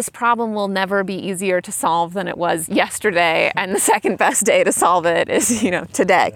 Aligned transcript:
this 0.00 0.08
problem 0.08 0.54
will 0.54 0.68
never 0.68 1.04
be 1.04 1.14
easier 1.14 1.60
to 1.60 1.70
solve 1.70 2.14
than 2.14 2.26
it 2.26 2.38
was 2.38 2.70
yesterday, 2.70 3.52
and 3.54 3.74
the 3.74 3.78
second 3.78 4.16
best 4.16 4.46
day 4.46 4.64
to 4.64 4.72
solve 4.72 5.04
it 5.04 5.28
is, 5.28 5.62
you 5.62 5.70
know, 5.70 5.84
today. 5.92 6.32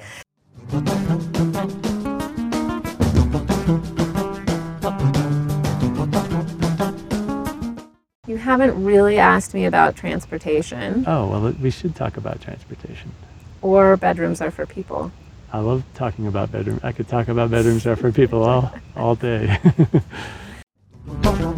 You 8.27 8.37
haven't 8.37 8.85
really 8.85 9.17
asked 9.17 9.55
me 9.55 9.65
about 9.65 9.97
transportation 9.97 11.05
Oh, 11.07 11.29
well, 11.31 11.53
we 11.59 11.71
should 11.71 11.95
talk 11.97 12.19
about 12.19 12.43
transportation. 12.43 13.13
or 13.63 13.97
bedrooms 13.97 14.43
are 14.43 14.51
for 14.51 14.67
people. 14.67 15.11
I 15.55 15.61
love 15.61 15.85
talking 15.95 16.27
about 16.27 16.53
bedrooms. 16.53 16.81
I 16.85 16.93
could 16.93 17.09
talk 17.09 17.29
about 17.29 17.51
bedrooms 17.51 17.87
are 17.87 17.97
for 17.97 18.13
people 18.13 18.43
all, 18.45 18.75
all 18.95 19.15
day. 19.15 19.59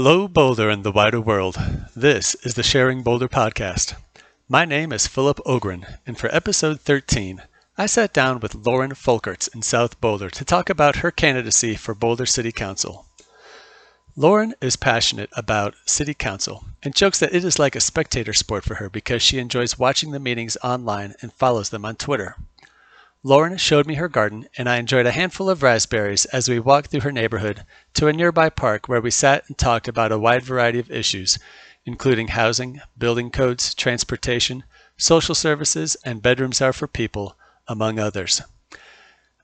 Hello, 0.00 0.28
Boulder 0.28 0.70
and 0.70 0.84
the 0.84 0.92
wider 0.92 1.20
world. 1.20 1.58
This 1.96 2.36
is 2.44 2.54
the 2.54 2.62
Sharing 2.62 3.02
Boulder 3.02 3.26
podcast. 3.26 3.96
My 4.48 4.64
name 4.64 4.92
is 4.92 5.08
Philip 5.08 5.40
Ogren, 5.44 5.84
and 6.06 6.16
for 6.16 6.32
episode 6.32 6.80
13, 6.80 7.42
I 7.76 7.86
sat 7.86 8.12
down 8.12 8.38
with 8.38 8.54
Lauren 8.54 8.92
Folkerts 8.92 9.52
in 9.52 9.62
South 9.62 10.00
Boulder 10.00 10.30
to 10.30 10.44
talk 10.44 10.70
about 10.70 10.98
her 10.98 11.10
candidacy 11.10 11.74
for 11.74 11.96
Boulder 11.96 12.26
City 12.26 12.52
Council. 12.52 13.06
Lauren 14.14 14.54
is 14.60 14.76
passionate 14.76 15.30
about 15.32 15.74
City 15.84 16.14
Council 16.14 16.64
and 16.84 16.94
jokes 16.94 17.18
that 17.18 17.34
it 17.34 17.44
is 17.44 17.58
like 17.58 17.74
a 17.74 17.80
spectator 17.80 18.32
sport 18.32 18.62
for 18.62 18.76
her 18.76 18.88
because 18.88 19.20
she 19.20 19.38
enjoys 19.38 19.80
watching 19.80 20.12
the 20.12 20.20
meetings 20.20 20.56
online 20.62 21.16
and 21.22 21.32
follows 21.32 21.70
them 21.70 21.84
on 21.84 21.96
Twitter. 21.96 22.36
Lauren 23.24 23.56
showed 23.56 23.84
me 23.84 23.96
her 23.96 24.08
garden, 24.08 24.48
and 24.56 24.68
I 24.68 24.76
enjoyed 24.76 25.04
a 25.04 25.10
handful 25.10 25.50
of 25.50 25.62
raspberries 25.62 26.24
as 26.26 26.48
we 26.48 26.60
walked 26.60 26.90
through 26.92 27.00
her 27.00 27.10
neighborhood 27.10 27.64
to 27.94 28.06
a 28.06 28.12
nearby 28.12 28.48
park 28.48 28.86
where 28.88 29.00
we 29.00 29.10
sat 29.10 29.42
and 29.48 29.58
talked 29.58 29.88
about 29.88 30.12
a 30.12 30.18
wide 30.18 30.44
variety 30.44 30.78
of 30.78 30.88
issues, 30.88 31.36
including 31.84 32.28
housing, 32.28 32.80
building 32.96 33.30
codes, 33.30 33.74
transportation, 33.74 34.62
social 34.96 35.34
services, 35.34 35.96
and 36.04 36.22
bedrooms 36.22 36.60
are 36.60 36.72
for 36.72 36.86
people, 36.86 37.36
among 37.66 37.98
others. 37.98 38.40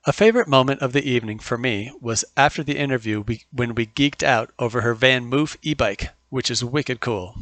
A 0.05 0.13
favorite 0.13 0.47
moment 0.47 0.81
of 0.81 0.93
the 0.93 1.09
evening 1.09 1.39
for 1.39 1.57
me 1.57 1.91
was 1.99 2.23
after 2.37 2.63
the 2.63 2.77
interview 2.77 3.19
we, 3.21 3.43
when 3.51 3.75
we 3.75 3.87
geeked 3.87 4.23
out 4.23 4.53
over 4.57 4.81
her 4.81 4.95
VanMoof 4.95 5.57
e-bike, 5.63 6.11
which 6.29 6.49
is 6.49 6.63
wicked 6.63 7.01
cool. 7.01 7.35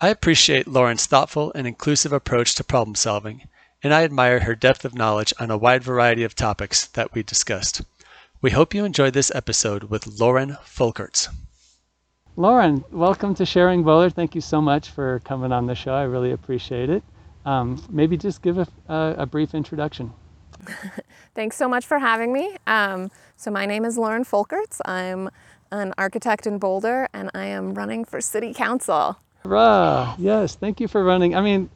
I 0.00 0.08
appreciate 0.08 0.66
Lauren's 0.66 1.06
thoughtful 1.06 1.52
and 1.54 1.68
inclusive 1.68 2.12
approach 2.12 2.56
to 2.56 2.64
problem 2.64 2.96
solving, 2.96 3.46
and 3.82 3.94
I 3.94 4.04
admire 4.04 4.40
her 4.40 4.54
depth 4.54 4.84
of 4.84 4.94
knowledge 4.94 5.32
on 5.38 5.50
a 5.50 5.56
wide 5.56 5.82
variety 5.82 6.24
of 6.24 6.34
topics 6.34 6.86
that 6.88 7.14
we 7.14 7.22
discussed. 7.22 7.82
We 8.42 8.50
hope 8.50 8.74
you 8.74 8.84
enjoyed 8.84 9.14
this 9.14 9.34
episode 9.34 9.84
with 9.84 10.20
Lauren 10.20 10.56
Folkerts. 10.64 11.28
Lauren, 12.36 12.84
welcome 12.90 13.34
to 13.34 13.44
Sharing 13.44 13.82
Boulder. 13.82 14.10
Thank 14.10 14.34
you 14.34 14.40
so 14.40 14.60
much 14.60 14.90
for 14.90 15.20
coming 15.20 15.52
on 15.52 15.66
the 15.66 15.74
show. 15.74 15.92
I 15.92 16.04
really 16.04 16.32
appreciate 16.32 16.90
it. 16.90 17.02
Um, 17.44 17.82
maybe 17.90 18.16
just 18.16 18.42
give 18.42 18.58
a, 18.58 18.66
a, 18.88 19.14
a 19.18 19.26
brief 19.26 19.54
introduction. 19.54 20.12
Thanks 21.34 21.56
so 21.56 21.68
much 21.68 21.86
for 21.86 21.98
having 21.98 22.32
me. 22.32 22.56
Um, 22.66 23.10
so, 23.36 23.50
my 23.50 23.66
name 23.66 23.84
is 23.84 23.96
Lauren 23.96 24.24
Folkerts. 24.24 24.80
I'm 24.84 25.30
an 25.72 25.94
architect 25.96 26.46
in 26.46 26.58
Boulder 26.58 27.08
and 27.14 27.30
I 27.34 27.46
am 27.46 27.74
running 27.74 28.04
for 28.04 28.20
city 28.20 28.52
council. 28.52 29.18
Hurrah! 29.44 30.14
Yes, 30.18 30.54
thank 30.54 30.80
you 30.80 30.88
for 30.88 31.02
running. 31.02 31.34
I 31.34 31.40
mean, 31.40 31.70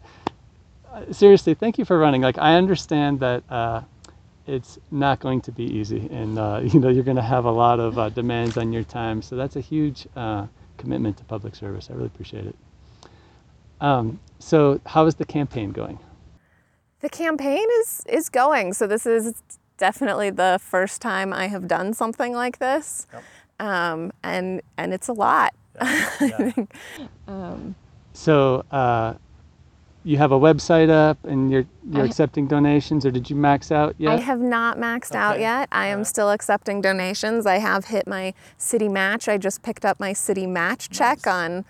seriously, 1.10 1.54
thank 1.54 1.78
you 1.78 1.84
for 1.84 1.98
running. 1.98 2.22
Like, 2.22 2.38
I 2.38 2.56
understand 2.56 3.20
that 3.20 3.42
uh, 3.50 3.82
it's 4.46 4.78
not 4.90 5.20
going 5.20 5.40
to 5.42 5.52
be 5.52 5.64
easy, 5.64 6.08
and 6.12 6.38
uh, 6.38 6.60
you 6.64 6.80
know 6.80 6.88
you're 6.88 7.04
going 7.04 7.16
to 7.16 7.22
have 7.22 7.44
a 7.44 7.50
lot 7.50 7.80
of 7.80 7.98
uh, 7.98 8.08
demands 8.10 8.56
on 8.56 8.72
your 8.72 8.84
time. 8.84 9.22
So 9.22 9.36
that's 9.36 9.56
a 9.56 9.60
huge 9.60 10.06
uh, 10.16 10.46
commitment 10.78 11.16
to 11.18 11.24
public 11.24 11.54
service. 11.54 11.88
I 11.90 11.94
really 11.94 12.06
appreciate 12.06 12.46
it. 12.46 12.56
Um, 13.80 14.20
so, 14.38 14.80
how 14.86 15.06
is 15.06 15.16
the 15.16 15.24
campaign 15.24 15.72
going? 15.72 15.98
The 17.00 17.08
campaign 17.08 17.66
is 17.80 18.02
is 18.08 18.28
going. 18.28 18.72
So 18.74 18.86
this 18.86 19.06
is 19.06 19.34
definitely 19.76 20.30
the 20.30 20.58
first 20.62 21.02
time 21.02 21.32
I 21.32 21.48
have 21.48 21.68
done 21.68 21.92
something 21.92 22.32
like 22.32 22.58
this, 22.58 23.06
Yep. 23.12 23.22
um, 23.60 24.12
and 24.22 24.62
and 24.78 24.94
it's 24.94 25.08
a 25.08 25.12
lot. 25.12 25.54
Yeah, 25.82 26.10
yeah. 26.20 26.66
Um, 27.28 27.74
So, 28.12 28.64
uh, 28.70 29.14
you 30.04 30.16
have 30.18 30.32
a 30.32 30.38
website 30.38 30.90
up, 30.90 31.18
and 31.24 31.50
you're 31.50 31.66
you're 31.90 32.02
I- 32.02 32.06
accepting 32.06 32.46
donations, 32.46 33.04
or 33.06 33.10
did 33.10 33.28
you 33.30 33.36
max 33.36 33.72
out 33.72 33.94
yet? 33.98 34.12
I 34.12 34.16
have 34.16 34.40
not 34.40 34.78
maxed 34.78 35.14
out 35.14 35.40
yet. 35.40 35.68
I 35.72 35.86
am 35.86 36.04
still 36.04 36.30
accepting 36.30 36.80
donations. 36.80 37.46
I 37.46 37.58
have 37.58 37.86
hit 37.86 38.06
my 38.06 38.34
city 38.58 38.88
match. 38.88 39.28
I 39.28 39.38
just 39.38 39.62
picked 39.62 39.84
up 39.84 39.98
my 39.98 40.12
city 40.12 40.46
match 40.46 40.90
check 40.90 41.26
on 41.26 41.64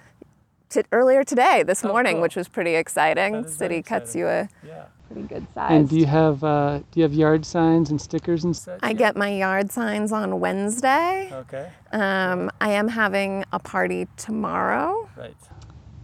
t- 0.68 0.82
earlier 0.92 1.22
today, 1.24 1.62
this 1.62 1.84
Oh, 1.84 1.88
morning, 1.88 2.14
cool. 2.16 2.22
which 2.22 2.36
was 2.36 2.48
pretty 2.48 2.74
exciting. 2.74 3.32
That 3.32 3.46
is 3.46 3.56
very 3.56 3.68
city 3.76 3.82
cuts 3.82 4.16
you 4.16 4.26
a 4.26 4.48
yeah. 4.66 4.84
pretty 5.10 5.28
good 5.28 5.46
size. 5.54 5.70
And 5.70 5.88
do 5.88 5.96
you 5.96 6.06
have 6.06 6.42
uh, 6.42 6.78
do 6.90 7.00
you 7.00 7.02
have 7.04 7.14
yard 7.14 7.46
signs 7.46 7.90
and 7.90 8.00
stickers 8.00 8.42
and 8.44 8.56
such? 8.56 8.80
I 8.82 8.92
get 8.94 9.16
my 9.16 9.30
yard 9.30 9.70
signs 9.70 10.10
on 10.12 10.40
Wednesday. 10.40 11.30
Okay. 11.32 11.68
Um, 11.92 12.50
I 12.60 12.70
am 12.72 12.88
having 12.88 13.44
a 13.52 13.58
party 13.60 14.08
tomorrow. 14.16 15.08
Right. 15.16 15.34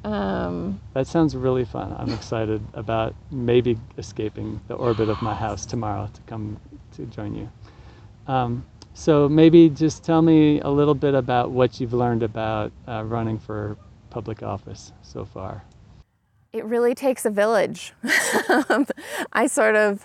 Um, 0.04 0.80
That 0.94 1.06
sounds 1.06 1.36
really 1.36 1.64
fun. 1.64 1.94
I'm 1.98 2.10
excited 2.10 2.62
about 2.74 3.14
maybe 3.30 3.78
escaping 3.98 4.60
the 4.68 4.74
orbit 4.74 5.08
of 5.08 5.20
my 5.22 5.34
house 5.34 5.66
tomorrow 5.66 6.08
to 6.12 6.20
come 6.22 6.58
to 6.96 7.06
join 7.06 7.34
you. 7.34 7.50
Um, 8.26 8.64
so 8.94 9.28
maybe 9.28 9.68
just 9.70 10.04
tell 10.04 10.22
me 10.22 10.60
a 10.60 10.68
little 10.70 10.94
bit 10.94 11.14
about 11.14 11.50
what 11.50 11.80
you've 11.80 11.92
learned 11.92 12.22
about 12.22 12.72
uh, 12.88 13.04
running 13.04 13.38
for 13.38 13.76
public 14.10 14.42
office 14.42 14.92
so 15.02 15.24
far. 15.24 15.62
it 16.52 16.64
really 16.64 16.94
takes 16.94 17.24
a 17.24 17.30
village. 17.30 17.92
I 19.32 19.46
sort 19.46 19.76
of 19.76 20.04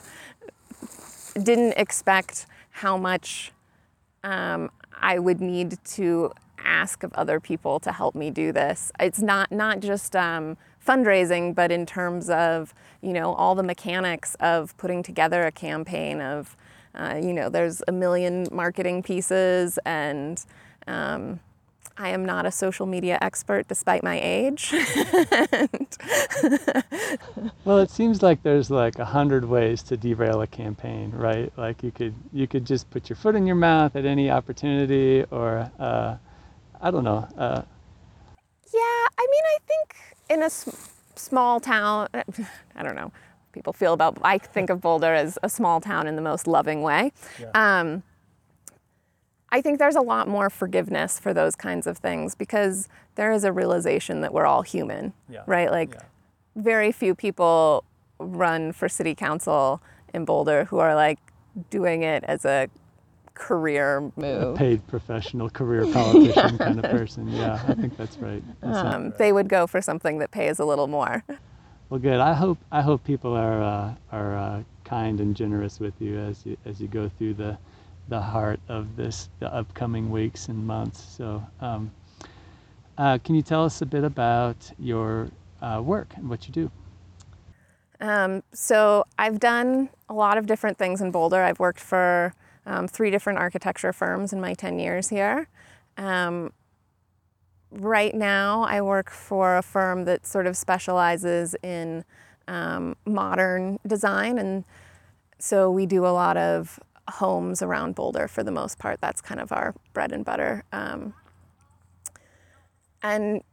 didn't 1.41 1.73
expect 1.78 2.45
how 2.69 2.97
much 2.97 3.51
um, 4.23 4.69
I 5.01 5.19
would 5.19 5.41
need 5.41 5.78
to 5.95 6.31
ask 6.59 7.03
of 7.03 7.13
other 7.13 7.39
people 7.39 7.79
to 7.81 7.91
help 7.91 8.16
me 8.16 8.29
do 8.29 8.51
this. 8.51 8.91
It's 8.99 9.21
not 9.21 9.51
not 9.51 9.79
just 9.79 10.16
um, 10.16 10.57
fundraising, 10.85 11.55
but 11.55 11.71
in 11.71 11.85
terms 11.85 12.29
of 12.29 12.73
you 13.01 13.13
know 13.13 13.33
all 13.33 13.55
the 13.55 13.63
mechanics 13.63 14.35
of 14.39 14.75
putting 14.77 15.03
together 15.03 15.43
a 15.43 15.51
campaign. 15.51 16.21
Of 16.21 16.55
uh, 16.95 17.19
you 17.21 17.33
know, 17.33 17.49
there's 17.49 17.81
a 17.88 17.91
million 17.91 18.47
marketing 18.51 19.03
pieces 19.03 19.79
and. 19.85 20.43
Um, 20.88 21.39
I 21.97 22.09
am 22.09 22.25
not 22.25 22.45
a 22.45 22.51
social 22.51 22.85
media 22.85 23.17
expert 23.22 23.67
despite 23.69 24.03
my 24.03 24.19
age. 24.22 24.73
Well, 27.66 27.79
it 27.79 27.89
seems 27.89 28.22
like 28.22 28.43
there's 28.43 28.69
like 28.69 28.99
a 28.99 29.05
hundred 29.05 29.45
ways 29.45 29.81
to 29.83 29.97
derail 29.97 30.41
a 30.41 30.47
campaign, 30.47 31.11
right? 31.11 31.51
Like 31.57 31.83
you 31.83 31.91
could 31.91 32.13
you 32.31 32.47
could 32.47 32.66
just 32.66 32.89
put 32.91 33.09
your 33.09 33.16
foot 33.17 33.35
in 33.35 33.47
your 33.47 33.55
mouth 33.55 33.95
at 33.95 34.05
any 34.05 34.29
opportunity, 34.29 35.25
or 35.31 35.72
uh, 35.79 36.17
I 36.81 36.91
don't 36.91 37.03
know. 37.03 37.28
Uh, 37.38 37.62
Yeah, 38.74 38.80
I 38.80 39.28
mean, 39.31 39.44
I 39.46 39.58
think 39.68 39.96
in 40.30 40.41
a 40.41 40.46
s- 40.46 40.91
small 41.16 41.59
town, 41.59 42.08
I 42.75 42.84
don't 42.84 42.96
know. 42.96 43.12
People 43.52 43.72
feel 43.74 43.94
about. 43.94 44.18
I 44.22 44.38
think 44.38 44.69
of 44.69 44.81
Boulder 44.81 45.14
as 45.14 45.38
a 45.41 45.50
small 45.50 45.80
town 45.80 46.08
in 46.08 46.16
the 46.18 46.22
most 46.22 46.46
loving 46.47 46.81
way. 46.81 47.14
Um, 47.53 48.03
I 49.50 49.62
think 49.62 49.80
there's 49.80 49.96
a 49.96 50.02
lot 50.02 50.28
more 50.28 50.50
forgiveness 50.50 51.19
for 51.19 51.34
those 51.34 51.55
kinds 51.55 51.88
of 51.88 51.97
things 51.97 52.35
because 52.35 52.90
there 53.16 53.32
is 53.32 53.46
a 53.46 53.53
realization 53.53 54.20
that 54.22 54.34
we're 54.34 54.46
all 54.46 54.64
human, 54.64 55.14
Yeah, 55.29 55.44
right? 55.46 55.72
Like, 55.72 55.94
yeah. 55.94 56.02
very 56.58 56.91
few 56.91 57.16
people 57.16 57.85
run 58.20 58.73
for 58.73 58.90
city 58.90 59.16
council 59.16 59.82
in 60.14 60.26
Boulder 60.26 60.66
who 60.66 60.79
are 60.79 60.96
like 60.96 61.20
doing 61.70 62.03
it 62.03 62.26
as 62.26 62.44
a 62.44 62.67
career 63.35 64.11
move. 64.17 64.55
paid 64.55 64.87
professional 64.87 65.49
career 65.49 65.87
politician 65.87 66.59
kind 66.59 66.79
of 66.79 66.90
person. 66.90 67.29
Yeah, 67.29 67.64
I 67.67 67.76
think 67.76 67.97
that's 67.97 68.22
right. 68.22 68.43
That 68.61 68.78
sounds 68.78 68.96
Um, 68.96 69.03
right. 69.09 69.20
they 69.20 69.34
would 69.34 69.49
go 69.49 69.67
for 69.67 69.82
something 69.82 70.20
that 70.20 70.32
pays 70.32 70.59
a 70.59 70.66
little 70.66 70.87
more. 70.87 71.23
Well, 71.90 71.99
good. 71.99 72.20
I 72.20 72.34
hope 72.34 72.59
I 72.72 72.82
hope 72.82 73.03
people 73.03 73.34
are 73.35 73.61
uh, 73.64 73.96
are 74.11 74.37
uh, 74.37 74.64
kind 74.85 75.20
and 75.22 75.35
generous 75.35 75.79
with 75.79 76.02
you 76.02 76.20
as 76.20 76.46
you 76.46 76.58
as 76.66 76.82
you 76.82 76.87
go 76.87 77.09
through 77.09 77.35
the 77.35 77.58
the 78.09 78.22
heart 78.22 78.59
of 78.70 78.96
this 78.96 79.29
the 79.40 79.53
upcoming 79.53 80.09
weeks 80.11 80.49
and 80.49 80.66
months. 80.67 81.02
So, 81.03 81.43
um, 81.61 81.91
uh, 82.97 83.17
can 83.20 83.35
you 83.35 83.41
tell 83.43 83.66
us 83.66 83.82
a 83.82 83.85
bit 83.85 84.03
about 84.03 84.72
your 84.79 85.29
uh, 85.61 85.82
work 85.84 86.14
and 86.17 86.29
what 86.29 86.47
you 86.47 86.53
do? 86.53 86.72
Um, 88.02 88.43
so 88.53 89.05
I've 89.17 89.40
done 89.40 89.90
a 90.09 90.14
lot 90.14 90.37
of 90.37 90.46
different 90.47 90.78
things 90.78 91.02
in 91.02 91.11
Boulder. 91.11 91.41
I've 91.41 91.59
worked 91.59 91.79
for 91.79 92.34
um, 92.66 92.88
three 92.88 93.12
different 93.12 93.40
architecture 93.40 93.94
firms 93.94 94.34
in 94.34 94.41
my 94.41 94.53
10 94.53 94.79
years 94.79 95.09
here. 95.09 95.47
Um, 95.97 96.52
right 97.72 98.14
now, 98.14 98.64
I 98.64 98.82
work 98.82 99.09
for 99.09 99.58
a 99.58 99.62
firm 99.62 100.06
that 100.06 100.26
sort 100.26 100.47
of 100.47 100.58
specializes 100.58 101.56
in 101.62 102.03
um, 102.47 102.96
modern 103.06 103.79
design, 103.85 104.38
and 104.38 104.64
so 105.40 105.70
we 105.70 105.85
do 105.85 106.06
a 106.06 106.09
lot 106.09 106.38
of 106.38 106.79
homes 107.08 107.62
around 107.62 107.96
Boulder 107.96 108.28
for 108.28 108.44
the 108.44 108.52
most 108.52 108.79
part. 108.79 109.00
That's 109.02 109.22
kind 109.22 109.40
of 109.40 109.52
our 109.52 109.76
bread 109.94 110.11
and 110.11 110.26
butter. 110.26 110.64
Um, 110.72 111.14
and 113.03 113.44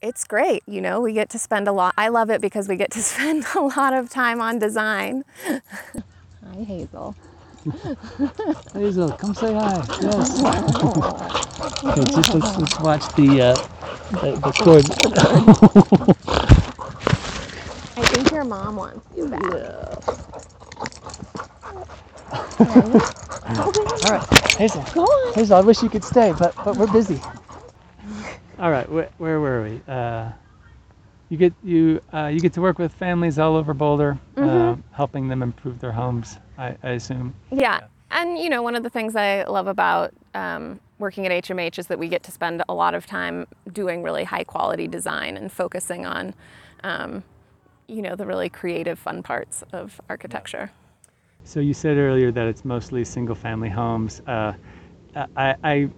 it's 0.00 0.24
great, 0.24 0.62
you 0.66 0.80
know, 0.80 1.00
we 1.00 1.12
get 1.12 1.28
to 1.30 1.38
spend 1.38 1.68
a 1.68 1.72
lot. 1.72 1.94
I 1.98 2.08
love 2.08 2.30
it 2.30 2.40
because 2.40 2.68
we 2.68 2.76
get 2.76 2.90
to 2.92 3.02
spend 3.02 3.44
a 3.54 3.60
lot 3.60 3.92
of 3.92 4.08
time 4.08 4.40
on 4.40 4.58
design. 4.58 5.24
Hi, 5.46 6.64
Hazel. 6.64 7.14
Hazel, 8.74 9.12
come 9.12 9.34
say 9.34 9.52
hi. 9.54 9.86
Yes. 10.00 10.34
okay, 11.84 12.14
just 12.14 12.34
let's, 12.34 12.58
let's 12.58 12.78
watch 12.80 13.02
the 13.16 13.40
uh, 13.42 13.68
the, 14.10 14.36
the 14.36 14.52
cord. 14.52 14.84
I 17.96 18.02
think 18.06 18.30
your 18.30 18.44
mom 18.44 18.76
wants 18.76 19.06
you 19.16 19.28
back. 19.28 19.42
All 24.02 24.10
right, 24.10 24.22
Hazel. 24.56 24.84
Go 24.94 25.02
on. 25.04 25.34
Hazel, 25.34 25.56
I 25.56 25.60
wish 25.60 25.82
you 25.82 25.88
could 25.90 26.04
stay, 26.04 26.32
but 26.38 26.54
but 26.64 26.76
we're 26.76 26.86
busy. 26.86 27.20
All 28.58 28.70
right, 28.70 28.86
wh- 28.86 29.20
where 29.20 29.40
were 29.40 29.62
we? 29.64 29.80
Uh, 29.88 30.30
you 31.30 31.38
get 31.38 31.54
you 31.64 32.02
uh, 32.12 32.26
you 32.26 32.40
get 32.40 32.52
to 32.52 32.60
work 32.60 32.78
with 32.78 32.92
families 32.92 33.38
all 33.38 33.56
over 33.56 33.72
Boulder, 33.72 34.18
uh, 34.36 34.76
helping 34.92 35.28
them 35.28 35.42
improve 35.42 35.80
their 35.80 35.92
homes. 35.92 36.38
I, 36.58 36.76
I 36.82 36.90
assume. 36.90 37.34
Yeah. 37.50 37.80
And, 38.10 38.38
you 38.38 38.50
know, 38.50 38.62
one 38.62 38.74
of 38.74 38.82
the 38.82 38.90
things 38.90 39.14
I 39.14 39.44
love 39.44 39.66
about 39.66 40.12
um, 40.34 40.80
working 40.98 41.26
at 41.26 41.44
HMH 41.44 41.78
is 41.78 41.86
that 41.86 41.98
we 41.98 42.08
get 42.08 42.22
to 42.24 42.32
spend 42.32 42.62
a 42.68 42.74
lot 42.74 42.94
of 42.94 43.06
time 43.06 43.46
doing 43.72 44.02
really 44.02 44.24
high 44.24 44.44
quality 44.44 44.88
design 44.88 45.36
and 45.36 45.50
focusing 45.50 46.06
on, 46.06 46.34
um, 46.82 47.22
you 47.86 48.02
know, 48.02 48.16
the 48.16 48.26
really 48.26 48.48
creative, 48.48 48.98
fun 48.98 49.22
parts 49.22 49.62
of 49.72 50.00
architecture. 50.08 50.70
So 51.44 51.60
you 51.60 51.72
said 51.72 51.96
earlier 51.96 52.32
that 52.32 52.46
it's 52.46 52.64
mostly 52.64 53.04
single-family 53.04 53.70
homes. 53.70 54.20
Uh, 54.26 54.52
I, 55.14 55.56
I 55.64 55.90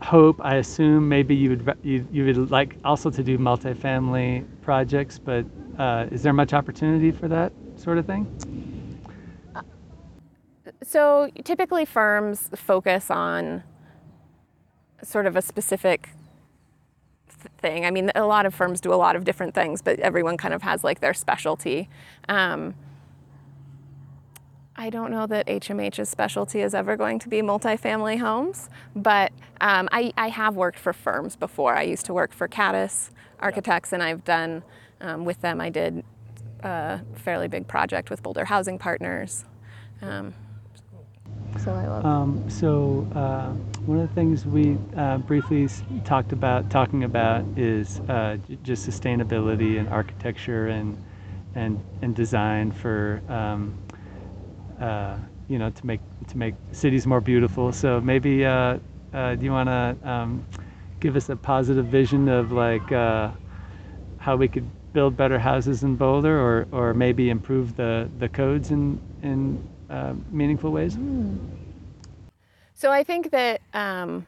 hope, 0.00 0.40
I 0.42 0.56
assume, 0.56 1.08
maybe 1.08 1.34
you 1.34 1.50
would 1.50 1.78
you, 1.82 2.06
you 2.12 2.24
would 2.24 2.50
like 2.50 2.76
also 2.84 3.10
to 3.10 3.22
do 3.22 3.38
multifamily 3.38 4.44
projects, 4.62 5.18
but 5.18 5.44
uh, 5.78 6.06
is 6.10 6.22
there 6.22 6.32
much 6.32 6.52
opportunity 6.52 7.10
for 7.10 7.28
that 7.28 7.52
sort 7.76 7.98
of 7.98 8.06
thing? 8.06 8.26
So 10.82 11.30
typically 11.44 11.84
firms 11.84 12.50
focus 12.54 13.10
on 13.10 13.62
sort 15.02 15.26
of 15.26 15.36
a 15.36 15.42
specific 15.42 16.10
thing. 17.58 17.84
I 17.84 17.90
mean, 17.90 18.10
a 18.14 18.24
lot 18.24 18.46
of 18.46 18.54
firms 18.54 18.80
do 18.80 18.92
a 18.92 18.96
lot 18.96 19.16
of 19.16 19.24
different 19.24 19.54
things, 19.54 19.82
but 19.82 19.98
everyone 19.98 20.36
kind 20.36 20.54
of 20.54 20.62
has 20.62 20.84
like 20.84 21.00
their 21.00 21.14
specialty. 21.14 21.88
Um, 22.28 22.74
I 24.82 24.90
don't 24.90 25.12
know 25.12 25.28
that 25.28 25.46
HMH's 25.46 26.08
specialty 26.08 26.60
is 26.60 26.74
ever 26.74 26.96
going 26.96 27.20
to 27.20 27.28
be 27.28 27.40
multifamily 27.40 28.18
homes, 28.18 28.68
but 28.96 29.30
um, 29.60 29.88
I, 29.92 30.12
I 30.16 30.28
have 30.28 30.56
worked 30.56 30.76
for 30.76 30.92
firms 30.92 31.36
before. 31.36 31.76
I 31.76 31.82
used 31.82 32.04
to 32.06 32.12
work 32.12 32.32
for 32.32 32.48
Caddis 32.48 33.12
Architects, 33.38 33.92
and 33.92 34.02
I've 34.02 34.24
done 34.24 34.64
um, 35.00 35.24
with 35.24 35.40
them. 35.40 35.60
I 35.60 35.70
did 35.70 36.02
a 36.64 37.00
fairly 37.14 37.46
big 37.46 37.68
project 37.68 38.10
with 38.10 38.24
Boulder 38.24 38.44
Housing 38.44 38.76
Partners. 38.76 39.44
Um, 40.00 40.34
so 41.62 41.70
I 41.70 41.86
love. 41.86 42.04
Um, 42.04 42.50
so 42.50 43.06
uh, 43.14 43.50
one 43.86 44.00
of 44.00 44.08
the 44.08 44.14
things 44.16 44.44
we 44.44 44.78
uh, 44.96 45.18
briefly 45.18 45.68
talked 46.04 46.32
about 46.32 46.70
talking 46.70 47.04
about 47.04 47.44
is 47.56 48.00
uh, 48.08 48.36
just 48.64 48.84
sustainability 48.90 49.78
and 49.78 49.88
architecture 49.90 50.66
and 50.66 51.00
and 51.54 51.80
and 52.00 52.16
design 52.16 52.72
for 52.72 53.22
um, 53.28 53.78
uh, 54.82 55.16
you 55.48 55.58
know 55.58 55.70
to 55.70 55.86
make 55.86 56.00
to 56.28 56.36
make 56.36 56.54
cities 56.72 57.06
more 57.06 57.20
beautiful. 57.20 57.72
So 57.72 58.00
maybe 58.00 58.44
uh, 58.44 58.78
uh, 59.14 59.34
do 59.36 59.44
you 59.44 59.52
want 59.52 59.68
to 59.68 59.96
um, 60.10 60.44
give 61.00 61.16
us 61.16 61.28
a 61.28 61.36
positive 61.36 61.86
vision 61.86 62.28
of 62.28 62.52
like 62.52 62.90
uh, 62.90 63.30
how 64.18 64.36
we 64.36 64.48
could 64.48 64.68
build 64.92 65.16
better 65.16 65.38
houses 65.38 65.84
in 65.84 65.96
Boulder, 65.96 66.38
or 66.38 66.66
or 66.72 66.94
maybe 66.94 67.30
improve 67.30 67.76
the 67.76 68.10
the 68.18 68.28
codes 68.28 68.70
in 68.70 69.00
in 69.22 69.62
meaningful 70.30 70.72
ways? 70.72 70.98
So 72.74 72.90
I 72.90 73.04
think 73.04 73.30
that 73.30 73.60
um, 73.74 74.26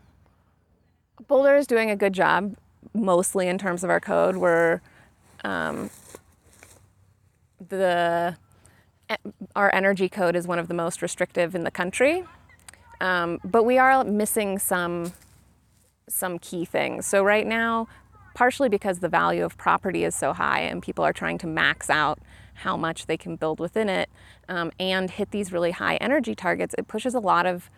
Boulder 1.27 1.57
is 1.57 1.67
doing 1.67 1.91
a 1.91 1.97
good 1.97 2.13
job, 2.13 2.55
mostly 2.93 3.49
in 3.49 3.59
terms 3.59 3.83
of 3.83 3.91
our 3.91 4.01
code. 4.01 4.37
We're 4.37 4.81
um, 5.43 5.91
the 7.69 8.37
our 9.55 9.75
energy 9.75 10.09
code 10.09 10.37
is 10.37 10.47
one 10.47 10.59
of 10.59 10.69
the 10.69 10.75
most 10.75 11.03
restrictive 11.03 11.55
in 11.55 11.65
the 11.65 11.71
country, 11.71 12.25
um, 13.01 13.39
but 13.45 13.65
we 13.65 13.79
are 13.79 14.05
missing 14.05 14.59
some 14.59 15.13
some 16.09 16.39
key 16.39 16.65
things. 16.67 17.07
So 17.07 17.23
right 17.23 17.47
now, 17.47 17.89
partially 18.35 18.69
because 18.69 18.99
the 18.99 19.09
value 19.09 19.45
of 19.45 19.57
property 19.57 20.05
is 20.05 20.15
so 20.15 20.33
high 20.33 20.61
and 20.61 20.83
people 20.83 21.05
are 21.05 21.15
trying 21.15 21.39
to 21.39 21.47
max 21.47 21.89
out 21.89 22.19
how 22.55 22.77
much 22.77 23.07
they 23.07 23.17
can 23.17 23.37
build 23.37 23.59
within 23.59 23.89
it 23.89 24.11
um, 24.49 24.71
and 24.79 25.11
hit 25.11 25.31
these 25.31 25.53
really 25.53 25.71
high 25.71 25.97
energy 25.97 26.35
targets, 26.35 26.75
it 26.77 26.89
pushes 26.89 27.15
a 27.15 27.21
lot 27.21 27.47
of 27.47 27.71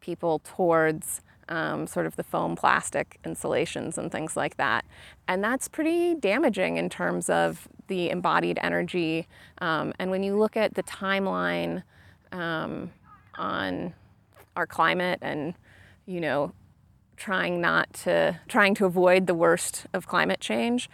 people 0.00 0.40
towards 0.42 1.20
um, 1.48 1.86
sort 1.86 2.06
of 2.06 2.16
the 2.16 2.24
foam 2.24 2.56
plastic 2.56 3.18
insulations 3.24 3.98
and 3.98 4.10
things 4.10 4.36
like 4.36 4.56
that. 4.56 4.84
And 5.28 5.44
that's 5.44 5.68
pretty 5.68 6.14
damaging 6.14 6.76
in 6.76 6.88
terms 6.88 7.30
of 7.30 7.68
the 7.88 8.10
embodied 8.10 8.58
energy. 8.62 9.26
Um, 9.58 9.92
and 9.98 10.10
when 10.10 10.22
you 10.22 10.36
look 10.36 10.56
at 10.56 10.74
the 10.74 10.82
timeline 10.82 11.82
um, 12.32 12.90
on 13.36 13.94
our 14.56 14.66
climate 14.66 15.18
and, 15.22 15.54
you 16.06 16.20
know, 16.20 16.52
trying 17.16 17.60
not 17.60 17.92
to, 17.92 18.38
trying 18.48 18.74
to 18.76 18.84
avoid 18.84 19.26
the 19.26 19.34
worst 19.34 19.86
of 19.94 20.06
climate 20.06 20.40
change, 20.40 20.88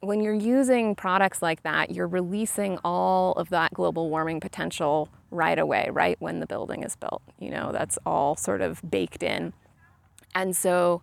when 0.00 0.20
you're 0.20 0.34
using 0.34 0.94
products 0.94 1.40
like 1.40 1.62
that, 1.62 1.90
you're 1.90 2.06
releasing 2.06 2.78
all 2.84 3.32
of 3.32 3.48
that 3.48 3.72
global 3.72 4.10
warming 4.10 4.40
potential 4.40 5.08
right 5.30 5.58
away, 5.58 5.88
right 5.90 6.16
when 6.20 6.40
the 6.40 6.46
building 6.46 6.82
is 6.82 6.96
built. 6.96 7.22
You 7.38 7.50
know, 7.50 7.72
that's 7.72 7.98
all 8.04 8.36
sort 8.36 8.60
of 8.60 8.82
baked 8.88 9.22
in. 9.22 9.52
And 10.34 10.54
so, 10.54 11.02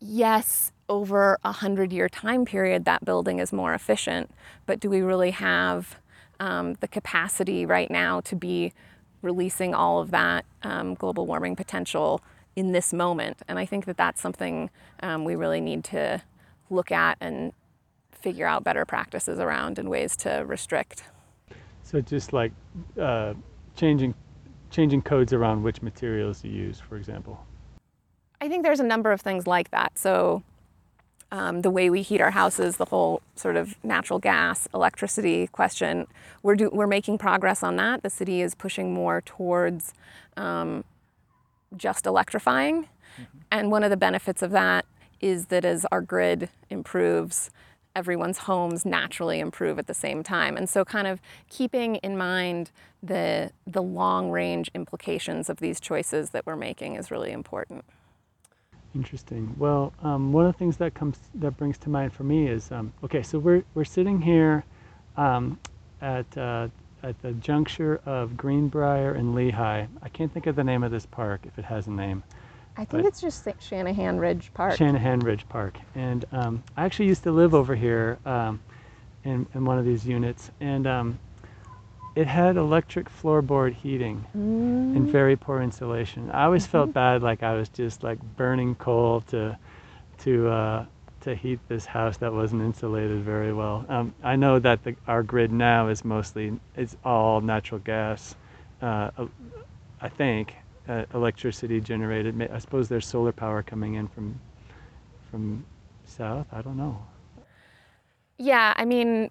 yes, 0.00 0.72
over 0.88 1.38
a 1.44 1.52
hundred 1.52 1.92
year 1.92 2.08
time 2.08 2.44
period, 2.44 2.84
that 2.84 3.04
building 3.04 3.38
is 3.38 3.52
more 3.52 3.74
efficient, 3.74 4.30
but 4.66 4.80
do 4.80 4.90
we 4.90 5.00
really 5.00 5.30
have 5.30 5.96
um, 6.40 6.74
the 6.80 6.88
capacity 6.88 7.64
right 7.66 7.90
now 7.90 8.20
to 8.22 8.36
be 8.36 8.72
releasing 9.22 9.74
all 9.74 10.00
of 10.00 10.10
that 10.10 10.44
um, 10.62 10.94
global 10.94 11.26
warming 11.26 11.56
potential 11.56 12.20
in 12.56 12.72
this 12.72 12.92
moment? 12.92 13.38
And 13.48 13.58
I 13.58 13.66
think 13.66 13.86
that 13.86 13.96
that's 13.96 14.20
something 14.20 14.70
um, 15.00 15.24
we 15.24 15.34
really 15.34 15.60
need 15.60 15.84
to 15.84 16.22
look 16.70 16.92
at 16.92 17.16
and 17.20 17.52
figure 18.12 18.46
out 18.46 18.64
better 18.64 18.84
practices 18.84 19.38
around 19.38 19.78
and 19.78 19.88
ways 19.88 20.16
to 20.16 20.44
restrict. 20.46 21.04
So 21.82 22.00
just 22.00 22.32
like 22.32 22.52
uh, 23.00 23.34
changing 23.76 24.14
changing 24.70 25.02
codes 25.02 25.32
around 25.32 25.62
which 25.62 25.82
materials 25.82 26.42
you 26.42 26.50
use, 26.50 26.80
for 26.80 26.96
example. 26.96 27.38
I 28.40 28.48
think 28.48 28.64
there's 28.64 28.80
a 28.80 28.84
number 28.84 29.12
of 29.12 29.20
things 29.20 29.46
like 29.46 29.70
that. 29.70 29.96
So, 29.96 30.42
um, 31.34 31.62
the 31.62 31.70
way 31.70 31.90
we 31.90 32.02
heat 32.02 32.20
our 32.20 32.30
houses, 32.30 32.76
the 32.76 32.84
whole 32.84 33.20
sort 33.34 33.56
of 33.56 33.74
natural 33.82 34.20
gas, 34.20 34.68
electricity 34.72 35.48
question, 35.48 36.06
we're, 36.44 36.54
do, 36.54 36.70
we're 36.72 36.86
making 36.86 37.18
progress 37.18 37.64
on 37.64 37.74
that. 37.74 38.04
The 38.04 38.08
city 38.10 38.40
is 38.40 38.54
pushing 38.54 38.94
more 38.94 39.20
towards 39.20 39.92
um, 40.36 40.84
just 41.76 42.06
electrifying. 42.06 42.88
And 43.50 43.72
one 43.72 43.82
of 43.82 43.90
the 43.90 43.96
benefits 43.96 44.42
of 44.42 44.52
that 44.52 44.86
is 45.20 45.46
that 45.46 45.64
as 45.64 45.84
our 45.90 46.00
grid 46.00 46.50
improves, 46.70 47.50
everyone's 47.96 48.38
homes 48.38 48.86
naturally 48.86 49.40
improve 49.40 49.76
at 49.80 49.88
the 49.88 49.94
same 49.94 50.22
time. 50.22 50.56
And 50.56 50.70
so 50.70 50.84
kind 50.84 51.08
of 51.08 51.20
keeping 51.50 51.96
in 51.96 52.16
mind 52.16 52.70
the 53.02 53.50
the 53.66 53.82
long 53.82 54.30
range 54.30 54.70
implications 54.72 55.50
of 55.50 55.58
these 55.58 55.78
choices 55.80 56.30
that 56.30 56.46
we're 56.46 56.56
making 56.56 56.94
is 56.94 57.10
really 57.10 57.32
important. 57.32 57.84
Interesting. 58.94 59.54
Well, 59.58 59.92
um, 60.02 60.32
one 60.32 60.46
of 60.46 60.52
the 60.52 60.58
things 60.58 60.76
that 60.76 60.94
comes 60.94 61.18
that 61.36 61.56
brings 61.56 61.78
to 61.78 61.88
mind 61.88 62.12
for 62.12 62.22
me 62.22 62.46
is 62.46 62.70
um, 62.70 62.92
okay. 63.02 63.22
So 63.22 63.38
we're 63.38 63.64
we're 63.74 63.84
sitting 63.84 64.20
here 64.20 64.64
um, 65.16 65.58
at 66.00 66.26
uh, 66.38 66.68
at 67.02 67.20
the 67.20 67.32
juncture 67.32 68.00
of 68.06 68.30
Greenbriar 68.30 69.16
and 69.16 69.34
Lehigh. 69.34 69.86
I 70.02 70.08
can't 70.08 70.32
think 70.32 70.46
of 70.46 70.56
the 70.56 70.64
name 70.64 70.82
of 70.82 70.90
this 70.90 71.06
park 71.06 71.42
if 71.44 71.58
it 71.58 71.64
has 71.64 71.86
a 71.86 71.90
name. 71.90 72.22
I 72.76 72.84
think 72.84 73.06
it's 73.06 73.20
just 73.20 73.46
Shanahan 73.60 74.18
Ridge 74.18 74.50
Park. 74.52 74.76
Shanahan 74.76 75.20
Ridge 75.20 75.48
Park. 75.48 75.78
And 75.94 76.24
um, 76.32 76.62
I 76.76 76.84
actually 76.84 77.06
used 77.06 77.22
to 77.22 77.30
live 77.30 77.54
over 77.54 77.76
here 77.76 78.18
um, 78.26 78.60
in, 79.22 79.46
in 79.54 79.64
one 79.64 79.78
of 79.78 79.84
these 79.84 80.04
units, 80.04 80.50
and 80.60 80.86
um, 80.86 81.18
it 82.14 82.26
had 82.26 82.56
electric 82.56 83.08
floorboard 83.10 83.74
heating 83.74 84.24
and 84.34 85.08
very 85.08 85.36
poor 85.36 85.60
insulation. 85.60 86.30
I 86.30 86.44
always 86.44 86.66
felt 86.66 86.92
bad, 86.92 87.22
like 87.22 87.42
I 87.42 87.54
was 87.54 87.68
just 87.68 88.02
like 88.02 88.18
burning 88.36 88.74
coal 88.76 89.20
to 89.28 89.58
to 90.18 90.48
uh, 90.48 90.86
to 91.22 91.34
heat 91.34 91.58
this 91.68 91.86
house 91.86 92.16
that 92.18 92.32
wasn't 92.32 92.62
insulated 92.62 93.22
very 93.22 93.52
well. 93.52 93.84
Um, 93.88 94.14
I 94.22 94.36
know 94.36 94.58
that 94.60 94.84
the, 94.84 94.94
our 95.08 95.22
grid 95.22 95.50
now 95.52 95.88
is 95.88 96.04
mostly 96.04 96.52
it's 96.76 96.96
all 97.04 97.40
natural 97.40 97.80
gas. 97.80 98.36
Uh, 98.80 99.10
I 100.00 100.08
think 100.08 100.54
uh, 100.88 101.04
electricity 101.14 101.80
generated. 101.80 102.40
I 102.52 102.58
suppose 102.58 102.88
there's 102.88 103.06
solar 103.06 103.32
power 103.32 103.62
coming 103.62 103.94
in 103.94 104.06
from 104.08 104.38
from 105.30 105.64
south. 106.06 106.46
I 106.52 106.62
don't 106.62 106.76
know. 106.76 107.04
Yeah, 108.38 108.74
I 108.76 108.84
mean, 108.84 109.30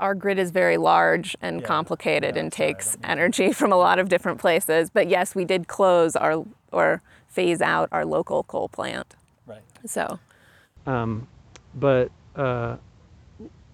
our 0.00 0.14
grid 0.14 0.38
is 0.38 0.50
very 0.50 0.76
large 0.76 1.36
and 1.40 1.60
yeah. 1.60 1.66
complicated 1.66 2.36
yeah, 2.36 2.42
and 2.42 2.52
takes 2.52 2.96
energy 3.02 3.52
from 3.60 3.72
a 3.72 3.76
lot 3.76 3.98
of 3.98 4.08
different 4.08 4.40
places. 4.40 4.90
But 4.90 5.08
yes, 5.08 5.34
we 5.34 5.44
did 5.44 5.68
close 5.68 6.16
our 6.16 6.44
or 6.72 7.02
phase 7.28 7.60
out 7.60 7.88
our 7.92 8.04
local 8.04 8.42
coal 8.44 8.68
plant. 8.68 9.14
Right. 9.46 9.62
So. 9.84 10.18
Um, 10.86 11.26
but 11.74 12.10
uh, 12.36 12.76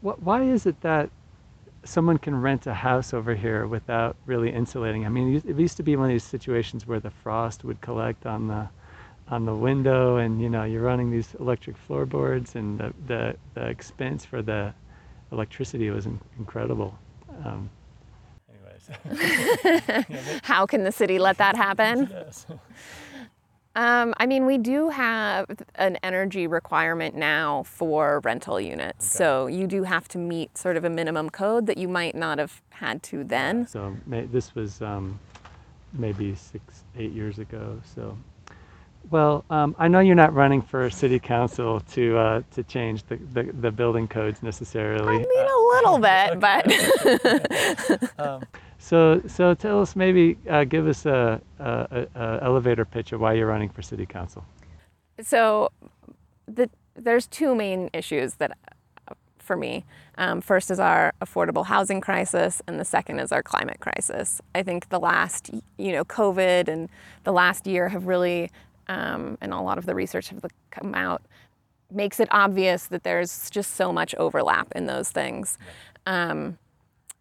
wh- 0.03 0.21
why 0.21 0.43
is 0.43 0.67
it 0.67 0.81
that 0.81 1.11
someone 1.85 2.19
can 2.19 2.41
rent 2.41 2.67
a 2.67 2.75
house 2.75 3.13
over 3.13 3.35
here 3.35 3.67
without 3.67 4.17
really 4.27 4.51
insulating? 4.51 5.05
I 5.07 5.09
mean, 5.09 5.37
it 5.37 5.59
used 5.59 5.77
to 5.77 5.83
be 5.83 5.97
one 5.97 6.07
of 6.07 6.13
these 6.13 6.25
situations 6.25 6.87
where 6.87 7.01
the 7.01 7.11
frost 7.11 7.65
would 7.65 7.81
collect 7.81 8.27
on 8.27 8.49
the 8.49 8.69
on 9.29 9.47
the 9.47 9.55
window, 9.55 10.17
and 10.17 10.43
you 10.43 10.51
know, 10.51 10.65
you're 10.65 10.83
running 10.83 11.11
these 11.11 11.35
electric 11.39 11.77
floorboards, 11.77 12.57
and 12.57 12.79
the 12.79 12.93
the, 13.07 13.37
the 13.55 13.67
expense 13.67 14.25
for 14.25 14.43
the 14.43 14.75
electricity 15.33 15.91
was 15.91 16.07
in- 16.07 16.21
incredible. 16.39 16.97
Um, 17.45 17.71
Anyways, 18.49 20.41
how 20.43 20.67
can 20.67 20.85
the 20.85 20.93
city 20.93 21.19
let 21.19 21.39
that 21.39 21.57
happen? 21.57 22.09
yes. 22.13 22.47
Um, 23.75 24.13
I 24.19 24.27
mean, 24.27 24.45
we 24.45 24.59
do 24.59 24.91
have 24.91 25.47
an 25.77 25.97
energy 26.03 26.47
requirement 26.47 27.15
now 27.15 27.63
for 27.63 28.21
rental 28.23 28.61
units. 28.61 29.17
Okay. 29.17 29.25
So 29.25 29.47
you 29.47 29.67
do 29.67 29.83
have 29.85 30.09
to 30.09 30.19
meet 30.19 30.59
sort 30.59 30.77
of 30.77 30.85
a 30.85 30.91
minimum 30.91 31.31
code 31.31 31.65
that 31.67 31.79
you 31.79 31.89
might 31.89 32.15
not 32.15 32.39
have 32.39 32.61
had 32.69 33.03
to 33.05 33.25
then. 33.25 33.67
So 33.67 33.97
may, 34.07 34.27
this 34.27 34.55
was 34.55 34.83
um, 34.83 35.19
maybe 35.95 36.35
six, 36.35 36.85
eight 36.99 37.13
years 37.13 37.39
ago. 37.39 37.81
So, 37.95 38.17
well, 39.13 39.45
um, 39.51 39.77
I 39.79 39.89
know 39.89 40.01
you're 40.01 40.15
not 40.15 40.35
running 40.35 40.63
for 40.63 40.91
city 40.91 41.19
council 41.19 41.81
to 41.93 42.17
uh, 42.17 42.43
to 42.53 42.63
change 42.65 43.05
the, 43.05 43.17
the, 43.17 43.45
the, 43.45 43.71
building 43.71 44.09
codes 44.09 44.43
necessarily. 44.43 45.17
I 45.17 45.19
mean, 45.19 45.47
a 45.47 45.59
little 45.75 45.99
bit, 46.11 46.41
but. 46.41 48.19
um, 48.19 48.43
so, 48.79 49.23
so 49.29 49.55
tell 49.55 49.81
us 49.81 49.95
maybe, 49.95 50.37
uh, 50.51 50.65
give 50.65 50.89
us 50.89 51.07
a, 51.07 51.41
a, 51.61 52.07
a, 52.17 52.39
elevator 52.43 52.85
pitch 52.85 53.13
of 53.13 53.21
why 53.21 53.35
you're 53.35 53.47
running 53.47 53.69
for 53.69 53.81
city 53.81 54.05
council. 54.07 54.45
So, 55.23 55.71
the, 56.49 56.69
there's 56.97 57.29
two 57.29 57.55
main 57.55 57.91
issues 57.93 58.35
that, 58.35 58.59
for 59.39 59.57
me. 59.57 59.85
Um, 60.19 60.41
first 60.41 60.69
is 60.71 60.81
our 60.81 61.13
affordable 61.23 61.67
housing 61.67 62.01
crisis, 62.01 62.61
and 62.67 62.81
the 62.81 62.85
second 62.85 63.21
is 63.21 63.31
our 63.31 63.43
climate 63.43 63.79
crisis. 63.79 64.41
I 64.53 64.65
think 64.65 64.89
the 64.89 64.99
last, 64.99 65.51
you 65.79 65.93
know, 65.93 66.05
COVID 66.05 66.67
and 66.67 66.89
the 67.23 67.33
last 67.33 67.69
year 67.69 67.89
have 67.89 68.07
really, 68.07 68.51
um, 68.93 69.39
and 69.41 69.53
a 69.53 69.61
lot 69.61 69.79
of 69.79 69.87
the 69.87 69.95
research 69.95 70.29
have 70.29 70.45
come 70.71 70.95
out, 70.95 71.23
makes 71.91 72.21
it 72.21 72.29
obvious 72.31 72.87
that 72.87 73.05
there's 73.05 73.49
just 73.51 73.75
so 73.75 73.93
much 73.93 74.15
overlap 74.17 74.71
in 74.75 74.87
those 74.87 75.11
things. 75.11 75.57
Um, 76.07 76.59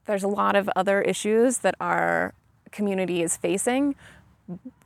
there's 0.06 0.24
a 0.24 0.28
lot 0.28 0.56
of 0.56 0.70
other 0.76 1.02
issues 1.02 1.60
that 1.60 1.76
our 1.80 2.34
community 2.72 3.22
is 3.22 3.38
facing, 3.38 3.96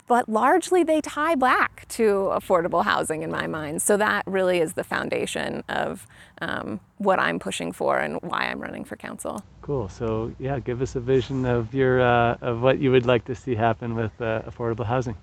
but 0.08 0.30
largely 0.30 0.84
they 0.84 1.02
tie 1.02 1.34
back 1.34 1.88
to 1.88 2.30
affordable 2.34 2.84
housing 2.84 3.24
in 3.24 3.32
my 3.32 3.48
mind. 3.48 3.82
So 3.82 3.98
that 3.98 4.24
really 4.28 4.60
is 4.60 4.74
the 4.74 4.84
foundation 4.84 5.64
of 5.68 6.06
um, 6.42 6.80
what 6.98 7.20
I'm 7.20 7.40
pushing 7.40 7.72
for 7.72 7.98
and 7.98 8.20
why 8.22 8.42
I'm 8.42 8.60
running 8.60 8.84
for 8.84 8.96
council. 8.96 9.44
Cool. 9.62 9.90
So 9.90 10.32
yeah, 10.38 10.60
give 10.60 10.84
us 10.84 10.96
a 10.96 11.00
vision 11.00 11.46
of 11.46 11.74
your 11.74 12.02
uh, 12.02 12.38
of 12.42 12.62
what 12.62 12.78
you 12.78 12.92
would 12.92 13.08
like 13.08 13.26
to 13.26 13.34
see 13.34 13.56
happen 13.56 13.96
with 13.96 14.12
uh, 14.22 14.44
affordable 14.44 14.86
housing. 14.86 15.16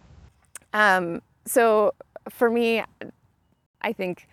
Um, 0.73 1.21
so 1.45 1.95
for 2.31 2.51
me, 2.51 2.85
I 3.81 3.93
think 3.93 4.29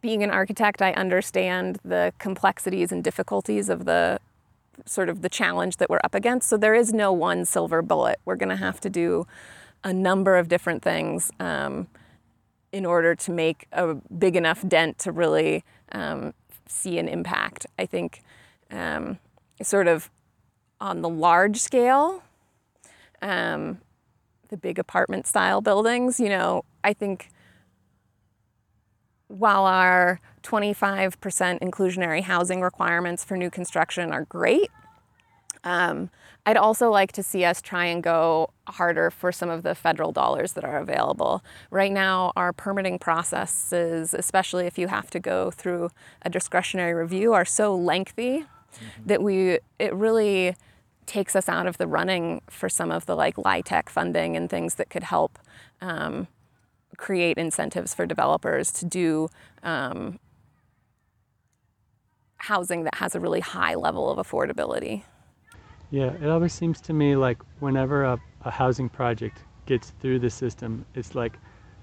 being 0.00 0.22
an 0.22 0.30
architect, 0.30 0.82
I 0.82 0.92
understand 0.92 1.78
the 1.84 2.12
complexities 2.18 2.92
and 2.92 3.02
difficulties 3.02 3.68
of 3.68 3.84
the 3.84 4.20
sort 4.84 5.08
of 5.08 5.22
the 5.22 5.28
challenge 5.28 5.76
that 5.76 5.88
we're 5.88 6.00
up 6.04 6.14
against. 6.14 6.48
So 6.48 6.56
there 6.56 6.74
is 6.74 6.92
no 6.92 7.12
one 7.12 7.44
silver 7.44 7.80
bullet. 7.80 8.18
We're 8.24 8.36
going 8.36 8.50
to 8.50 8.56
have 8.56 8.80
to 8.80 8.90
do 8.90 9.26
a 9.82 9.92
number 9.92 10.36
of 10.36 10.48
different 10.48 10.82
things 10.82 11.30
um, 11.38 11.86
in 12.72 12.84
order 12.84 13.14
to 13.14 13.30
make 13.30 13.66
a 13.72 13.94
big 13.94 14.36
enough 14.36 14.66
dent 14.66 14.98
to 14.98 15.12
really 15.12 15.64
um, 15.92 16.34
see 16.66 16.98
an 16.98 17.06
impact. 17.06 17.66
I 17.78 17.86
think 17.86 18.22
um, 18.70 19.18
sort 19.62 19.86
of 19.86 20.10
on 20.80 21.02
the 21.02 21.08
large 21.08 21.58
scale, 21.58 22.22
um, 23.22 23.78
the 24.54 24.58
big 24.58 24.78
apartment 24.78 25.26
style 25.26 25.60
buildings, 25.60 26.20
you 26.20 26.28
know, 26.28 26.64
I 26.84 26.92
think 26.92 27.30
while 29.26 29.64
our 29.64 30.20
25% 30.44 31.18
inclusionary 31.58 32.22
housing 32.22 32.60
requirements 32.60 33.24
for 33.24 33.36
new 33.36 33.50
construction 33.50 34.12
are 34.12 34.24
great, 34.26 34.70
um, 35.64 36.08
I'd 36.46 36.56
also 36.56 36.88
like 36.90 37.10
to 37.12 37.22
see 37.22 37.44
us 37.44 37.60
try 37.60 37.86
and 37.86 38.00
go 38.00 38.50
harder 38.68 39.10
for 39.10 39.32
some 39.32 39.50
of 39.50 39.64
the 39.64 39.74
federal 39.74 40.12
dollars 40.12 40.52
that 40.52 40.62
are 40.62 40.76
available. 40.76 41.42
Right 41.70 41.90
now, 41.90 42.32
our 42.36 42.52
permitting 42.52 43.00
processes, 43.00 44.14
especially 44.14 44.66
if 44.66 44.78
you 44.78 44.86
have 44.86 45.10
to 45.10 45.18
go 45.18 45.50
through 45.50 45.90
a 46.22 46.30
discretionary 46.30 46.94
review, 46.94 47.32
are 47.32 47.46
so 47.46 47.74
lengthy 47.74 48.40
mm-hmm. 48.40 49.06
that 49.06 49.20
we 49.20 49.58
it 49.80 49.92
really 49.94 50.54
takes 51.06 51.36
us 51.36 51.48
out 51.48 51.66
of 51.66 51.78
the 51.78 51.86
running 51.86 52.40
for 52.48 52.68
some 52.68 52.90
of 52.90 53.06
the 53.06 53.14
like 53.14 53.36
LIHTC 53.36 53.88
funding 53.88 54.36
and 54.36 54.48
things 54.48 54.76
that 54.76 54.90
could 54.90 55.02
help 55.02 55.38
um, 55.80 56.28
create 56.96 57.38
incentives 57.38 57.94
for 57.94 58.06
developers 58.06 58.70
to 58.72 58.84
do 58.84 59.28
um, 59.62 60.18
housing 62.38 62.84
that 62.84 62.94
has 62.96 63.14
a 63.14 63.20
really 63.20 63.40
high 63.40 63.74
level 63.74 64.10
of 64.10 64.24
affordability. 64.24 65.02
Yeah, 65.90 66.12
it 66.20 66.28
always 66.28 66.52
seems 66.52 66.80
to 66.82 66.92
me 66.92 67.16
like 67.16 67.38
whenever 67.60 68.04
a, 68.04 68.18
a 68.44 68.50
housing 68.50 68.88
project 68.88 69.38
gets 69.66 69.90
through 70.00 70.18
the 70.18 70.30
system, 70.30 70.84
it's 70.94 71.14
like 71.14 71.38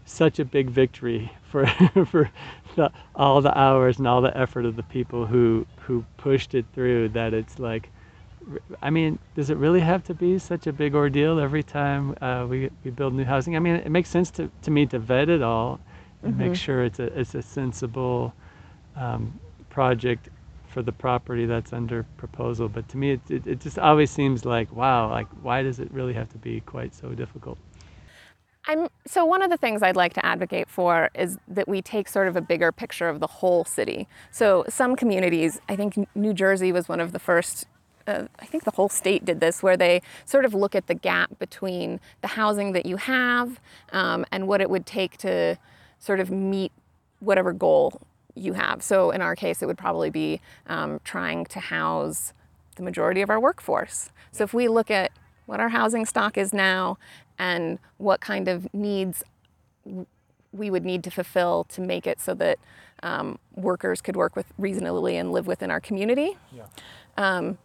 such 0.06 0.40
a 0.40 0.46
big 0.46 0.70
victory 0.70 1.32
for 1.44 1.66
for 2.06 2.30
the, 2.76 2.92
all 3.16 3.42
the 3.42 3.58
hours 3.58 3.98
and 3.98 4.08
all 4.08 4.22
the 4.22 4.36
effort 4.38 4.66
of 4.66 4.76
the 4.76 4.84
people 4.84 5.26
who 5.26 5.66
who 5.80 6.04
pushed 6.18 6.54
it 6.54 6.66
through 6.74 7.10
that 7.10 7.34
it's 7.34 7.60
like 7.60 7.90
I 8.82 8.90
mean, 8.90 9.20
does 9.36 9.50
it 9.50 9.58
really 9.58 9.80
have 9.80 10.04
to 10.06 10.14
be 10.14 10.40
such 10.40 10.68
a 10.68 10.74
big 10.74 10.96
ordeal 10.96 11.40
every 11.40 11.64
time 11.64 12.16
uh, 12.22 12.46
we, 12.50 12.70
we 12.84 12.92
build 12.92 13.14
new 13.14 13.24
housing? 13.24 13.56
I 13.56 13.60
mean, 13.60 13.76
it 13.76 13.90
makes 13.90 14.10
sense 14.10 14.32
to, 14.32 14.50
to 14.64 14.72
me 14.72 14.86
to 14.88 15.00
vet 15.00 15.30
it 15.30 15.42
all 15.42 15.80
and 16.24 16.34
mm-hmm. 16.34 16.50
make 16.50 16.56
sure 16.56 16.84
it's 16.84 17.00
a, 17.00 17.20
it's 17.20 17.36
a 17.36 17.42
sensible 17.42 18.34
um, 18.96 19.40
project 19.70 20.30
for 20.68 20.82
the 20.82 20.92
property 20.92 21.46
that's 21.46 21.74
under 21.74 22.04
proposal. 22.18 22.70
But 22.70 22.88
to 22.90 22.98
me, 22.98 23.12
it, 23.12 23.22
it, 23.30 23.48
it 23.48 23.60
just 23.60 23.78
always 23.78 24.10
seems 24.10 24.46
like, 24.46 24.74
wow, 24.74 25.10
like 25.10 25.28
why 25.42 25.64
does 25.64 25.80
it 25.80 25.92
really 25.92 26.14
have 26.14 26.30
to 26.30 26.38
be 26.38 26.62
quite 26.62 26.96
so 26.96 27.10
difficult? 27.10 27.58
I'm, 28.68 28.88
so 29.08 29.26
one 29.26 29.42
of 29.42 29.50
the 29.50 29.58
things 29.58 29.82
I'd 29.82 29.96
like 29.96 30.14
to 30.14 30.26
advocate 30.26 30.70
for 30.70 31.10
is 31.16 31.38
that 31.48 31.68
we 31.68 31.82
take 31.82 32.08
sort 32.08 32.28
of 32.28 32.36
a 32.36 32.42
bigger 32.42 32.72
picture 32.72 33.10
of 33.10 33.20
the 33.20 33.28
whole 33.28 33.66
city. 33.66 34.08
So 34.30 34.66
some 34.70 34.96
communities, 34.96 35.60
I 35.68 35.76
think 35.76 35.96
New 36.16 36.34
Jersey 36.34 36.72
was 36.72 36.88
one 36.88 37.00
of 37.00 37.12
the 37.12 37.20
first 37.20 37.66
uh, 38.12 38.28
I 38.40 38.46
think 38.46 38.64
the 38.64 38.72
whole 38.72 38.90
state 38.90 39.26
did 39.26 39.40
this, 39.40 39.64
where 39.64 39.78
they 39.78 40.02
sort 40.26 40.46
of 40.46 40.54
look 40.54 40.76
at 40.76 40.88
the 40.88 40.94
gap 40.94 41.38
between 41.40 42.00
the 42.22 42.28
housing 42.28 42.74
that 42.74 42.86
you 42.86 42.98
have 42.98 43.60
um, 43.92 44.26
and 44.32 44.48
what 44.48 44.62
it 44.62 44.70
would 44.70 44.86
take 44.86 45.18
to 45.18 45.58
sort 46.00 46.20
of 46.20 46.32
meet 46.32 46.72
whatever 47.20 47.54
goal 47.54 48.02
you 48.36 48.54
have. 48.54 48.82
So 48.82 49.12
in 49.12 49.22
our 49.22 49.36
case, 49.36 49.62
it 49.62 49.66
would 49.66 49.78
probably 49.78 50.10
be 50.10 50.42
um, 50.68 51.00
trying 51.04 51.46
to 51.46 51.60
house 51.60 52.34
the 52.76 52.84
majority 52.84 53.22
of 53.22 53.30
our 53.30 53.40
workforce. 53.40 54.10
So 54.32 54.44
if 54.44 54.54
we 54.54 54.68
look 54.68 54.90
at 54.90 55.12
what 55.46 55.60
our 55.60 55.70
housing 55.70 56.06
stock 56.06 56.38
is 56.38 56.54
now 56.54 56.98
and 57.38 57.80
what 57.98 58.22
kind 58.22 58.48
of 58.48 58.74
needs 58.74 59.24
we 60.54 60.70
would 60.70 60.86
need 60.86 61.04
to 61.04 61.12
fulfill 61.12 61.64
to 61.66 61.82
make 61.82 62.06
it 62.06 62.20
so 62.20 62.34
that 62.36 62.60
um, 63.04 63.40
workers 63.56 64.02
could 64.02 64.16
work 64.16 64.36
with 64.36 64.46
reasonably 64.58 65.18
and 65.18 65.32
live 65.32 65.48
within 65.48 65.72
our 65.72 65.80
community. 65.80 66.38
Yeah. 66.52 66.66
Um, 67.18 67.58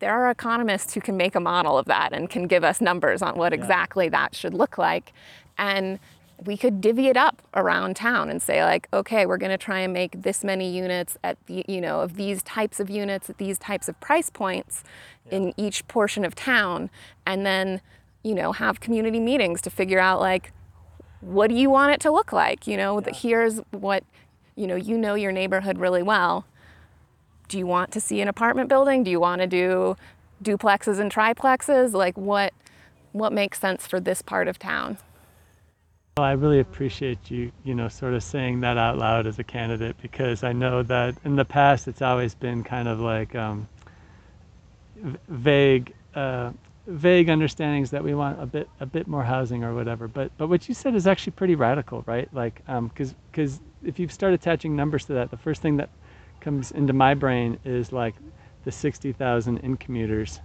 there 0.00 0.12
are 0.12 0.30
economists 0.30 0.94
who 0.94 1.00
can 1.00 1.16
make 1.16 1.34
a 1.34 1.40
model 1.40 1.78
of 1.78 1.86
that 1.86 2.12
and 2.12 2.28
can 2.28 2.46
give 2.46 2.64
us 2.64 2.80
numbers 2.80 3.22
on 3.22 3.36
what 3.36 3.52
yeah. 3.52 3.58
exactly 3.58 4.08
that 4.08 4.34
should 4.34 4.54
look 4.54 4.78
like. 4.78 5.12
And 5.58 5.98
we 6.44 6.56
could 6.56 6.80
divvy 6.80 7.06
it 7.06 7.16
up 7.16 7.42
around 7.54 7.94
town 7.94 8.28
and 8.28 8.42
say 8.42 8.64
like 8.64 8.88
okay 8.92 9.24
we're 9.24 9.36
going 9.36 9.52
to 9.52 9.56
try 9.56 9.78
and 9.78 9.92
make 9.92 10.20
this 10.20 10.42
many 10.42 10.68
units 10.68 11.16
at 11.22 11.38
the 11.46 11.64
you 11.68 11.80
know 11.80 12.00
of 12.00 12.16
these 12.16 12.42
types 12.42 12.80
of 12.80 12.90
units 12.90 13.30
at 13.30 13.38
these 13.38 13.56
types 13.56 13.88
of 13.88 13.98
price 14.00 14.30
points 14.30 14.82
yeah. 15.26 15.38
in 15.38 15.54
each 15.56 15.86
portion 15.86 16.24
of 16.24 16.34
town 16.34 16.90
and 17.24 17.46
then 17.46 17.80
you 18.24 18.34
know 18.34 18.50
have 18.50 18.80
community 18.80 19.20
meetings 19.20 19.62
to 19.62 19.70
figure 19.70 20.00
out 20.00 20.18
like 20.18 20.52
what 21.24 21.48
do 21.48 21.56
you 21.56 21.70
want 21.70 21.92
it 21.92 22.00
to 22.00 22.10
look 22.10 22.32
like? 22.32 22.66
You 22.66 22.76
know, 22.76 23.00
yeah. 23.00 23.12
here's 23.12 23.58
what, 23.70 24.04
you 24.56 24.66
know, 24.66 24.76
you 24.76 24.98
know 24.98 25.14
your 25.14 25.32
neighborhood 25.32 25.78
really 25.78 26.02
well. 26.02 26.46
Do 27.48 27.58
you 27.58 27.66
want 27.66 27.90
to 27.92 28.00
see 28.00 28.20
an 28.20 28.28
apartment 28.28 28.68
building? 28.68 29.04
Do 29.04 29.10
you 29.10 29.20
want 29.20 29.40
to 29.40 29.46
do 29.46 29.96
duplexes 30.42 30.98
and 30.98 31.12
triplexes? 31.12 31.92
Like 31.92 32.16
what 32.16 32.52
what 33.12 33.32
makes 33.32 33.60
sense 33.60 33.86
for 33.86 34.00
this 34.00 34.22
part 34.22 34.48
of 34.48 34.58
town? 34.58 34.98
Well, 36.16 36.26
I 36.26 36.32
really 36.32 36.60
appreciate 36.60 37.28
you, 37.28 37.50
you 37.64 37.74
know, 37.74 37.88
sort 37.88 38.14
of 38.14 38.22
saying 38.22 38.60
that 38.60 38.76
out 38.76 38.98
loud 38.98 39.26
as 39.26 39.38
a 39.40 39.44
candidate 39.44 39.96
because 40.00 40.44
I 40.44 40.52
know 40.52 40.84
that 40.84 41.16
in 41.24 41.34
the 41.34 41.44
past 41.44 41.88
it's 41.88 42.02
always 42.02 42.36
been 42.36 42.62
kind 42.62 42.86
of 42.86 43.00
like 43.00 43.34
um, 43.34 43.68
vague, 45.28 45.92
uh, 46.14 46.52
vague 46.86 47.28
understandings 47.28 47.90
that 47.90 48.04
we 48.04 48.14
want 48.14 48.40
a 48.40 48.46
bit, 48.46 48.68
a 48.78 48.86
bit 48.86 49.08
more 49.08 49.24
housing 49.24 49.64
or 49.64 49.74
whatever. 49.74 50.06
But, 50.06 50.30
but 50.38 50.48
what 50.48 50.68
you 50.68 50.74
said 50.74 50.94
is 50.94 51.08
actually 51.08 51.32
pretty 51.32 51.56
radical, 51.56 52.04
right? 52.06 52.28
Like, 52.32 52.64
because, 52.66 53.10
um, 53.10 53.16
because 53.32 53.60
if 53.82 53.98
you 53.98 54.06
start 54.08 54.34
attaching 54.34 54.76
numbers 54.76 55.06
to 55.06 55.14
that, 55.14 55.32
the 55.32 55.36
first 55.36 55.62
thing 55.62 55.76
that 55.78 55.90
comes 56.44 56.70
into 56.70 56.92
my 56.92 57.14
brain 57.14 57.58
is 57.64 57.90
like 57.90 58.14
the 58.64 58.70
60,000 58.70 59.58
in 59.58 59.76
commuters 59.76 60.40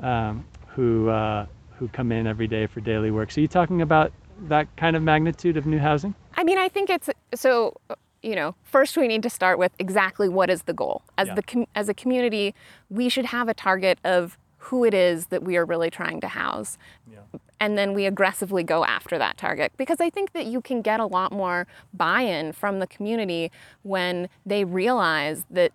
um, 0.00 0.44
who 0.68 1.08
uh, 1.08 1.46
who 1.78 1.88
come 1.88 2.10
in 2.10 2.26
every 2.26 2.46
day 2.46 2.66
for 2.66 2.80
daily 2.80 3.10
work. 3.10 3.30
So, 3.30 3.40
you 3.40 3.48
talking 3.48 3.80
about 3.82 4.12
that 4.48 4.74
kind 4.76 4.96
of 4.96 5.02
magnitude 5.02 5.56
of 5.56 5.66
new 5.66 5.78
housing? 5.78 6.14
I 6.34 6.44
mean, 6.44 6.58
I 6.58 6.68
think 6.68 6.90
it's 6.90 7.08
so. 7.34 7.74
You 8.22 8.34
know, 8.34 8.56
first 8.64 8.96
we 8.96 9.06
need 9.06 9.22
to 9.22 9.30
start 9.30 9.56
with 9.56 9.72
exactly 9.78 10.28
what 10.28 10.50
is 10.50 10.62
the 10.62 10.72
goal. 10.72 11.02
As 11.16 11.28
yeah. 11.28 11.34
the 11.34 11.66
as 11.74 11.88
a 11.88 11.94
community, 11.94 12.54
we 12.90 13.08
should 13.08 13.26
have 13.26 13.48
a 13.48 13.54
target 13.54 13.98
of 14.04 14.36
who 14.58 14.84
it 14.84 14.94
is 14.94 15.26
that 15.26 15.44
we 15.44 15.56
are 15.56 15.64
really 15.64 15.90
trying 15.90 16.20
to 16.20 16.28
house. 16.28 16.76
Yeah. 17.10 17.38
And 17.58 17.78
then 17.78 17.94
we 17.94 18.04
aggressively 18.04 18.62
go 18.62 18.84
after 18.84 19.16
that 19.18 19.38
target 19.38 19.72
because 19.76 20.00
I 20.00 20.10
think 20.10 20.32
that 20.32 20.46
you 20.46 20.60
can 20.60 20.82
get 20.82 21.00
a 21.00 21.06
lot 21.06 21.32
more 21.32 21.66
buy 21.94 22.20
in 22.20 22.52
from 22.52 22.80
the 22.80 22.86
community 22.86 23.50
when 23.82 24.28
they 24.44 24.64
realize 24.64 25.44
that 25.50 25.72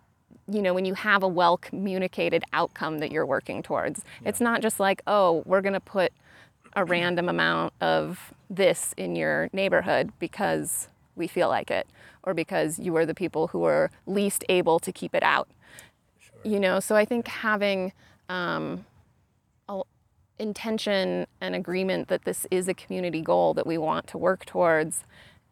you 0.48 0.62
know, 0.62 0.74
when 0.74 0.86
you 0.86 0.96
have 0.96 1.24
a 1.24 1.28
well 1.28 1.58
communicated 1.58 2.44
outcome 2.52 3.00
that 3.00 3.12
you're 3.12 3.26
working 3.26 3.64
towards. 3.64 4.04
Yeah. 4.22 4.30
It's 4.30 4.42
not 4.42 4.62
just 4.62 4.80
like, 4.80 5.02
oh, 5.08 5.44
we're 5.46 5.62
going 5.62 5.74
to 5.74 5.80
put 5.80 6.12
a 6.76 6.84
random 6.84 7.30
amount 7.30 7.74
of 7.82 8.34
this 8.50 8.94
in 8.98 9.16
your 9.16 9.50
neighborhood 9.54 10.12
because 10.20 10.88
we 11.16 11.28
feel 11.28 11.50
like 11.50 11.72
it 11.72 11.88
or 12.24 12.34
because 12.34 12.80
you 12.80 12.96
are 12.96 13.06
the 13.06 13.14
people 13.14 13.48
who 13.48 13.64
are 13.64 13.92
least 14.06 14.44
able 14.50 14.80
to 14.80 14.92
keep 14.92 15.14
it 15.16 15.24
out. 15.24 15.48
Sure. 16.20 16.34
You 16.44 16.60
know, 16.60 16.80
so 16.80 16.96
I 16.96 17.06
think 17.06 17.28
having 17.28 17.94
um, 18.30 18.86
intention 20.42 21.28
and 21.40 21.56
agreement 21.56 22.08
that 22.10 22.26
this 22.26 22.46
is 22.52 22.68
a 22.68 22.74
community 22.74 23.22
goal 23.22 23.54
that 23.54 23.66
we 23.68 23.78
want 23.78 24.08
to 24.08 24.18
work 24.18 24.46
towards 24.46 25.04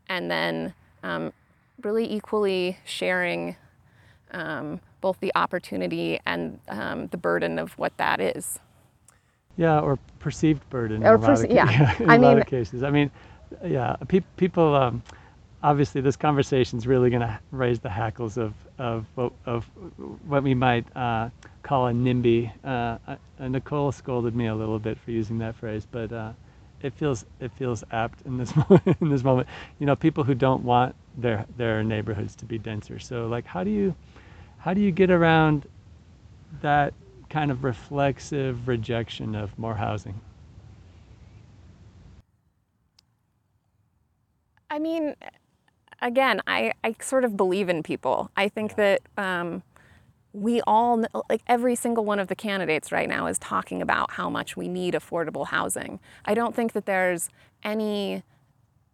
and 0.09 0.29
then 0.29 0.73
um, 1.03 1.31
really 1.83 2.11
equally 2.11 2.77
sharing 2.85 3.55
um, 4.31 4.79
both 5.01 5.19
the 5.19 5.31
opportunity 5.35 6.19
and 6.25 6.59
um, 6.67 7.07
the 7.07 7.17
burden 7.17 7.59
of 7.59 7.71
what 7.77 7.95
that 7.97 8.19
is. 8.19 8.59
Yeah, 9.57 9.79
or 9.79 9.97
perceived 10.19 10.67
burden. 10.69 11.05
Or 11.05 11.17
perce- 11.17 11.43
of, 11.43 11.51
yeah, 11.51 11.95
in 11.99 12.09
I 12.09 12.15
a 12.15 12.19
mean, 12.19 12.21
lot 12.21 12.39
of 12.39 12.47
cases. 12.57 12.83
I 12.83 12.89
mean, 12.89 13.11
yeah, 13.65 13.95
pe- 14.07 14.21
people. 14.37 14.75
Obviously, 15.63 16.01
this 16.01 16.15
conversation 16.15 16.77
is 16.79 16.87
really 16.87 17.09
going 17.09 17.21
to 17.21 17.39
raise 17.51 17.79
the 17.79 17.89
hackles 17.89 18.37
of 18.37 18.53
of 18.77 19.05
of 19.45 19.65
what 20.27 20.43
we 20.43 20.53
might 20.53 20.85
uh, 20.95 21.29
call 21.63 21.87
a 21.87 21.91
NIMBY. 21.91 22.51
Uh, 22.63 22.97
uh, 23.07 23.47
Nicole 23.47 23.91
scolded 23.91 24.35
me 24.35 24.47
a 24.47 24.55
little 24.55 24.79
bit 24.79 24.97
for 24.97 25.11
using 25.11 25.37
that 25.39 25.55
phrase, 25.55 25.85
but 25.91 26.13
uh, 26.13 26.31
it 26.81 26.93
feels 26.93 27.25
it 27.41 27.51
feels 27.53 27.83
apt 27.91 28.21
in 28.25 28.37
this 28.37 28.55
moment, 28.69 28.97
in 29.01 29.09
this 29.09 29.23
moment. 29.23 29.49
You 29.79 29.85
know, 29.85 29.97
people 29.97 30.23
who 30.23 30.35
don't 30.35 30.63
want 30.63 30.95
their 31.17 31.45
their 31.57 31.83
neighborhoods 31.83 32.35
to 32.37 32.45
be 32.45 32.57
denser. 32.57 32.99
So, 32.99 33.27
like, 33.27 33.45
how 33.45 33.63
do 33.65 33.69
you 33.71 33.95
how 34.59 34.73
do 34.73 34.81
you 34.81 34.91
get 34.91 35.11
around 35.11 35.67
that 36.61 36.93
kind 37.29 37.51
of 37.51 37.63
reflexive 37.63 38.67
rejection 38.67 39.35
of 39.35 39.57
more 39.59 39.75
housing? 39.75 40.19
I 44.69 44.79
mean, 44.79 45.15
again, 46.01 46.41
I, 46.47 46.73
I 46.83 46.95
sort 47.01 47.23
of 47.23 47.35
believe 47.35 47.69
in 47.69 47.83
people. 47.83 48.31
I 48.35 48.49
think 48.49 48.75
that 48.75 49.01
um, 49.17 49.63
we 50.33 50.61
all, 50.61 51.03
like 51.29 51.41
every 51.47 51.75
single 51.75 52.05
one 52.05 52.19
of 52.19 52.27
the 52.27 52.35
candidates 52.35 52.91
right 52.91 53.09
now 53.09 53.27
is 53.27 53.39
talking 53.39 53.81
about 53.81 54.11
how 54.11 54.29
much 54.29 54.55
we 54.55 54.67
need 54.67 54.93
affordable 54.93 55.47
housing. 55.47 55.99
I 56.25 56.33
don't 56.33 56.55
think 56.55 56.73
that 56.73 56.85
there's 56.85 57.29
any 57.63 58.23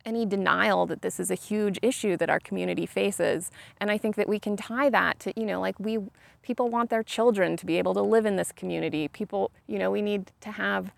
any 0.06 0.24
denial 0.24 0.86
that 0.86 1.02
this 1.02 1.20
is 1.20 1.32
a 1.32 1.36
huge 1.36 1.80
issue 1.82 2.15
that 2.15 2.30
our 2.30 2.39
community 2.39 2.86
faces. 2.86 3.50
And 3.80 3.89
I 3.89 3.98
think 3.98 4.15
that 4.18 4.30
we 4.30 4.39
can 4.39 4.56
tie 4.56 4.89
that 4.91 5.20
to, 5.22 5.34
you 5.36 5.48
know, 5.48 5.60
like 5.60 5.80
we, 5.80 5.98
people 6.44 6.70
want 6.70 6.91
their 6.91 7.02
children 7.02 7.58
to 7.58 7.65
be 7.65 7.80
able 7.80 7.96
to 7.96 8.04
live 8.04 8.26
in 8.28 8.36
this 8.36 8.52
community. 8.52 9.08
People, 9.08 9.50
you 9.65 9.80
know, 9.80 9.89
we 9.89 10.04
need 10.04 10.32
to 10.41 10.52
have, 10.52 10.91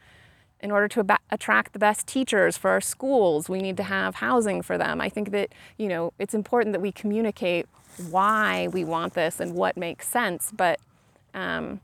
in 0.60 0.72
order 0.72 0.88
to 0.88 1.00
ab- 1.02 1.20
attract 1.30 1.74
the 1.74 1.80
best 1.80 2.08
teachers 2.08 2.58
for 2.58 2.72
our 2.72 2.82
schools, 2.82 3.50
we 3.50 3.60
need 3.60 3.78
to 3.78 3.84
have 3.84 4.16
housing 4.16 4.62
for 4.62 4.78
them. 4.78 5.00
I 5.00 5.10
think 5.10 5.32
that, 5.32 5.54
you 5.78 5.88
know, 5.88 6.14
it's 6.20 6.34
important 6.34 6.74
that 6.74 6.82
we 6.82 6.92
communicate 6.92 7.68
why 8.10 8.68
we 8.68 8.84
want 8.84 9.14
this 9.14 9.40
and 9.40 9.54
what 9.54 9.78
makes 9.78 10.08
sense, 10.08 10.52
but, 10.56 10.80
um, 11.34 11.82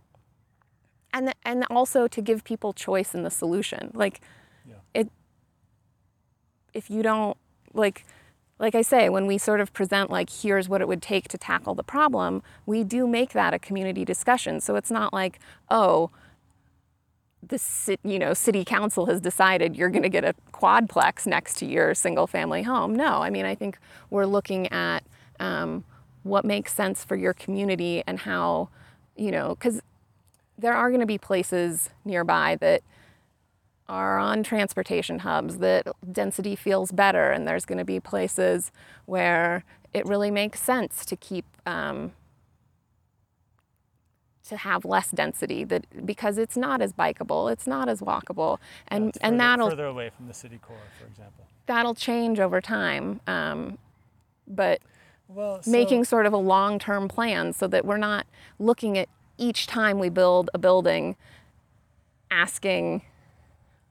and, 1.13 1.33
and 1.43 1.65
also 1.69 2.07
to 2.07 2.21
give 2.21 2.43
people 2.43 2.73
choice 2.73 3.13
in 3.13 3.23
the 3.23 3.29
solution. 3.29 3.91
Like, 3.93 4.21
yeah. 4.67 4.75
it, 4.93 5.11
if 6.73 6.89
you 6.89 7.03
don't 7.03 7.37
like 7.73 8.05
like 8.59 8.75
I 8.75 8.81
say, 8.81 9.09
when 9.09 9.25
we 9.25 9.37
sort 9.37 9.59
of 9.59 9.73
present 9.73 10.09
like 10.09 10.29
here's 10.29 10.69
what 10.69 10.79
it 10.79 10.87
would 10.87 11.01
take 11.01 11.27
to 11.29 11.37
tackle 11.37 11.75
the 11.75 11.83
problem, 11.83 12.43
we 12.65 12.83
do 12.83 13.07
make 13.07 13.33
that 13.33 13.53
a 13.53 13.59
community 13.59 14.05
discussion. 14.05 14.61
So 14.61 14.75
it's 14.75 14.91
not 14.91 15.11
like, 15.11 15.39
oh, 15.69 16.11
the 17.47 17.97
you 18.03 18.19
know 18.19 18.33
city 18.33 18.63
council 18.65 19.05
has 19.07 19.19
decided 19.19 19.75
you're 19.75 19.89
going 19.89 20.03
to 20.03 20.09
get 20.09 20.23
a 20.23 20.33
quadplex 20.51 21.25
next 21.25 21.57
to 21.57 21.65
your 21.65 21.93
single 21.93 22.27
family 22.27 22.63
home. 22.63 22.95
No, 22.95 23.21
I 23.21 23.29
mean 23.29 23.45
I 23.45 23.55
think 23.55 23.77
we're 24.09 24.25
looking 24.25 24.71
at 24.71 25.03
um, 25.39 25.83
what 26.23 26.45
makes 26.45 26.73
sense 26.73 27.03
for 27.03 27.15
your 27.15 27.33
community 27.33 28.03
and 28.07 28.19
how 28.19 28.69
you 29.15 29.31
know 29.31 29.49
because 29.49 29.81
there 30.57 30.73
are 30.73 30.89
going 30.89 31.01
to 31.01 31.05
be 31.05 31.17
places 31.17 31.89
nearby 32.05 32.55
that 32.61 32.83
are 33.89 34.17
on 34.17 34.43
transportation 34.43 35.19
hubs 35.19 35.57
that 35.57 35.87
density 36.11 36.55
feels 36.55 36.91
better, 36.91 37.31
and 37.31 37.47
there's 37.47 37.65
going 37.65 37.77
to 37.77 37.85
be 37.85 37.99
places 37.99 38.71
where 39.05 39.63
it 39.93 40.05
really 40.05 40.31
makes 40.31 40.61
sense 40.61 41.05
to 41.05 41.15
keep 41.15 41.45
um, 41.65 42.11
to 44.49 44.57
have 44.57 44.83
less 44.85 45.09
density 45.11 45.63
that 45.63 46.05
because 46.05 46.37
it's 46.37 46.57
not 46.57 46.81
as 46.81 46.93
bikeable, 46.93 47.51
it's 47.51 47.65
not 47.67 47.87
as 47.87 48.01
walkable, 48.01 48.59
and 48.87 49.05
yeah, 49.05 49.11
and 49.21 49.33
further, 49.33 49.37
that'll 49.37 49.69
further 49.69 49.85
away 49.85 50.09
from 50.09 50.27
the 50.27 50.33
city 50.33 50.59
core, 50.61 50.77
for 50.99 51.07
example. 51.07 51.45
That'll 51.65 51.95
change 51.95 52.39
over 52.39 52.59
time, 52.59 53.21
um, 53.25 53.77
but 54.47 54.81
well, 55.27 55.61
so 55.61 55.71
making 55.71 56.03
sort 56.03 56.25
of 56.25 56.33
a 56.33 56.37
long-term 56.37 57.07
plan 57.07 57.53
so 57.53 57.67
that 57.67 57.85
we're 57.85 57.97
not 57.97 58.25
looking 58.59 58.97
at 58.97 59.07
each 59.37 59.65
time 59.65 59.97
we 59.97 60.09
build 60.09 60.49
a 60.53 60.57
building, 60.57 61.15
asking 62.29 63.01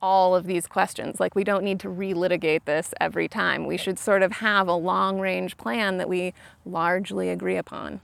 all 0.01 0.35
of 0.35 0.47
these 0.47 0.67
questions. 0.67 1.21
Like, 1.21 1.35
we 1.35 1.45
don't 1.45 1.63
need 1.63 1.79
to 1.81 1.89
relitigate 1.89 2.65
this 2.65 2.93
every 3.01 3.29
time. 3.29 3.67
We 3.67 3.77
should 3.77 3.99
sort 3.99 4.23
of 4.23 4.33
have 4.33 4.67
a 4.69 4.75
long 4.75 5.21
range 5.21 5.57
plan 5.57 5.97
that 5.99 6.09
we 6.09 6.35
largely 6.67 7.29
agree 7.29 7.57
upon. 7.57 8.01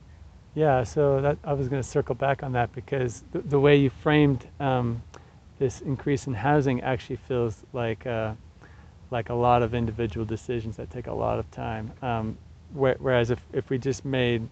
Yeah, 0.58 0.82
so 0.82 1.20
that, 1.20 1.38
I 1.44 1.52
was 1.52 1.68
going 1.68 1.80
to 1.80 1.88
circle 1.88 2.16
back 2.16 2.42
on 2.42 2.50
that 2.54 2.72
because 2.74 3.22
the, 3.30 3.38
the 3.42 3.60
way 3.60 3.76
you 3.76 3.90
framed 3.90 4.48
um, 4.58 5.00
this 5.60 5.82
increase 5.82 6.26
in 6.26 6.34
housing 6.34 6.80
actually 6.82 7.14
feels 7.16 7.62
like 7.72 8.04
uh, 8.08 8.34
like 9.12 9.30
a 9.30 9.34
lot 9.34 9.62
of 9.62 9.72
individual 9.72 10.26
decisions 10.26 10.76
that 10.76 10.90
take 10.90 11.06
a 11.06 11.14
lot 11.14 11.38
of 11.38 11.48
time. 11.52 11.92
Um, 12.02 12.36
whereas 12.74 13.30
if, 13.30 13.40
if 13.52 13.70
we 13.70 13.78
just 13.78 14.04
made 14.04 14.48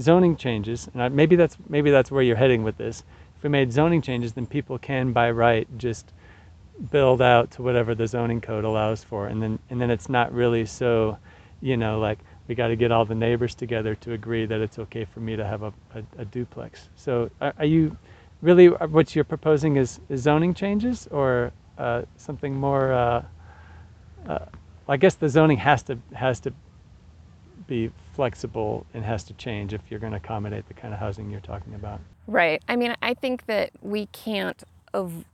zoning 0.00 0.34
changes, 0.34 0.88
and 0.94 1.02
I, 1.02 1.08
maybe 1.10 1.36
that's 1.36 1.58
maybe 1.68 1.90
that's 1.90 2.10
where 2.10 2.22
you're 2.22 2.36
heading 2.36 2.62
with 2.62 2.78
this. 2.78 3.04
If 3.36 3.42
we 3.42 3.50
made 3.50 3.70
zoning 3.70 4.00
changes, 4.00 4.32
then 4.32 4.46
people 4.46 4.78
can 4.78 5.12
by 5.12 5.30
right 5.30 5.68
just 5.76 6.14
build 6.90 7.20
out 7.22 7.50
to 7.52 7.62
whatever 7.62 7.94
the 7.94 8.06
zoning 8.06 8.40
code 8.40 8.64
allows 8.64 9.04
for 9.04 9.28
and 9.28 9.42
then 9.42 9.58
and 9.70 9.80
then 9.80 9.90
it's 9.90 10.08
not 10.08 10.32
really 10.32 10.64
so 10.64 11.18
you 11.60 11.76
know 11.76 12.00
like 12.00 12.20
we 12.50 12.56
got 12.56 12.66
to 12.66 12.76
get 12.76 12.90
all 12.90 13.04
the 13.04 13.14
neighbors 13.14 13.54
together 13.54 13.94
to 13.94 14.12
agree 14.12 14.44
that 14.44 14.60
it's 14.60 14.78
okay 14.78 15.04
for 15.04 15.20
me 15.20 15.36
to 15.36 15.46
have 15.46 15.62
a, 15.62 15.72
a, 15.94 16.02
a 16.18 16.24
duplex 16.26 16.88
so 16.96 17.30
are, 17.40 17.54
are, 17.58 17.64
you 17.64 17.96
really 18.42 18.68
uh, 18.68 18.88
what 18.88 19.14
you're 19.14 19.24
proposing 19.24 19.76
is, 19.76 20.00
is 20.08 20.22
zoning 20.22 20.52
changes 20.52 21.08
or 21.12 21.52
uh, 21.78 22.02
something 22.16 22.52
more 22.52 22.92
uh, 22.92 23.22
uh, 24.28 24.44
i 24.88 24.96
guess 24.96 25.14
the 25.14 25.28
zoning 25.28 25.56
has 25.56 25.84
to 25.84 25.96
has 26.12 26.40
to 26.40 26.52
be 27.68 27.88
flexible 28.14 28.84
and 28.94 29.04
has 29.04 29.22
to 29.22 29.32
change 29.34 29.72
if 29.72 29.80
you're 29.88 30.00
going 30.00 30.12
to 30.12 30.18
accommodate 30.18 30.66
the 30.66 30.74
kind 30.74 30.92
of 30.92 30.98
housing 30.98 31.30
you're 31.30 31.40
talking 31.40 31.74
about 31.74 32.00
right 32.26 32.60
i 32.68 32.74
mean 32.74 32.94
i 33.00 33.14
think 33.14 33.46
that 33.46 33.70
we 33.80 34.06
can't 34.06 34.64
of 34.92 35.24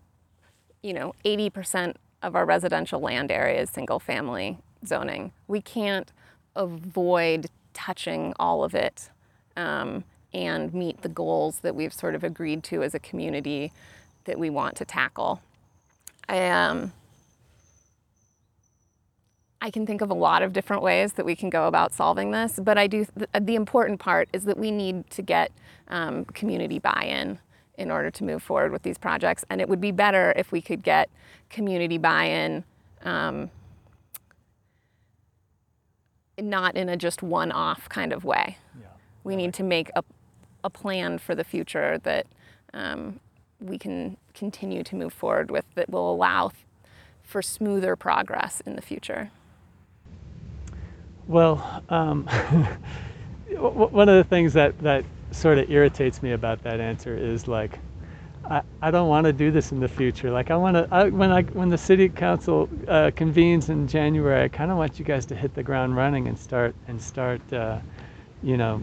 you 0.87 0.93
know, 0.93 1.15
80% 1.25 1.97
of 2.23 2.37
our 2.37 2.47
residential 2.47 3.01
land 3.01 3.33
area 3.33 3.63
is 3.63 3.71
single 3.71 3.99
family. 3.99 4.59
zoning. 4.87 5.33
We 5.49 5.61
can't 5.61 6.13
avoid 6.57 7.49
touching 7.73 8.33
all 8.39 8.65
of 8.65 8.75
it 8.75 9.11
um, 9.57 10.05
and 10.33 10.73
meet 10.75 11.03
the 11.03 11.09
goals 11.09 11.61
that 11.61 11.75
we've 11.75 11.93
sort 11.93 12.15
of 12.15 12.25
agreed 12.25 12.65
to 12.65 12.83
as 12.83 12.95
a 12.95 12.99
community 12.99 13.73
that 14.25 14.39
we 14.39 14.51
want 14.51 14.77
to 14.77 14.85
tackle. 14.85 15.41
I, 16.29 16.49
um, 16.49 16.93
I 19.61 19.71
can 19.71 19.87
think 19.87 20.01
of 20.01 20.11
a 20.11 20.15
lot 20.15 20.43
of 20.43 20.53
different 20.53 20.83
ways 20.83 21.15
that 21.15 21.25
we 21.25 21.35
can 21.35 21.51
go 21.51 21.67
about 21.67 21.93
solving 21.93 22.31
this, 22.31 22.59
but 22.63 22.77
I 22.77 22.87
do. 22.87 23.07
The, 23.17 23.29
the 23.41 23.55
important 23.55 24.01
part 24.01 24.29
is 24.33 24.45
that 24.45 24.59
we 24.59 24.71
need 24.71 25.09
to 25.11 25.23
get 25.23 25.51
um, 25.89 26.25
community 26.27 26.79
buy-in 26.79 27.39
in 27.79 27.91
order 27.91 28.11
to 28.11 28.25
move 28.25 28.43
forward 28.43 28.73
with 28.73 28.83
these 28.83 28.99
projects, 28.99 29.45
and 29.51 29.61
it 29.61 29.69
would 29.69 29.81
be 29.81 29.93
better 29.93 30.33
if 30.37 30.53
we 30.53 30.61
could 30.61 30.83
get 30.83 31.09
community 31.51 31.99
buy-in, 31.99 32.65
um, 33.03 33.51
not 36.39 36.77
in 36.77 36.89
a 36.89 36.97
just 36.97 37.23
one-off 37.23 37.89
kind 37.89 38.13
of 38.13 38.25
way. 38.25 38.59
Yeah. 38.79 38.87
We 39.25 39.37
need 39.37 39.55
to 39.55 39.63
make 39.63 39.91
a, 39.97 40.05
a 40.65 40.71
plan 40.71 41.19
for 41.19 41.35
the 41.35 41.45
future 41.45 41.99
that 42.03 42.27
um, 42.75 43.21
we 43.61 43.79
can 43.79 44.17
continue 44.35 44.83
to 44.85 44.97
move 44.97 45.13
forward 45.13 45.51
with 45.51 45.65
that 45.75 45.89
will 45.89 46.13
allow 46.13 46.53
for 47.23 47.43
smoother 47.43 47.97
progress 47.97 48.61
in 48.67 48.77
the 48.77 48.83
future. 48.83 49.31
Well, 51.27 51.83
um, 51.89 52.27
one 53.57 54.09
of 54.09 54.17
the 54.17 54.25
things 54.29 54.53
that, 54.53 54.79
that 54.81 55.05
sort 55.33 55.59
of 55.59 55.71
irritates 55.71 56.23
me 56.23 56.33
about 56.33 56.63
that 56.63 56.81
answer 56.81 57.17
is 57.17 57.49
like, 57.49 57.79
I, 58.51 58.63
I 58.83 58.91
don't 58.91 59.09
want 59.09 59.25
to 59.27 59.33
do 59.33 59.51
this 59.51 59.73
in 59.73 59.81
the 59.81 59.89
future. 59.89 60.31
Like 60.31 60.51
I 60.51 60.57
want 60.57 60.77
to, 60.77 60.89
I, 60.91 61.09
when 61.09 61.33
I, 61.33 61.43
when 61.43 61.69
the 61.69 61.79
city 61.79 62.09
council 62.09 62.69
uh, 62.89 63.11
convenes 63.15 63.69
in 63.69 63.89
January, 63.89 64.45
I 64.45 64.49
kind 64.49 64.71
of 64.71 64.77
want 64.77 64.99
you 64.99 65.05
guys 65.05 65.27
to 65.27 65.35
hit 65.35 65.55
the 65.55 65.63
ground 65.63 65.97
running 65.97 66.29
and 66.29 66.39
start, 66.39 66.75
and 66.89 67.01
start, 67.01 67.41
uh, 67.53 67.79
you 68.43 68.57
know, 68.57 68.83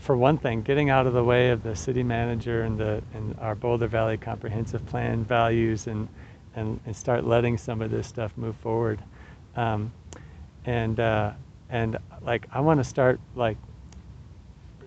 for 0.00 0.16
one 0.16 0.38
thing, 0.38 0.62
getting 0.62 0.90
out 0.90 1.06
of 1.06 1.12
the 1.12 1.24
way 1.24 1.50
of 1.50 1.62
the 1.62 1.74
city 1.76 2.02
manager 2.02 2.62
and 2.62 2.78
the, 2.78 3.02
and 3.14 3.36
our 3.40 3.54
Boulder 3.54 3.86
Valley 3.86 4.16
comprehensive 4.16 4.84
plan 4.86 5.24
values 5.24 5.86
and, 5.86 6.08
and, 6.56 6.80
and 6.86 6.96
start 6.96 7.24
letting 7.24 7.58
some 7.58 7.82
of 7.82 7.90
this 7.90 8.06
stuff 8.06 8.32
move 8.36 8.56
forward. 8.56 9.00
Um, 9.56 9.92
and, 10.64 11.00
uh, 11.00 11.32
and 11.70 11.96
like 12.22 12.46
i 12.52 12.60
want 12.60 12.78
to 12.78 12.84
start 12.84 13.20
like 13.34 13.56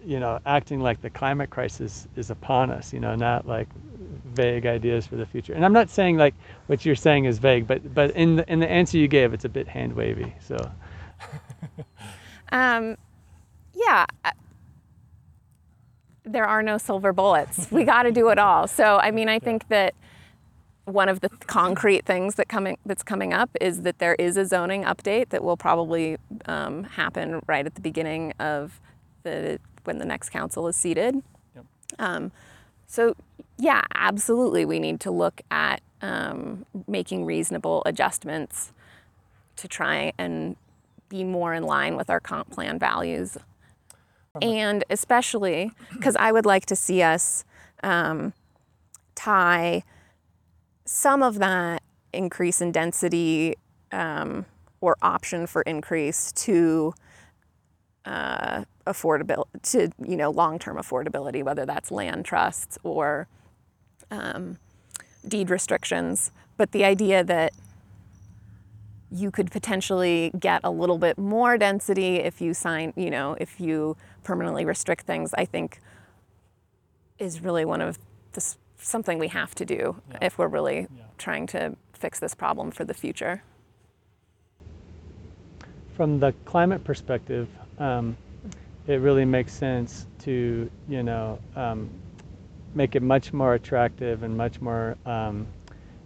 you 0.07 0.19
know 0.19 0.39
acting 0.45 0.79
like 0.79 1.01
the 1.01 1.09
climate 1.09 1.49
crisis 1.49 2.07
is 2.15 2.29
upon 2.29 2.71
us 2.71 2.93
you 2.93 2.99
know 2.99 3.15
not 3.15 3.45
like 3.45 3.67
vague 4.33 4.65
ideas 4.65 5.05
for 5.05 5.17
the 5.17 5.25
future. 5.25 5.53
And 5.53 5.65
i'm 5.65 5.73
not 5.73 5.89
saying 5.89 6.17
like 6.17 6.33
what 6.67 6.85
you're 6.85 6.95
saying 6.95 7.25
is 7.25 7.39
vague 7.39 7.67
but 7.67 7.93
but 7.93 8.11
in 8.11 8.37
the 8.37 8.51
in 8.51 8.59
the 8.59 8.69
answer 8.69 8.97
you 8.97 9.07
gave 9.09 9.33
it's 9.33 9.45
a 9.45 9.49
bit 9.49 9.67
hand 9.67 9.93
wavy 9.93 10.33
so. 10.39 10.57
Um 12.51 12.95
yeah 13.73 14.05
there 16.23 16.45
are 16.45 16.63
no 16.63 16.77
silver 16.77 17.13
bullets. 17.13 17.71
We 17.71 17.83
got 17.93 18.03
to 18.03 18.11
do 18.11 18.29
it 18.29 18.39
all. 18.39 18.67
So 18.67 18.97
i 18.99 19.11
mean 19.11 19.27
i 19.29 19.39
think 19.39 19.67
that 19.67 19.93
one 20.85 21.09
of 21.09 21.19
the 21.19 21.29
concrete 21.29 22.05
things 22.05 22.35
that 22.35 22.47
coming 22.47 22.77
that's 22.85 23.03
coming 23.03 23.33
up 23.33 23.49
is 23.59 23.81
that 23.81 23.99
there 23.99 24.15
is 24.15 24.37
a 24.37 24.45
zoning 24.45 24.83
update 24.85 25.29
that 25.29 25.43
will 25.43 25.57
probably 25.57 26.17
um, 26.45 26.83
happen 26.85 27.41
right 27.45 27.65
at 27.65 27.75
the 27.75 27.81
beginning 27.81 28.31
of 28.39 28.79
the 29.23 29.59
when 29.87 29.97
the 29.97 30.05
next 30.05 30.29
council 30.29 30.67
is 30.67 30.75
seated. 30.75 31.15
Yep. 31.55 31.65
Um, 31.97 32.31
so 32.85 33.15
yeah, 33.57 33.81
absolutely, 33.95 34.65
we 34.65 34.79
need 34.79 34.99
to 35.01 35.11
look 35.11 35.41
at 35.49 35.81
um, 36.01 36.65
making 36.87 37.25
reasonable 37.25 37.81
adjustments 37.85 38.71
to 39.55 39.67
try 39.67 40.13
and 40.17 40.55
be 41.09 41.23
more 41.23 41.53
in 41.53 41.63
line 41.63 41.95
with 41.95 42.09
our 42.09 42.19
comp 42.19 42.51
plan 42.51 42.77
values, 42.77 43.37
and 44.41 44.83
especially 44.89 45.71
because 45.93 46.15
I 46.15 46.31
would 46.31 46.45
like 46.45 46.65
to 46.67 46.75
see 46.75 47.01
us 47.01 47.43
um, 47.81 48.33
tie 49.15 49.83
some 50.85 51.23
of 51.23 51.39
that 51.39 51.81
increase 52.13 52.61
in 52.61 52.71
density 52.71 53.55
um, 53.91 54.45
or 54.81 54.95
option 55.01 55.47
for 55.47 55.61
increase 55.63 56.31
to 56.33 56.93
uh, 58.05 58.63
affordability 58.87 59.45
to 59.71 59.89
you 60.05 60.15
know 60.17 60.29
long-term 60.31 60.77
affordability 60.77 61.43
whether 61.43 61.65
that's 61.65 61.91
land 61.91 62.25
trusts 62.25 62.77
or 62.83 63.27
um, 64.11 64.57
deed 65.27 65.49
restrictions 65.49 66.31
but 66.57 66.71
the 66.71 66.83
idea 66.83 67.23
that 67.23 67.53
you 69.11 69.31
could 69.31 69.49
potentially 69.51 70.31
get 70.39 70.59
a 70.63 70.69
little 70.71 70.97
bit 70.97 71.17
more 71.17 71.57
density 71.57 72.17
if 72.17 72.41
you 72.41 72.53
sign 72.53 72.93
you 72.95 73.09
know 73.09 73.35
if 73.39 73.59
you 73.59 73.95
permanently 74.23 74.65
restrict 74.65 75.05
things 75.05 75.33
i 75.37 75.45
think 75.45 75.81
is 77.19 77.41
really 77.41 77.65
one 77.65 77.81
of 77.81 77.97
the 78.33 78.55
something 78.79 79.17
we 79.19 79.27
have 79.27 79.53
to 79.55 79.65
do 79.65 80.01
Yeah. 80.11 80.17
if 80.21 80.37
we're 80.37 80.47
really 80.47 80.81
Yeah. 80.81 81.03
trying 81.17 81.47
to 81.47 81.75
fix 81.93 82.19
this 82.19 82.35
problem 82.35 82.71
for 82.71 82.85
the 82.85 82.93
future. 82.93 83.41
from 85.95 86.19
the 86.19 86.31
climate 86.45 86.83
perspective, 86.83 87.47
um, 87.79 88.15
it 88.87 89.01
really 89.01 89.25
makes 89.25 89.53
sense 89.53 90.07
to 90.19 90.69
you 90.87 91.03
know 91.03 91.39
um, 91.55 91.89
make 92.73 92.95
it 92.95 93.01
much 93.01 93.33
more 93.33 93.53
attractive 93.53 94.23
and 94.23 94.35
much 94.35 94.61
more 94.61 94.97
um, 95.05 95.45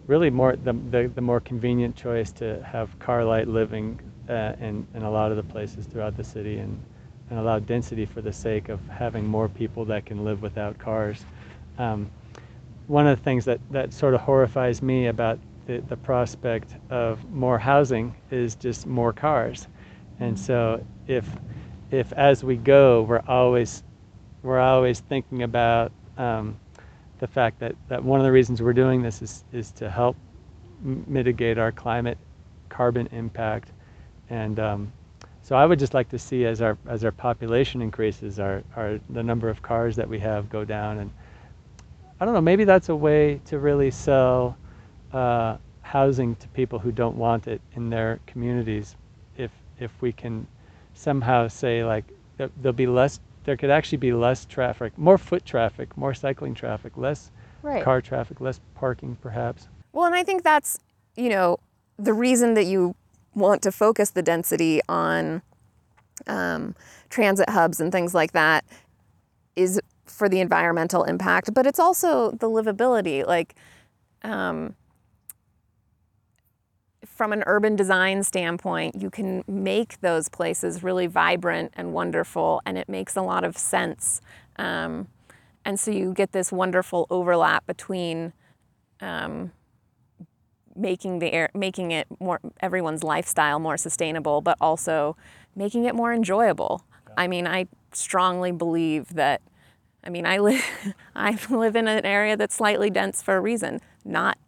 really 0.07 0.29
more 0.29 0.55
the, 0.55 0.73
the, 0.89 1.11
the 1.15 1.21
more 1.21 1.39
convenient 1.39 1.95
choice 1.95 2.31
to 2.31 2.61
have 2.63 2.97
car 2.99 3.23
light 3.23 3.47
living 3.47 3.99
uh, 4.29 4.53
in, 4.59 4.85
in 4.93 5.03
a 5.03 5.11
lot 5.11 5.31
of 5.31 5.37
the 5.37 5.43
places 5.43 5.85
throughout 5.85 6.17
the 6.17 6.23
city 6.23 6.57
and, 6.57 6.81
and 7.29 7.39
allow 7.39 7.59
density 7.59 8.05
for 8.05 8.21
the 8.21 8.33
sake 8.33 8.69
of 8.69 8.79
having 8.89 9.25
more 9.25 9.47
people 9.47 9.85
that 9.85 10.05
can 10.05 10.23
live 10.23 10.41
without 10.41 10.77
cars. 10.77 11.23
Um, 11.77 12.09
one 12.87 13.07
of 13.07 13.17
the 13.17 13.23
things 13.23 13.45
that, 13.45 13.59
that 13.71 13.93
sort 13.93 14.13
of 14.13 14.21
horrifies 14.21 14.81
me 14.81 15.07
about 15.07 15.39
the, 15.65 15.79
the 15.87 15.95
prospect 15.97 16.75
of 16.89 17.29
more 17.31 17.57
housing 17.57 18.13
is 18.31 18.55
just 18.55 18.85
more 18.87 19.13
cars. 19.13 19.67
And 20.19 20.37
so 20.37 20.85
if 21.07 21.25
if 21.91 22.12
as 22.13 22.43
we 22.43 22.56
go 22.56 23.04
we're 23.04 23.23
always 23.27 23.84
we're 24.43 24.60
always 24.60 25.01
thinking 25.01 25.43
about 25.43 25.91
um, 26.17 26.58
the 27.19 27.27
fact 27.27 27.60
that, 27.60 27.75
that 27.88 28.04
one 28.04 28.19
of 28.19 28.25
the 28.25 28.32
reasons 28.32 28.62
we're 28.62 28.73
doing 28.73 29.01
this 29.01 29.21
is, 29.21 29.43
is 29.54 29.71
to 29.73 29.89
help 29.89 30.17
mitigate 30.84 31.58
our 31.60 31.71
climate 31.71 32.17
carbon 32.69 33.08
impact. 33.12 33.71
And 34.30 34.60
um, 34.60 34.93
so 35.43 35.56
I 35.56 35.65
would 35.65 35.77
just 35.77 35.93
like 35.93 36.10
to 36.10 36.19
see 36.19 36.45
as 36.45 36.62
our 36.62 36.77
as 36.88 37.06
our 37.06 37.12
population 37.12 37.82
increases 37.82 38.39
our, 38.39 38.63
our 38.75 38.99
the 39.10 39.21
number 39.21 39.49
of 39.49 39.62
cars 39.62 39.95
that 39.97 40.08
we 40.08 40.19
have 40.19 40.49
go 40.49 40.65
down. 40.65 40.99
And 40.99 41.12
I 42.19 42.25
don't 42.25 42.34
know 42.34 42.41
maybe 42.41 42.63
that's 42.63 42.89
a 42.89 42.95
way 42.95 43.39
to 43.45 43.60
really 43.60 43.91
sell 43.91 44.58
uh, 45.13 45.58
housing 45.82 46.36
to 46.38 46.47
people 46.49 46.80
who 46.80 46.91
don't 46.91 47.17
want 47.17 47.47
it 47.47 47.62
in 47.75 47.89
their 47.89 48.19
communities 48.25 48.95
if 49.38 49.51
if 49.80 49.91
we 50.01 50.12
can 50.12 50.47
somehow 50.93 51.47
say 51.47 51.84
like 51.84 52.06
there'll 52.38 52.73
be 52.73 52.88
less 52.88 53.19
there 53.43 53.58
could 53.58 53.69
actually 53.69 53.97
be 53.97 54.13
less 54.13 54.45
traffic 54.45 54.95
more 54.97 55.17
foot 55.17 55.45
traffic 55.45 55.95
more 55.97 56.13
cycling 56.13 56.54
traffic 56.54 56.95
less 56.97 57.32
Right. 57.63 57.84
car 57.84 58.01
traffic 58.01 58.41
less 58.41 58.60
parking 58.75 59.15
perhaps 59.21 59.67
Well, 59.93 60.06
and 60.06 60.15
I 60.15 60.23
think 60.23 60.41
that's, 60.43 60.80
you 61.15 61.30
know, 61.30 61.58
the 61.99 62.13
reason 62.13 62.56
that 62.56 62.65
you 62.65 62.95
want 63.36 63.62
to 63.62 63.71
focus 63.71 64.10
the 64.10 64.23
density 64.23 64.82
on 64.89 65.43
um, 66.27 66.75
transit 67.10 67.49
hubs 67.49 67.80
and 67.80 67.91
things 67.91 68.13
like 68.15 68.32
that 68.32 68.65
is 69.56 69.80
for 70.06 70.27
the 70.27 70.39
environmental 70.39 71.04
impact, 71.04 71.54
but 71.54 71.65
it's 71.67 71.80
also 71.80 72.32
the 72.32 72.49
livability. 72.49 73.25
Like, 73.25 73.56
um, 74.23 74.75
from 77.21 77.34
an 77.34 77.43
urban 77.45 77.75
design 77.75 78.23
standpoint, 78.23 78.99
you 78.99 79.12
can 79.12 79.43
make 79.47 80.01
those 80.01 80.27
places 80.27 80.81
really 80.81 81.05
vibrant 81.05 81.71
and 81.75 81.93
wonderful, 81.93 82.63
and 82.65 82.79
it 82.79 82.89
makes 82.89 83.15
a 83.15 83.21
lot 83.21 83.43
of 83.43 83.55
sense. 83.55 84.21
Um, 84.55 85.07
and 85.63 85.79
so 85.79 85.91
you 85.91 86.15
get 86.15 86.31
this 86.31 86.51
wonderful 86.51 87.05
overlap 87.12 87.67
between 87.67 88.34
um, 89.01 89.51
making 90.75 91.19
the 91.19 91.31
air, 91.31 91.51
making 91.53 91.91
it 91.91 92.07
more 92.19 92.39
everyone's 92.60 93.03
lifestyle 93.03 93.60
more 93.60 93.77
sustainable, 93.77 94.41
but 94.41 94.57
also 94.60 95.15
making 95.55 95.86
it 95.86 95.93
more 95.93 96.12
enjoyable. 96.12 96.84
I 97.15 97.27
mean, 97.27 97.45
I 97.45 97.67
strongly 97.93 98.51
believe 98.51 99.13
that. 99.13 99.43
I 100.03 100.10
mean, 100.10 100.25
I 100.25 100.39
live 100.39 100.65
I 101.15 101.38
live 101.51 101.75
in 101.75 101.88
an 101.88 102.03
area 102.03 102.36
that's 102.36 102.55
slightly 102.55 102.89
dense 102.89 103.21
for 103.21 103.38
a 103.38 103.39
reason, 103.39 103.79
not 104.03 104.39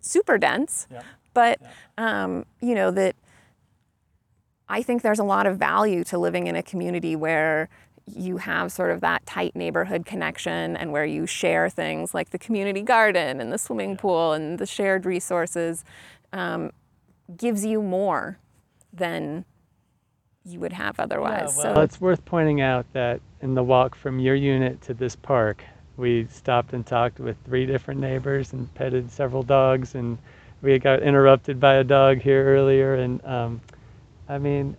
super 0.00 0.38
dense, 0.38 0.86
Yeah. 0.90 1.02
But 1.34 1.60
um, 1.98 2.44
you 2.60 2.74
know 2.74 2.90
that. 2.90 3.16
I 4.72 4.82
think 4.82 5.02
there's 5.02 5.18
a 5.18 5.24
lot 5.24 5.48
of 5.48 5.58
value 5.58 6.04
to 6.04 6.16
living 6.16 6.46
in 6.46 6.54
a 6.54 6.62
community 6.62 7.16
where 7.16 7.68
you 8.06 8.36
have 8.36 8.70
sort 8.72 8.90
of 8.90 9.00
that 9.00 9.24
tight 9.26 9.54
neighborhood 9.56 10.06
connection 10.06 10.76
and 10.76 10.92
where 10.92 11.04
you 11.04 11.26
share 11.26 11.68
things 11.68 12.14
like 12.14 12.30
the 12.30 12.38
community 12.38 12.82
garden 12.82 13.40
and 13.40 13.52
the 13.52 13.58
swimming 13.58 13.96
pool 13.96 14.32
and 14.32 14.60
the 14.60 14.66
shared 14.66 15.06
resources 15.06 15.84
um, 16.32 16.70
gives 17.36 17.64
you 17.64 17.82
more 17.82 18.38
than 18.92 19.44
you 20.44 20.58
would 20.60 20.72
have 20.72 20.98
otherwise. 20.98 21.56
well, 21.56 21.74
so 21.74 21.80
it's 21.82 22.00
worth 22.00 22.24
pointing 22.24 22.60
out 22.60 22.86
that 22.92 23.20
in 23.42 23.54
the 23.54 23.62
walk 23.62 23.94
from 23.94 24.18
your 24.18 24.34
unit 24.34 24.80
to 24.82 24.94
this 24.94 25.14
park, 25.14 25.62
we 25.96 26.26
stopped 26.26 26.72
and 26.72 26.86
talked 26.86 27.20
with 27.20 27.36
three 27.44 27.66
different 27.66 28.00
neighbors 28.00 28.52
and 28.52 28.72
petted 28.74 29.10
several 29.10 29.42
dogs, 29.42 29.94
and 29.94 30.16
we 30.62 30.78
got 30.78 31.02
interrupted 31.02 31.60
by 31.60 31.74
a 31.74 31.84
dog 31.84 32.18
here 32.18 32.44
earlier. 32.44 32.94
And 32.94 33.24
um, 33.24 33.60
I 34.28 34.38
mean, 34.38 34.76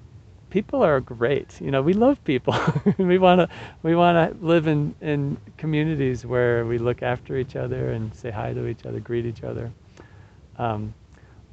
people 0.50 0.84
are 0.84 1.00
great. 1.00 1.60
You 1.62 1.72
know, 1.72 1.82
we 1.82 1.94
love 1.94 2.24
people. 2.24 2.56
we 2.98 3.18
want 3.18 3.42
to 3.42 3.50
we 3.84 3.96
want 3.96 4.40
to 4.40 4.46
live 4.46 4.68
in 4.68 4.96
in 5.02 5.38
communities 5.58 6.26
where 6.26 6.66
we 6.66 6.78
look 6.78 7.02
after 7.02 7.38
each 7.38 7.56
other 7.56 7.92
and 7.92 8.14
say 8.16 8.32
hi 8.32 8.54
to 8.54 8.68
each 8.68 8.86
other, 8.86 9.00
greet 9.00 9.26
each 9.26 9.44
other. 9.44 9.72
Um, 10.58 10.94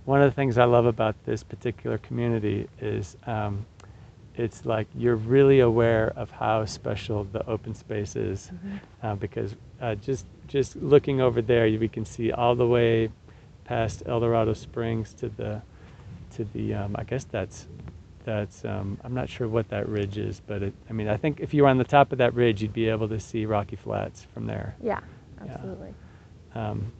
one 0.05 0.23
of 0.23 0.31
the 0.31 0.35
things 0.35 0.59
I 0.59 0.65
love 0.65 0.87
about 0.87 1.17
this 1.25 1.43
particular 1.43 1.99
community 1.99 2.69
is 2.81 3.17
um, 3.27 3.67
it's 4.37 4.65
like 4.65 4.87
you're 4.97 5.17
really 5.17 5.61
aware 5.61 6.13
of 6.17 6.31
how 6.31 6.65
special 6.65 7.25
the 7.25 7.47
open 7.47 7.75
space 7.75 8.17
is 8.17 8.51
uh, 9.03 9.15
because 9.17 9.55
uh, 9.83 9.95
just 9.97 10.27
just 10.47 10.77
looking 10.77 11.21
over 11.21 11.43
there 11.43 11.65
we 11.79 11.89
can 11.89 12.05
see 12.07 12.33
all 12.33 12.55
the 12.55 12.67
way 12.67 13.11
past 13.69 14.03
Eldorado 14.07 14.55
Springs 14.55 15.13
to 15.15 15.29
the 15.29 15.61
to 16.35 16.45
the 16.55 16.73
um, 16.75 16.97
I 16.99 17.05
guess 17.05 17.25
that's 17.25 17.67
that's 18.25 18.65
um, 18.65 18.99
I'm 19.05 19.15
not 19.15 19.29
sure 19.29 19.47
what 19.47 19.69
that 19.69 19.87
ridge 19.89 20.17
is 20.17 20.41
but 20.47 20.63
it, 20.63 20.75
I 20.89 20.93
mean 20.95 21.09
I 21.09 21.17
think 21.19 21.41
if 21.41 21.53
you 21.53 21.63
were 21.65 21.69
on 21.69 21.77
the 21.77 21.85
top 21.85 22.11
of 22.13 22.19
that 22.19 22.33
ridge 22.35 22.63
you'd 22.63 22.73
be 22.73 22.89
able 22.89 23.09
to 23.09 23.21
see 23.21 23.45
Rocky 23.47 23.77
Flats 23.77 24.27
from 24.33 24.47
there 24.47 24.75
yeah, 24.83 25.01
Yeah. 25.45 25.53
absolutely. 25.53 25.95
um, 26.55 26.91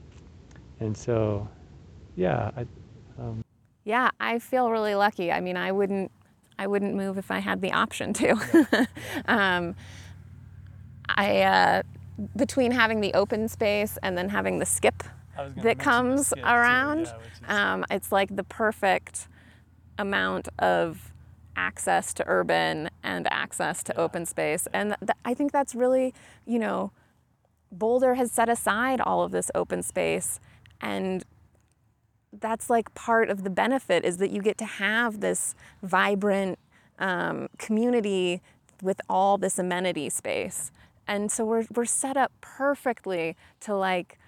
and 0.79 0.95
so 0.95 1.47
yeah 2.15 2.51
I, 2.55 2.61
um, 3.19 3.41
Yeah, 3.83 4.11
I 4.19 4.39
feel 4.39 4.69
really 4.69 4.95
lucky. 4.95 5.31
I 5.31 5.39
mean, 5.41 5.57
I 5.57 5.71
wouldn't, 5.71 6.11
I 6.59 6.67
wouldn't 6.67 6.95
move 6.95 7.17
if 7.17 7.31
I 7.31 7.39
had 7.39 7.61
the 7.61 7.71
option 7.71 8.13
to. 8.13 8.87
um, 9.25 9.75
I 11.09 11.41
uh, 11.41 11.81
between 12.35 12.71
having 12.71 13.01
the 13.01 13.13
open 13.13 13.47
space 13.47 13.97
and 14.03 14.17
then 14.17 14.29
having 14.29 14.59
the 14.59 14.65
skip 14.65 15.03
that 15.57 15.79
comes 15.79 16.33
around, 16.43 17.13
um, 17.47 17.85
it's 17.89 18.11
like 18.11 18.35
the 18.35 18.43
perfect 18.43 19.27
amount 19.97 20.47
of 20.59 21.13
access 21.55 22.13
to 22.13 22.23
urban 22.27 22.89
and 23.03 23.27
access 23.31 23.83
to 23.83 23.99
open 23.99 24.25
space. 24.25 24.67
And 24.73 24.95
th- 24.99 25.11
I 25.25 25.33
think 25.33 25.51
that's 25.51 25.75
really, 25.75 26.13
you 26.45 26.59
know, 26.59 26.91
Boulder 27.71 28.15
has 28.15 28.31
set 28.31 28.49
aside 28.49 29.01
all 29.01 29.23
of 29.23 29.31
this 29.31 29.51
open 29.53 29.83
space 29.83 30.39
and 30.81 31.23
that's 32.33 32.69
like 32.69 32.93
part 32.93 33.29
of 33.29 33.43
the 33.43 33.49
benefit 33.49 34.05
is 34.05 34.17
that 34.17 34.31
you 34.31 34.41
get 34.41 34.57
to 34.59 34.65
have 34.65 35.19
this 35.19 35.55
vibrant 35.81 36.59
um, 36.99 37.47
community 37.57 38.41
with 38.81 39.01
all 39.09 39.37
this 39.37 39.57
amenity 39.57 40.09
space. 40.09 40.71
And 41.07 41.31
so 41.31 41.43
we're, 41.43 41.65
we're 41.73 41.85
set 41.85 42.17
up 42.17 42.31
perfectly 42.39 43.35
to 43.61 43.75
like 43.75 44.18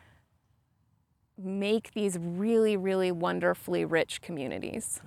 make 1.43 1.93
these 1.93 2.17
really 2.19 2.77
really 2.77 3.11
wonderfully 3.11 3.85
rich 3.85 4.21
communities 4.21 5.01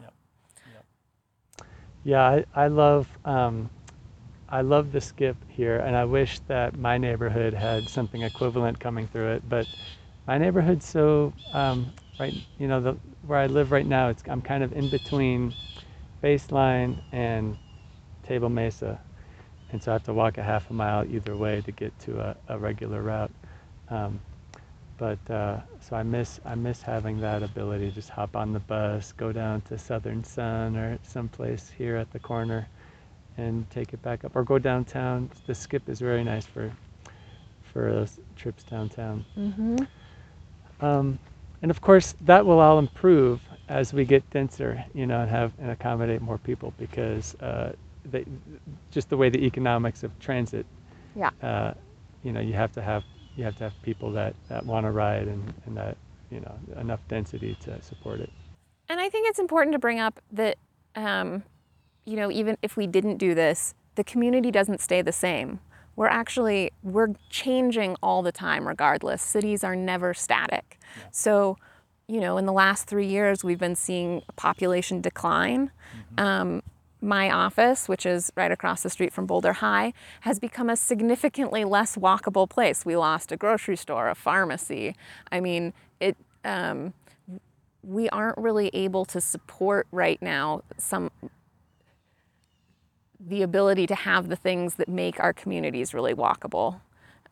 Yeah, 2.05 2.23
I, 2.23 2.44
I 2.55 2.68
love 2.68 3.09
um, 3.25 3.70
I 4.49 4.61
love 4.62 4.92
the 4.92 5.01
skip 5.01 5.37
here, 5.49 5.79
and 5.79 5.97
I 5.97 6.05
wish 6.05 6.40
that 6.40 6.77
my 6.79 6.99
neighborhood 6.99 7.55
had 7.55 7.88
something 7.88 8.23
equivalent 8.23 8.79
coming 8.81 9.09
through 9.09 9.33
it. 9.33 9.49
But 9.49 9.66
my 10.27 10.38
neighborhood's 10.38 10.87
so 10.87 11.33
um, 11.53 11.92
right, 12.18 12.35
you 12.59 12.68
know, 12.68 12.81
the, 12.81 12.97
where 13.27 13.38
I 13.38 13.47
live 13.47 13.73
right 13.73 13.87
now, 13.87 14.09
it's 14.09 14.23
I'm 14.29 14.42
kind 14.42 14.62
of 14.62 14.73
in 14.75 14.88
between 14.88 15.55
Baseline 16.23 16.99
and 17.12 17.57
Table 18.23 18.49
Mesa, 18.51 19.01
and 19.73 19.83
so 19.83 19.92
I 19.92 19.94
have 19.94 20.05
to 20.05 20.14
walk 20.14 20.38
a 20.38 20.42
half 20.42 20.70
a 20.70 20.75
mile 20.75 21.05
either 21.07 21.37
way 21.37 21.62
to 21.62 21.73
get 21.73 21.99
to 22.01 22.20
a, 22.20 22.37
a 22.49 22.59
regular 22.59 23.03
route. 23.03 23.33
Um, 23.88 24.20
but 24.98 25.18
uh, 25.30 25.61
so 25.80 25.96
I 25.96 26.02
miss 26.02 26.40
I 26.44 26.54
miss 26.54 26.83
having 26.83 27.20
that 27.20 27.42
ability 27.42 27.88
to 27.88 27.94
just 27.94 28.11
hop 28.11 28.37
on 28.37 28.52
the 28.52 28.61
bus, 28.61 29.12
go 29.12 29.33
down 29.33 29.61
to 29.62 29.78
Southern 29.78 30.24
Sun 30.24 30.76
or 30.76 30.98
someplace 31.02 31.70
here 31.76 31.96
at 31.96 32.11
the 32.12 32.18
corner, 32.18 32.68
and 33.37 33.68
take 33.70 33.92
it 33.92 34.02
back 34.02 34.24
up, 34.24 34.37
or 34.37 34.44
go 34.44 34.59
downtown. 34.59 35.30
The 35.46 35.54
skip 35.54 35.88
is 35.88 36.00
very 36.00 36.24
nice 36.24 36.46
for 36.46 36.70
for 37.62 37.92
those 37.92 38.20
trips 38.37 38.64
downtown. 38.64 39.24
mm-hmm. 39.38 39.76
Um, 40.80 41.18
and 41.62 41.70
of 41.70 41.80
course, 41.80 42.14
that 42.22 42.44
will 42.44 42.61
all 42.61 42.78
improve 42.78 43.40
as 43.68 43.92
we 43.94 44.04
get 44.04 44.28
denser, 44.30 44.85
you 44.94 45.07
know, 45.07 45.20
and 45.22 45.30
have 45.30 45.52
and 45.59 45.70
accommodate 45.70 46.20
more 46.22 46.38
people 46.38 46.74
because 46.78 47.35
uh, 47.37 47.72
they, 48.11 48.24
just 48.90 49.09
the 49.09 49.16
way 49.16 49.30
the 49.30 49.44
economics 49.44 50.02
of 50.04 50.18
transit, 50.20 50.66
yeah 51.16 51.30
uh, 51.42 51.72
you 52.22 52.33
know, 52.33 52.40
you 52.40 52.52
have 52.54 52.72
to 52.72 52.83
have 52.83 53.04
you 53.37 53.44
have 53.44 53.57
to 53.57 53.64
have 53.64 53.73
people 53.83 54.12
that, 54.12 54.35
that 54.49 54.64
want 54.64 54.87
to 54.87 54.90
ride 54.90 55.29
and, 55.29 55.53
and 55.66 55.77
that 55.77 55.97
you 56.31 56.40
know 56.40 56.55
enough 56.81 57.01
density 57.09 57.57
to 57.62 57.81
support 57.83 58.20
it. 58.20 58.31
And 58.88 59.01
I 59.01 59.09
think 59.09 59.29
it's 59.29 59.38
important 59.38 59.73
to 59.73 59.79
bring 59.79 59.99
up 60.01 60.20
that, 60.33 60.59
um, 60.94 61.42
you 62.05 62.16
know, 62.16 62.31
even 62.31 62.57
if 62.62 62.77
we 62.77 62.87
didn't 62.87 63.16
do 63.16 63.35
this, 63.35 63.75
the 63.94 64.05
community 64.05 64.51
doesn't 64.51 64.81
stay 64.81 65.03
the 65.03 65.12
same. 65.12 65.61
We're 65.97 66.09
actually 66.09 66.73
we're 66.83 67.14
changing 67.31 67.97
all 68.03 68.23
the 68.23 68.33
time, 68.33 68.66
regardless. 68.66 69.23
Cities 69.23 69.62
are 69.62 69.77
never 69.77 70.12
static. 70.12 70.79
So, 71.12 71.57
you 72.09 72.20
know, 72.20 72.37
in 72.37 72.47
the 72.47 72.53
last 72.53 72.87
three 72.87 73.07
years, 73.07 73.44
we've 73.44 73.59
been 73.59 73.77
seeing 73.77 74.23
population 74.37 75.01
decline. 75.01 75.70
Um, 76.18 76.62
my 77.05 77.31
office, 77.31 77.88
which 77.88 78.07
is 78.07 78.33
right 78.35 78.51
across 78.51 78.83
the 78.83 78.90
street 78.90 79.12
from 79.12 79.27
Boulder 79.27 79.53
High, 79.53 79.93
has 80.23 80.38
become 80.38 80.71
a 80.71 80.77
significantly 80.77 81.64
less 81.64 81.97
walkable 81.97 82.49
place. 82.49 82.85
We 82.85 82.97
lost 82.97 83.31
a 83.31 83.37
grocery 83.37 83.77
store, 83.77 84.09
a 84.09 84.14
pharmacy. 84.14 84.97
I 85.31 85.40
mean, 85.40 85.73
it. 86.01 86.17
Um, 86.45 86.95
we 87.83 88.09
aren't 88.09 88.38
really 88.38 88.71
able 88.73 89.05
to 89.05 89.21
support 89.21 89.87
right 89.93 90.21
now 90.23 90.62
some 90.79 91.11
the 93.21 93.43
ability 93.43 93.87
to 93.87 93.95
have 93.95 94.29
the 94.29 94.37
things 94.37 94.75
that 94.77 94.88
make 94.88 95.19
our 95.21 95.33
communities 95.33 95.95
really 95.95 96.14
walkable. 96.14 96.81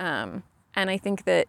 Um, 0.01 0.43
and 0.75 0.89
I 0.89 0.97
think 0.97 1.25
that 1.25 1.49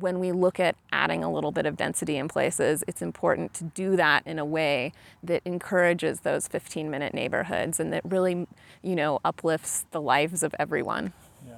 when 0.00 0.18
we 0.18 0.32
look 0.32 0.60
at 0.60 0.76
adding 0.92 1.24
a 1.24 1.32
little 1.32 1.52
bit 1.52 1.66
of 1.66 1.76
density 1.76 2.16
in 2.16 2.28
places, 2.28 2.84
it's 2.86 3.02
important 3.02 3.54
to 3.54 3.64
do 3.64 3.96
that 3.96 4.26
in 4.26 4.38
a 4.38 4.44
way 4.44 4.92
that 5.22 5.42
encourages 5.44 6.20
those 6.20 6.48
15 6.48 6.90
minute 6.90 7.14
neighborhoods 7.14 7.80
and 7.80 7.92
that 7.92 8.02
really, 8.04 8.46
you 8.82 8.96
know, 8.96 9.20
uplifts 9.24 9.86
the 9.90 10.00
lives 10.00 10.42
of 10.42 10.54
everyone. 10.58 11.12
Yeah. 11.46 11.54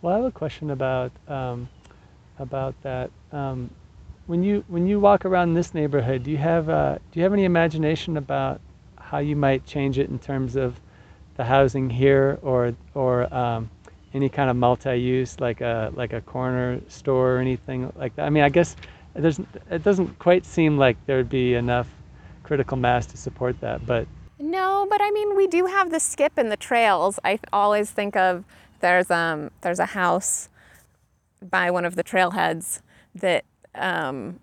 Well, 0.00 0.14
I 0.14 0.16
have 0.16 0.26
a 0.26 0.30
question 0.30 0.70
about 0.70 1.12
um, 1.28 1.68
about 2.38 2.74
that. 2.82 3.10
Um, 3.32 3.70
when 4.26 4.42
you 4.42 4.64
when 4.68 4.86
you 4.86 5.00
walk 5.00 5.24
around 5.24 5.54
this 5.54 5.74
neighborhood, 5.74 6.22
do 6.22 6.30
you 6.30 6.38
have 6.38 6.68
uh, 6.68 6.98
do 7.10 7.20
you 7.20 7.22
have 7.22 7.32
any 7.32 7.44
imagination 7.44 8.16
about 8.16 8.60
how 8.96 9.18
you 9.18 9.36
might 9.36 9.66
change 9.66 9.98
it 9.98 10.08
in 10.08 10.18
terms 10.18 10.56
of 10.56 10.80
the 11.36 11.44
housing 11.44 11.90
here, 11.90 12.38
or 12.42 12.74
or 12.94 13.32
um, 13.34 13.70
any 14.14 14.28
kind 14.28 14.50
of 14.50 14.56
multi-use 14.56 15.40
like 15.40 15.60
a 15.60 15.92
like 15.94 16.12
a 16.12 16.20
corner 16.20 16.80
store 16.88 17.36
or 17.36 17.38
anything 17.38 17.92
like 17.96 18.14
that? 18.16 18.26
I 18.26 18.30
mean, 18.30 18.42
I 18.42 18.48
guess 18.48 18.76
there's 19.14 19.38
it 19.70 19.82
doesn't 19.82 20.18
quite 20.18 20.44
seem 20.44 20.78
like 20.78 20.96
there'd 21.06 21.28
be 21.28 21.54
enough 21.54 21.88
critical 22.42 22.76
mass 22.76 23.06
to 23.06 23.16
support 23.16 23.60
that, 23.60 23.84
but 23.86 24.06
No, 24.38 24.86
but 24.90 25.00
I 25.02 25.10
mean, 25.10 25.36
we 25.36 25.46
do 25.46 25.66
have 25.66 25.90
the 25.90 26.00
skip 26.00 26.32
and 26.36 26.50
the 26.50 26.56
trails. 26.56 27.18
I 27.24 27.38
always 27.52 27.90
think 27.90 28.16
of 28.16 28.44
there's 28.80 29.10
um 29.10 29.50
there's 29.62 29.78
a 29.78 29.86
house 29.86 30.48
by 31.50 31.70
one 31.70 31.84
of 31.84 31.96
the 31.96 32.04
trailheads 32.04 32.80
that 33.14 33.44
um, 33.74 34.40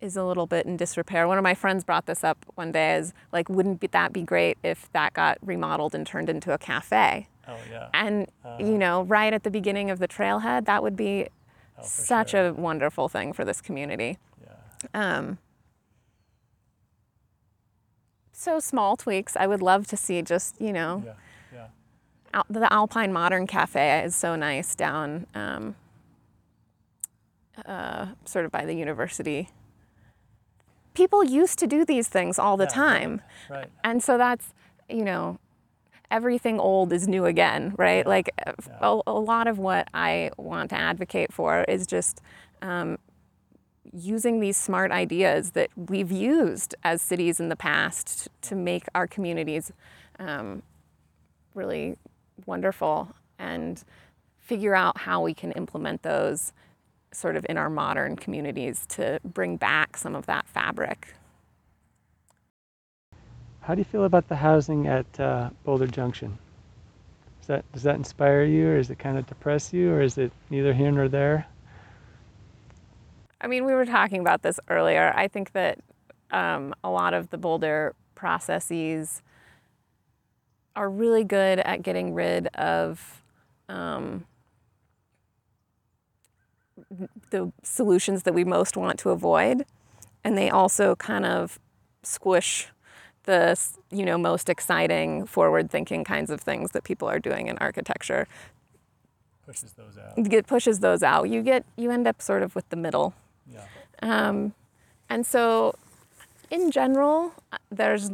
is 0.00 0.16
a 0.16 0.24
little 0.24 0.46
bit 0.46 0.66
in 0.66 0.76
disrepair. 0.76 1.26
One 1.28 1.38
of 1.38 1.44
my 1.44 1.54
friends 1.54 1.84
brought 1.84 2.06
this 2.06 2.24
up 2.24 2.44
one 2.54 2.72
day 2.72 2.94
as 2.94 3.12
like, 3.32 3.48
wouldn't 3.48 3.80
be, 3.80 3.86
that 3.88 4.12
be 4.12 4.22
great 4.22 4.58
if 4.62 4.90
that 4.92 5.12
got 5.12 5.38
remodeled 5.42 5.94
and 5.94 6.06
turned 6.06 6.28
into 6.28 6.52
a 6.52 6.58
cafe? 6.58 7.28
Oh 7.48 7.56
yeah, 7.70 7.88
And 7.94 8.28
you 8.58 8.78
know, 8.78 9.02
right 9.02 9.32
at 9.32 9.42
the 9.42 9.50
beginning 9.50 9.90
of 9.90 9.98
the 9.98 10.08
trailhead, 10.08 10.64
that 10.66 10.82
would 10.82 10.96
be 10.96 11.28
such 11.82 12.32
a 12.34 12.52
wonderful 12.56 13.08
thing 13.08 13.32
for 13.32 13.44
this 13.44 13.60
community. 13.60 14.18
yeah. 14.40 15.16
Um, 15.18 15.38
so 18.32 18.58
small 18.60 18.96
tweaks. 18.96 19.36
I 19.36 19.46
would 19.46 19.62
love 19.62 19.86
to 19.88 19.96
see 19.96 20.22
just 20.22 20.60
you 20.60 20.72
know 20.72 21.02
Yeah, 21.04 21.12
yeah. 21.52 21.66
Al- 22.34 22.46
the 22.48 22.72
Alpine 22.72 23.12
Modern 23.12 23.46
Cafe 23.46 24.04
is 24.04 24.14
so 24.16 24.36
nice 24.36 24.74
down 24.74 25.26
um, 25.34 25.74
uh, 27.66 28.06
sort 28.24 28.44
of 28.44 28.50
by 28.50 28.64
the 28.64 28.74
university. 28.74 29.48
People 30.94 31.24
used 31.24 31.58
to 31.58 31.66
do 31.66 31.84
these 31.84 32.08
things 32.08 32.38
all 32.38 32.56
the 32.56 32.64
Yeah, 32.64 32.80
right, 32.80 33.00
time. 33.00 33.20
Right. 33.48 33.68
And 33.82 34.02
so 34.02 34.18
that's, 34.18 34.52
you 34.88 35.04
know, 35.04 35.38
everything 36.12 36.60
old 36.60 36.92
is 36.92 37.08
new 37.08 37.24
again, 37.24 37.74
right? 37.76 38.06
Like 38.06 38.30
uh, 38.46 38.52
a, 38.80 39.10
a 39.10 39.18
lot 39.18 39.48
of 39.48 39.58
what 39.58 39.88
I 39.94 40.30
want 40.36 40.70
to 40.70 40.76
advocate 40.76 41.32
for 41.32 41.64
is 41.64 41.86
just, 41.86 42.20
um, 42.60 42.98
using 43.92 44.40
these 44.40 44.56
smart 44.56 44.90
ideas 44.90 45.50
that 45.50 45.68
we've 45.76 46.12
used 46.12 46.74
as 46.84 47.02
cities 47.02 47.40
in 47.40 47.48
the 47.48 47.56
past 47.56 48.28
to 48.40 48.54
make 48.54 48.84
our 48.94 49.06
communities 49.06 49.72
um, 50.18 50.62
really 51.54 51.96
wonderful 52.46 53.14
and 53.38 53.84
figure 54.40 54.74
out 54.74 54.98
how 54.98 55.20
we 55.20 55.34
can 55.34 55.52
implement 55.52 56.02
those 56.02 56.52
sort 57.12 57.36
of 57.36 57.44
in 57.48 57.58
our 57.58 57.68
modern 57.68 58.16
communities 58.16 58.86
to 58.86 59.20
bring 59.24 59.56
back 59.56 59.96
some 59.96 60.14
of 60.14 60.26
that 60.26 60.48
fabric. 60.48 61.14
How 63.62 63.76
do 63.76 63.80
you 63.80 63.84
feel 63.84 64.04
about 64.04 64.28
the 64.28 64.34
housing 64.34 64.88
at 64.88 65.20
uh, 65.20 65.50
Boulder 65.64 65.86
Junction? 65.86 66.36
Does 67.40 67.46
that, 67.46 67.72
does 67.72 67.82
that 67.84 67.94
inspire 67.94 68.44
you 68.44 68.68
or 68.68 68.76
does 68.76 68.90
it 68.90 68.98
kind 68.98 69.16
of 69.16 69.26
depress 69.26 69.72
you 69.72 69.92
or 69.92 70.00
is 70.00 70.18
it 70.18 70.32
neither 70.50 70.72
here 70.72 70.90
nor 70.90 71.08
there? 71.08 71.46
I 73.40 73.46
mean, 73.46 73.64
we 73.64 73.72
were 73.72 73.86
talking 73.86 74.20
about 74.20 74.42
this 74.42 74.58
earlier. 74.68 75.12
I 75.14 75.28
think 75.28 75.52
that 75.52 75.78
um, 76.32 76.74
a 76.82 76.90
lot 76.90 77.14
of 77.14 77.30
the 77.30 77.38
Boulder 77.38 77.94
processes 78.16 79.22
are 80.74 80.90
really 80.90 81.24
good 81.24 81.60
at 81.60 81.82
getting 81.82 82.14
rid 82.14 82.48
of 82.48 83.22
um, 83.68 84.24
the 87.30 87.52
solutions 87.62 88.24
that 88.24 88.34
we 88.34 88.44
most 88.44 88.76
want 88.76 88.98
to 89.00 89.10
avoid, 89.10 89.64
and 90.24 90.36
they 90.36 90.50
also 90.50 90.96
kind 90.96 91.26
of 91.26 91.58
squish 92.02 92.68
the 93.24 93.58
you 93.90 94.04
know 94.04 94.18
most 94.18 94.48
exciting, 94.48 95.26
forward-thinking 95.26 96.04
kinds 96.04 96.30
of 96.30 96.40
things 96.40 96.72
that 96.72 96.84
people 96.84 97.08
are 97.08 97.18
doing 97.18 97.48
in 97.48 97.58
architecture. 97.58 98.26
Pushes 99.46 99.72
those 99.72 99.98
out. 99.98 100.32
It 100.32 100.46
pushes 100.46 100.80
those 100.80 101.02
out. 101.02 101.28
You 101.28 101.42
get 101.42 101.64
you 101.76 101.90
end 101.90 102.06
up 102.06 102.22
sort 102.22 102.42
of 102.42 102.54
with 102.54 102.68
the 102.68 102.76
middle. 102.76 103.14
Yeah. 103.52 103.64
Um, 104.02 104.54
and 105.08 105.26
so, 105.26 105.74
in 106.50 106.70
general, 106.70 107.34
uh, 107.52 107.58
there's 107.70 108.10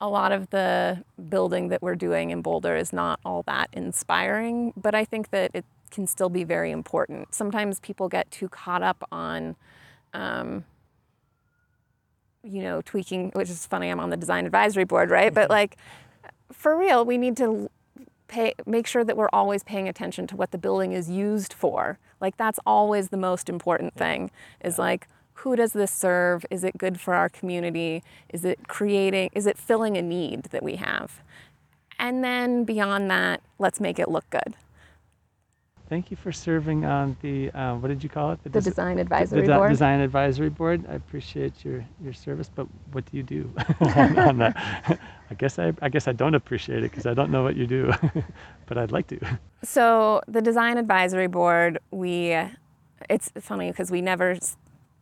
a 0.00 0.08
lot 0.08 0.32
of 0.32 0.50
the 0.50 1.02
building 1.28 1.68
that 1.68 1.80
we're 1.80 1.94
doing 1.94 2.30
in 2.30 2.42
Boulder 2.42 2.76
is 2.76 2.92
not 2.92 3.20
all 3.24 3.42
that 3.46 3.70
inspiring, 3.72 4.72
but 4.76 4.94
I 4.94 5.04
think 5.04 5.30
that 5.30 5.50
it 5.54 5.64
can 5.90 6.06
still 6.06 6.28
be 6.28 6.44
very 6.44 6.70
important. 6.70 7.34
Sometimes 7.34 7.80
people 7.80 8.08
get 8.08 8.30
too 8.30 8.48
caught 8.48 8.82
up 8.82 9.06
on, 9.10 9.56
um, 10.12 10.64
you 12.44 12.62
know, 12.62 12.82
tweaking, 12.82 13.30
which 13.30 13.50
is 13.50 13.66
funny, 13.66 13.88
I'm 13.88 14.00
on 14.00 14.10
the 14.10 14.16
design 14.16 14.46
advisory 14.46 14.84
board, 14.84 15.10
right? 15.10 15.32
But 15.32 15.44
mm-hmm. 15.44 15.52
like, 15.52 15.76
for 16.52 16.76
real, 16.78 17.04
we 17.04 17.18
need 17.18 17.36
to 17.38 17.70
pay, 18.28 18.54
make 18.66 18.86
sure 18.86 19.04
that 19.04 19.16
we're 19.16 19.28
always 19.32 19.62
paying 19.62 19.88
attention 19.88 20.26
to 20.28 20.36
what 20.36 20.50
the 20.50 20.58
building 20.58 20.92
is 20.92 21.10
used 21.10 21.52
for. 21.52 21.98
Like 22.20 22.36
that's 22.36 22.58
always 22.66 23.08
the 23.08 23.16
most 23.16 23.48
important 23.48 23.94
thing 23.94 24.30
is 24.62 24.78
like, 24.78 25.08
who 25.38 25.56
does 25.56 25.72
this 25.72 25.90
serve? 25.90 26.46
Is 26.50 26.64
it 26.64 26.78
good 26.78 27.00
for 27.00 27.14
our 27.14 27.28
community? 27.28 28.02
Is 28.28 28.44
it 28.44 28.68
creating, 28.68 29.30
is 29.32 29.46
it 29.46 29.58
filling 29.58 29.96
a 29.96 30.02
need 30.02 30.44
that 30.44 30.62
we 30.62 30.76
have? 30.76 31.22
And 31.98 32.22
then 32.22 32.64
beyond 32.64 33.10
that, 33.10 33.40
let's 33.58 33.80
make 33.80 33.98
it 33.98 34.08
look 34.08 34.28
good. 34.30 34.54
Thank 35.88 36.10
you 36.10 36.16
for 36.16 36.32
serving 36.32 36.86
on 36.86 37.14
the, 37.20 37.50
uh, 37.50 37.74
what 37.76 37.88
did 37.88 38.02
you 38.02 38.08
call 38.08 38.32
it? 38.32 38.42
The 38.42 38.48
des- 38.48 38.62
design 38.62 38.96
the 38.96 39.02
advisory 39.02 39.46
de- 39.46 39.54
board. 39.54 39.70
design 39.70 40.00
advisory 40.00 40.48
board. 40.48 40.84
I 40.88 40.94
appreciate 40.94 41.62
your, 41.62 41.84
your 42.02 42.14
service, 42.14 42.50
but 42.52 42.66
what 42.92 43.04
do 43.10 43.16
you 43.18 43.22
do 43.22 43.52
on, 43.80 44.18
on 44.18 44.38
that? 44.38 44.98
I 45.30 45.34
guess 45.34 45.58
I, 45.58 45.74
I 45.82 45.90
guess 45.90 46.08
I 46.08 46.12
don't 46.12 46.34
appreciate 46.34 46.78
it 46.78 46.90
because 46.90 47.04
I 47.04 47.12
don't 47.12 47.30
know 47.30 47.42
what 47.42 47.54
you 47.56 47.66
do, 47.66 47.92
but 48.66 48.78
I'd 48.78 48.92
like 48.92 49.08
to. 49.08 49.38
So 49.62 50.22
the 50.26 50.40
design 50.40 50.78
advisory 50.78 51.26
board, 51.26 51.78
we, 51.90 52.34
it's 53.10 53.30
funny 53.40 53.70
because 53.70 53.90
we 53.90 54.00
never 54.00 54.38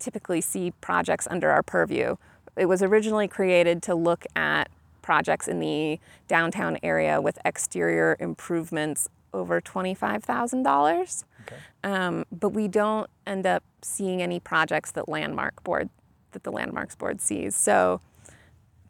typically 0.00 0.40
see 0.40 0.72
projects 0.80 1.28
under 1.30 1.50
our 1.50 1.62
purview. 1.62 2.16
It 2.56 2.66
was 2.66 2.82
originally 2.82 3.28
created 3.28 3.84
to 3.84 3.94
look 3.94 4.26
at 4.34 4.68
projects 5.00 5.46
in 5.46 5.60
the 5.60 6.00
downtown 6.26 6.78
area 6.82 7.20
with 7.20 7.38
exterior 7.44 8.16
improvements 8.18 9.08
over 9.32 9.60
$25,000. 9.60 11.24
Okay. 11.42 11.56
Um, 11.84 12.24
but 12.30 12.50
we 12.50 12.68
don't 12.68 13.08
end 13.26 13.46
up 13.46 13.64
seeing 13.82 14.22
any 14.22 14.38
projects 14.40 14.92
that 14.92 15.08
landmark 15.08 15.62
board 15.64 15.88
that 16.32 16.44
the 16.44 16.52
landmarks 16.52 16.94
board 16.94 17.20
sees. 17.20 17.54
So 17.54 18.00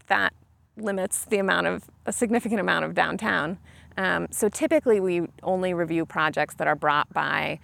that 0.07 0.33
limits 0.77 1.25
the 1.25 1.39
amount 1.39 1.67
of 1.67 1.85
a 2.07 2.13
significant 2.13 2.61
amount 2.61 2.85
of 2.85 2.95
downtown. 2.95 3.59
Um, 3.97 4.29
so 4.31 4.49
typically 4.49 5.01
we 5.01 5.27
only 5.43 5.75
review 5.75 6.07
projects 6.07 6.55
that 6.55 6.67
are 6.67 6.75
brought 6.75 7.13
by 7.13 7.59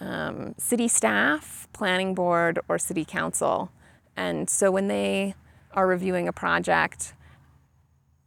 um, 0.00 0.54
city 0.56 0.88
staff, 0.88 1.68
planning 1.72 2.14
board, 2.14 2.58
or 2.68 2.78
city 2.78 3.04
council. 3.04 3.70
And 4.16 4.48
so 4.48 4.70
when 4.70 4.88
they 4.88 5.34
are 5.72 5.86
reviewing 5.86 6.28
a 6.28 6.32
project 6.32 7.14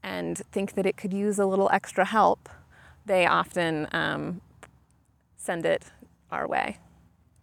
and 0.04 0.38
think 0.51 0.73
that 0.73 0.86
it 0.86 0.97
could 0.97 1.13
use 1.13 1.39
a 1.39 1.45
little 1.45 1.69
extra 1.71 2.06
help, 2.06 2.49
they 3.06 3.26
often 3.26 3.88
um, 3.92 4.42
send 5.38 5.66
it 5.66 5.84
our 6.32 6.48
way. 6.48 6.78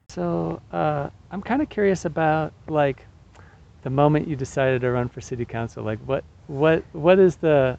So 0.09 0.63
uh, 0.73 1.11
I'm 1.31 1.43
kind 1.43 1.61
of 1.61 1.69
curious 1.69 2.05
about 2.05 2.53
like 2.69 3.07
the 3.83 3.91
moment 3.91 4.29
you 4.29 4.37
decided 4.37 4.81
to 4.83 4.91
run 4.91 5.09
for 5.09 5.21
city 5.21 5.45
council. 5.45 5.85
Like 5.85 5.99
what 6.01 6.25
what 6.47 6.83
what 6.93 7.19
is 7.19 7.37
the 7.37 7.79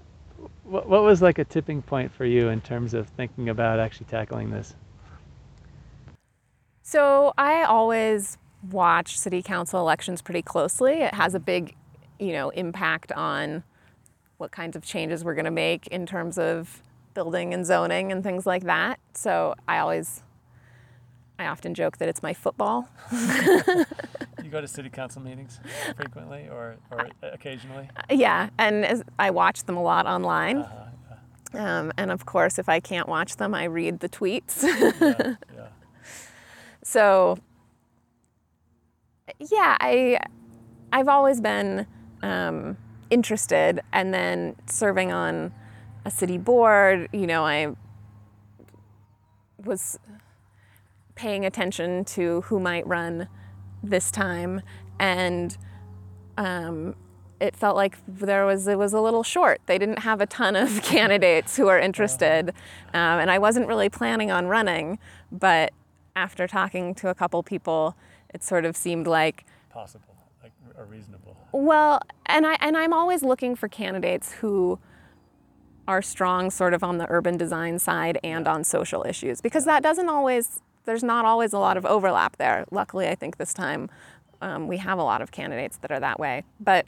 what, 0.63 0.87
what 0.87 1.03
was 1.03 1.21
like 1.21 1.39
a 1.39 1.45
tipping 1.45 1.81
point 1.81 2.11
for 2.11 2.25
you 2.25 2.49
in 2.49 2.61
terms 2.61 2.93
of 2.93 3.07
thinking 3.09 3.49
about 3.49 3.79
actually 3.79 4.05
tackling 4.05 4.51
this? 4.51 4.75
So 6.83 7.33
I 7.37 7.63
always 7.63 8.37
watch 8.71 9.17
city 9.17 9.41
council 9.41 9.79
elections 9.79 10.21
pretty 10.21 10.41
closely. 10.41 10.93
It 11.01 11.13
has 11.13 11.35
a 11.35 11.39
big, 11.39 11.75
you 12.19 12.33
know, 12.33 12.49
impact 12.49 13.11
on 13.11 13.63
what 14.37 14.51
kinds 14.51 14.75
of 14.75 14.83
changes 14.83 15.23
we're 15.23 15.35
going 15.35 15.45
to 15.45 15.51
make 15.51 15.87
in 15.87 16.05
terms 16.05 16.37
of 16.37 16.81
building 17.13 17.53
and 17.53 17.65
zoning 17.65 18.11
and 18.11 18.23
things 18.23 18.45
like 18.45 18.63
that. 18.63 18.99
So 19.13 19.55
I 19.67 19.79
always 19.79 20.23
I 21.37 21.47
often 21.47 21.73
joke 21.73 21.97
that 21.97 22.09
it's 22.09 22.21
my 22.21 22.33
football. 22.33 22.89
You 24.43 24.49
go 24.49 24.61
to 24.61 24.67
city 24.67 24.89
council 24.89 25.21
meetings 25.21 25.59
frequently 25.95 26.47
or, 26.49 26.77
or 26.89 27.07
occasionally? 27.21 27.87
Yeah, 28.09 28.49
and 28.57 28.83
as 28.83 29.03
I 29.19 29.29
watch 29.29 29.65
them 29.65 29.77
a 29.77 29.83
lot 29.83 30.07
online. 30.07 30.59
Uh-huh. 30.59 30.85
Um, 31.61 31.91
and 31.97 32.09
of 32.09 32.25
course, 32.25 32.57
if 32.57 32.67
I 32.67 32.79
can't 32.79 33.07
watch 33.07 33.35
them, 33.35 33.53
I 33.53 33.65
read 33.65 33.99
the 33.99 34.09
tweets. 34.09 34.63
Yeah, 34.63 35.35
yeah. 35.55 35.67
So, 36.81 37.37
yeah, 39.37 39.77
I 39.79 40.19
I've 40.91 41.09
always 41.09 41.41
been 41.41 41.85
um, 42.23 42.77
interested, 43.11 43.81
and 43.93 44.13
then 44.13 44.55
serving 44.67 45.11
on 45.11 45.53
a 46.05 46.11
city 46.11 46.37
board, 46.37 47.09
you 47.11 47.27
know, 47.27 47.45
I 47.45 47.75
was 49.63 49.99
paying 51.15 51.45
attention 51.45 52.05
to 52.05 52.41
who 52.41 52.59
might 52.59 52.87
run 52.87 53.27
this 53.83 54.11
time, 54.11 54.61
and 54.99 55.57
um, 56.37 56.95
it 57.39 57.55
felt 57.55 57.75
like 57.75 57.97
there 58.07 58.45
was 58.45 58.67
it 58.67 58.77
was 58.77 58.93
a 58.93 59.01
little 59.01 59.23
short. 59.23 59.61
They 59.65 59.77
didn't 59.77 59.99
have 59.99 60.21
a 60.21 60.25
ton 60.25 60.55
of 60.55 60.81
candidates 60.83 61.57
who 61.57 61.67
are 61.67 61.79
interested, 61.79 62.49
um, 62.93 63.19
and 63.19 63.31
I 63.31 63.37
wasn't 63.37 63.67
really 63.67 63.89
planning 63.89 64.31
on 64.31 64.47
running. 64.47 64.99
But 65.31 65.73
after 66.15 66.47
talking 66.47 66.95
to 66.95 67.09
a 67.09 67.15
couple 67.15 67.43
people, 67.43 67.95
it 68.33 68.43
sort 68.43 68.65
of 68.65 68.75
seemed 68.75 69.07
like 69.07 69.45
Possible, 69.69 70.15
like 70.41 70.51
a 70.77 70.83
reasonable. 70.83 71.37
well, 71.51 71.99
and 72.25 72.45
I 72.45 72.57
and 72.61 72.77
I'm 72.77 72.93
always 72.93 73.23
looking 73.23 73.55
for 73.55 73.67
candidates 73.67 74.33
who 74.33 74.79
are 75.89 76.01
strong 76.03 76.51
sort 76.51 76.73
of 76.75 76.83
on 76.83 76.99
the 76.99 77.07
urban 77.09 77.35
design 77.35 77.79
side 77.79 78.19
and 78.23 78.47
on 78.47 78.63
social 78.63 79.03
issues 79.07 79.41
because 79.41 79.65
that 79.65 79.81
doesn't 79.81 80.07
always 80.07 80.61
there's 80.85 81.03
not 81.03 81.25
always 81.25 81.51
a 81.51 81.57
lot 81.59 81.77
of 81.77 81.85
overlap 81.85 82.37
there. 82.37 82.63
Luckily, 82.71 83.07
I 83.07 83.15
think 83.15 83.37
this 83.37 83.53
time 83.53 83.89
um, 84.41 84.67
we 84.67 84.77
have 84.77 84.97
a 84.99 85.03
lot 85.03 85.21
of 85.21 85.31
candidates 85.31 85.77
that 85.77 85.91
are 85.91 85.99
that 85.99 86.19
way. 86.19 86.43
But 86.59 86.85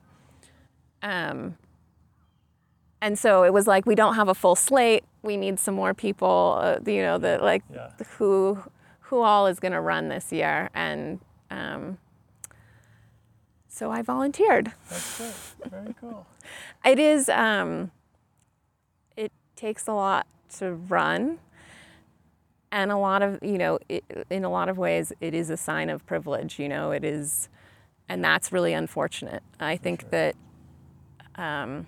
um, 1.02 1.58
and 3.02 3.18
so 3.18 3.44
it 3.44 3.52
was 3.54 3.66
like 3.68 3.86
we 3.88 3.96
don't 3.96 4.16
have 4.16 4.28
a 4.30 4.36
full 4.36 4.56
slate. 4.56 5.04
We 5.24 5.36
need 5.36 5.60
some 5.60 5.74
more 5.76 5.94
people. 5.94 6.58
Uh, 6.62 6.80
you 6.86 7.02
know, 7.02 7.18
that 7.18 7.42
like 7.42 7.64
Yeah. 7.74 7.90
who 8.18 8.60
who 9.02 9.22
all 9.22 9.48
is 9.48 9.60
going 9.60 9.74
to 9.74 9.82
run 9.82 10.10
this 10.10 10.32
year 10.32 10.70
and. 10.74 11.20
Um, 11.50 11.98
so 13.68 13.90
I 13.92 14.02
volunteered. 14.02 14.72
That's 14.90 15.18
good. 15.18 15.72
Very 15.72 15.96
cool. 16.00 16.26
It 16.86 17.00
is. 17.00 17.30
Um, 17.30 17.92
takes 19.62 19.88
a 19.88 19.94
lot 19.94 20.26
to 20.58 20.74
run, 20.74 21.38
and 22.72 22.92
a 22.92 22.98
lot 22.98 23.22
of 23.22 23.38
you 23.44 23.58
know, 23.60 23.78
it, 23.88 24.04
in 24.30 24.44
a 24.44 24.50
lot 24.50 24.68
of 24.70 24.78
ways, 24.78 25.14
it 25.22 25.34
is 25.36 25.50
a 25.50 25.58
sign 25.58 25.90
of 25.90 26.06
privilege. 26.06 26.58
You 26.58 26.68
know, 26.68 26.92
it 26.92 27.04
is, 27.04 27.48
and 28.10 28.24
that's 28.24 28.52
really 28.52 28.74
unfortunate. 28.74 29.44
I 29.60 29.78
think 29.78 30.10
that 30.10 30.36
um, 31.36 31.86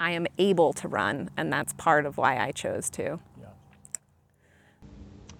I 0.00 0.12
am 0.12 0.26
able 0.38 0.72
to 0.74 0.88
run, 0.88 1.30
and 1.36 1.52
that's 1.52 1.74
part 1.74 2.06
of 2.06 2.16
why 2.16 2.38
I 2.38 2.50
chose 2.52 2.88
to. 2.90 3.20
Yeah. 3.38 3.46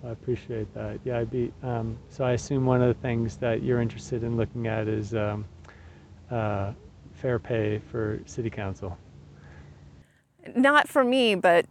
I 0.04 0.10
appreciate 0.10 0.72
that. 0.74 1.00
Yeah, 1.04 1.20
I'd 1.20 1.30
be. 1.30 1.52
Um, 1.62 1.98
so 2.10 2.24
I 2.24 2.32
assume 2.32 2.66
one 2.66 2.82
of 2.82 2.88
the 2.88 3.00
things 3.00 3.38
that 3.38 3.62
you're 3.62 3.80
interested 3.80 4.22
in 4.22 4.36
looking 4.36 4.66
at 4.66 4.88
is 4.88 5.14
um, 5.14 5.46
uh, 6.30 6.72
fair 7.14 7.38
pay 7.38 7.80
for 7.90 8.20
city 8.26 8.50
council. 8.50 8.98
Not 10.54 10.88
for 10.88 11.04
me, 11.04 11.34
but 11.34 11.66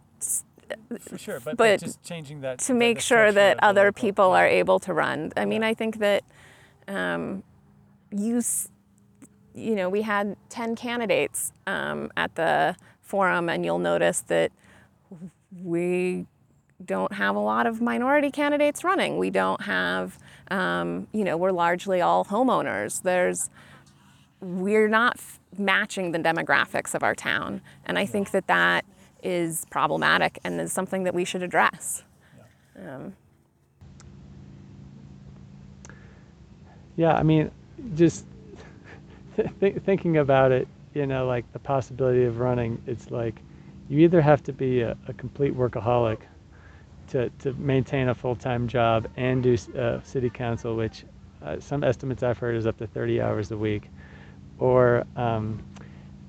For 1.00 1.18
sure, 1.18 1.40
but, 1.40 1.56
But 1.56 1.80
just 1.80 2.02
changing 2.02 2.40
that 2.40 2.58
to 2.60 2.74
make 2.74 3.00
sure 3.00 3.30
that 3.32 3.62
other 3.62 3.92
people 3.92 4.32
are 4.32 4.46
able 4.46 4.78
to 4.80 4.92
run. 4.92 5.32
I 5.36 5.44
mean, 5.44 5.62
I 5.62 5.74
think 5.74 5.98
that 5.98 6.24
um, 6.88 7.42
you, 8.10 8.42
you 9.54 9.74
know, 9.74 9.88
we 9.88 10.02
had 10.02 10.36
10 10.50 10.76
candidates 10.76 11.52
um, 11.66 12.10
at 12.16 12.34
the 12.34 12.76
forum, 13.02 13.48
and 13.48 13.64
you'll 13.64 13.78
notice 13.78 14.20
that 14.22 14.52
we 15.62 16.26
don't 16.84 17.12
have 17.14 17.36
a 17.36 17.40
lot 17.40 17.66
of 17.66 17.80
minority 17.80 18.30
candidates 18.30 18.84
running. 18.84 19.16
We 19.16 19.30
don't 19.30 19.62
have, 19.62 20.18
um, 20.50 21.06
you 21.12 21.24
know, 21.24 21.36
we're 21.36 21.52
largely 21.52 22.00
all 22.00 22.24
homeowners. 22.24 23.02
There's, 23.02 23.48
we're 24.40 24.88
not 24.88 25.18
matching 25.58 26.12
the 26.12 26.18
demographics 26.18 26.94
of 26.94 27.02
our 27.02 27.14
town, 27.14 27.60
and 27.84 27.98
I 27.98 28.06
think 28.06 28.30
that 28.30 28.46
that 28.46 28.84
is 29.22 29.66
problematic 29.70 30.38
and 30.44 30.60
is 30.60 30.72
something 30.72 31.04
that 31.04 31.14
we 31.14 31.24
should 31.24 31.42
address. 31.42 32.04
Um, 32.78 33.14
Yeah, 36.96 37.12
I 37.12 37.22
mean, 37.22 37.50
just 37.94 38.24
th- 39.60 39.76
thinking 39.84 40.16
about 40.16 40.50
it, 40.50 40.66
you 40.94 41.06
know, 41.06 41.26
like 41.26 41.50
the 41.52 41.58
possibility 41.58 42.24
of 42.24 42.38
running, 42.38 42.82
it's 42.86 43.10
like 43.10 43.36
you 43.88 44.00
either 44.00 44.22
have 44.22 44.42
to 44.44 44.52
be 44.52 44.80
a, 44.80 44.96
a 45.06 45.12
complete 45.12 45.54
workaholic 45.54 46.20
to, 47.08 47.28
to 47.40 47.52
maintain 47.54 48.08
a 48.08 48.14
full 48.14 48.34
time 48.34 48.66
job 48.66 49.06
and 49.16 49.42
do 49.42 49.56
uh, 49.78 50.00
city 50.02 50.30
council, 50.30 50.74
which 50.74 51.04
uh, 51.44 51.60
some 51.60 51.84
estimates 51.84 52.22
I've 52.22 52.38
heard 52.38 52.56
is 52.56 52.66
up 52.66 52.78
to 52.78 52.86
30 52.86 53.20
hours 53.20 53.50
a 53.50 53.58
week, 53.58 53.90
or 54.58 55.04
um, 55.16 55.62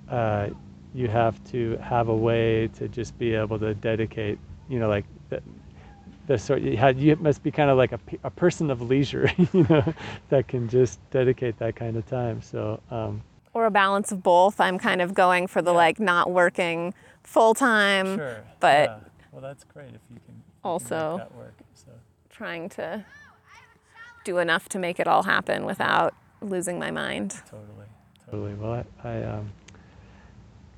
uh, 0.10 0.50
you 0.94 1.08
have 1.08 1.44
to 1.52 1.78
have 1.78 2.08
a 2.08 2.16
way 2.16 2.68
to 2.70 2.88
just 2.88 3.18
be 3.18 3.34
able 3.36 3.60
to 3.60 3.74
dedicate, 3.76 4.40
you 4.70 4.80
know, 4.80 4.90
like 4.90 5.06
the, 5.30 5.42
the 6.28 6.38
sort 6.38 6.62
you 6.62 6.76
had 6.76 7.00
you 7.00 7.16
must 7.18 7.42
be 7.42 7.52
kind 7.52 7.70
of 7.70 7.78
like 7.78 7.92
a, 7.94 8.00
a 8.24 8.30
person 8.30 8.70
of 8.70 8.82
leisure 8.82 9.32
you 9.38 9.66
know 9.70 9.94
that 10.30 10.48
can 10.48 10.68
just 10.68 11.00
dedicate 11.10 11.58
that 11.58 11.74
kind 11.76 11.96
of 11.96 12.06
time 12.06 12.42
so 12.42 12.82
um, 12.92 13.22
or 13.54 13.66
a 13.66 13.72
balance 13.72 14.12
of 14.12 14.22
both. 14.22 14.60
I'm 14.60 14.78
kind 14.78 15.02
of 15.02 15.14
going 15.16 15.48
for 15.48 15.62
the 15.64 15.72
like 15.74 16.00
not 16.00 16.30
working 16.30 16.94
full 17.24 17.54
time, 17.56 18.18
sure 18.18 18.44
but 18.60 18.90
yeah. 18.90 19.00
well 19.32 19.42
that's 19.42 19.64
great 19.64 19.88
if 19.88 19.94
you 19.94 20.00
can 20.10 20.16
you 20.18 20.22
can 20.26 20.36
make 20.36 20.64
Also- 20.64 21.18
that 21.18 21.34
work 21.36 21.54
so 21.74 21.92
trying 22.30 22.70
to 22.70 23.04
do 24.24 24.38
enough 24.38 24.68
to 24.70 24.80
make 24.80 25.00
it 25.00 25.08
all 25.08 25.24
happen 25.24 25.66
without 25.66 26.14
losing 26.42 26.78
my 26.78 26.92
mind. 26.92 27.32
totally 27.50 27.87
totally 28.30 28.54
well 28.56 28.86
i, 29.04 29.10
I 29.10 29.24
um, 29.24 29.52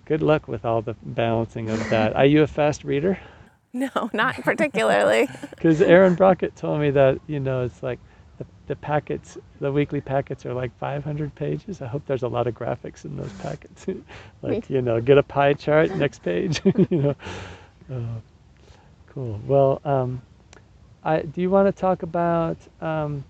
good 0.10 0.24
luck 0.24 0.48
with 0.48 0.66
all 0.66 0.82
the 0.82 0.96
balancing 1.04 1.70
of 1.70 1.90
that. 1.92 2.16
Are 2.16 2.26
you 2.26 2.42
a 2.42 2.48
fast 2.48 2.84
reader? 2.84 3.18
No, 3.72 4.10
not 4.14 4.34
particularly. 4.42 5.30
because 5.52 5.80
aaron 5.84 6.16
brockett 6.16 6.56
told 6.56 6.82
me 6.82 6.90
that 6.90 7.20
you 7.28 7.40
know 7.40 7.62
it's 7.62 7.84
like 7.84 8.00
the, 8.40 8.46
the 8.66 8.76
packets 8.76 9.38
the 9.62 9.72
weekly 9.72 10.02
packets 10.02 10.44
are 10.48 10.56
like 10.56 10.76
500 10.80 11.36
pages. 11.36 11.80
I 11.80 11.86
hope 11.86 12.04
there's 12.08 12.24
a 12.24 12.28
lot 12.28 12.48
of 12.48 12.56
graphics 12.56 13.06
in 13.06 13.16
those 13.16 13.32
packets. 13.34 13.86
Like 14.42 14.68
you 14.72 14.82
know 14.82 15.00
get 15.00 15.20
a 15.20 15.24
pie 15.24 15.54
chart 15.54 15.92
next 15.92 16.24
page 16.24 16.62
you 16.66 16.88
know. 16.98 17.16
Oh, 17.92 18.22
cool. 19.10 19.40
Well 19.46 19.80
um, 19.86 20.24
I, 21.04 21.22
do 21.22 21.40
you 21.40 21.52
want 21.52 21.68
to 21.68 21.80
talk 21.80 22.02
about 22.02 22.58
um, 22.82 23.24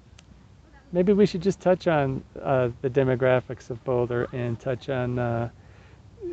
maybe 0.91 1.13
we 1.13 1.25
should 1.25 1.41
just 1.41 1.59
touch 1.59 1.87
on 1.87 2.23
uh, 2.41 2.69
the 2.81 2.89
demographics 2.89 3.69
of 3.69 3.83
boulder 3.83 4.27
and 4.33 4.59
touch 4.59 4.89
on 4.89 5.19
uh, 5.19 5.49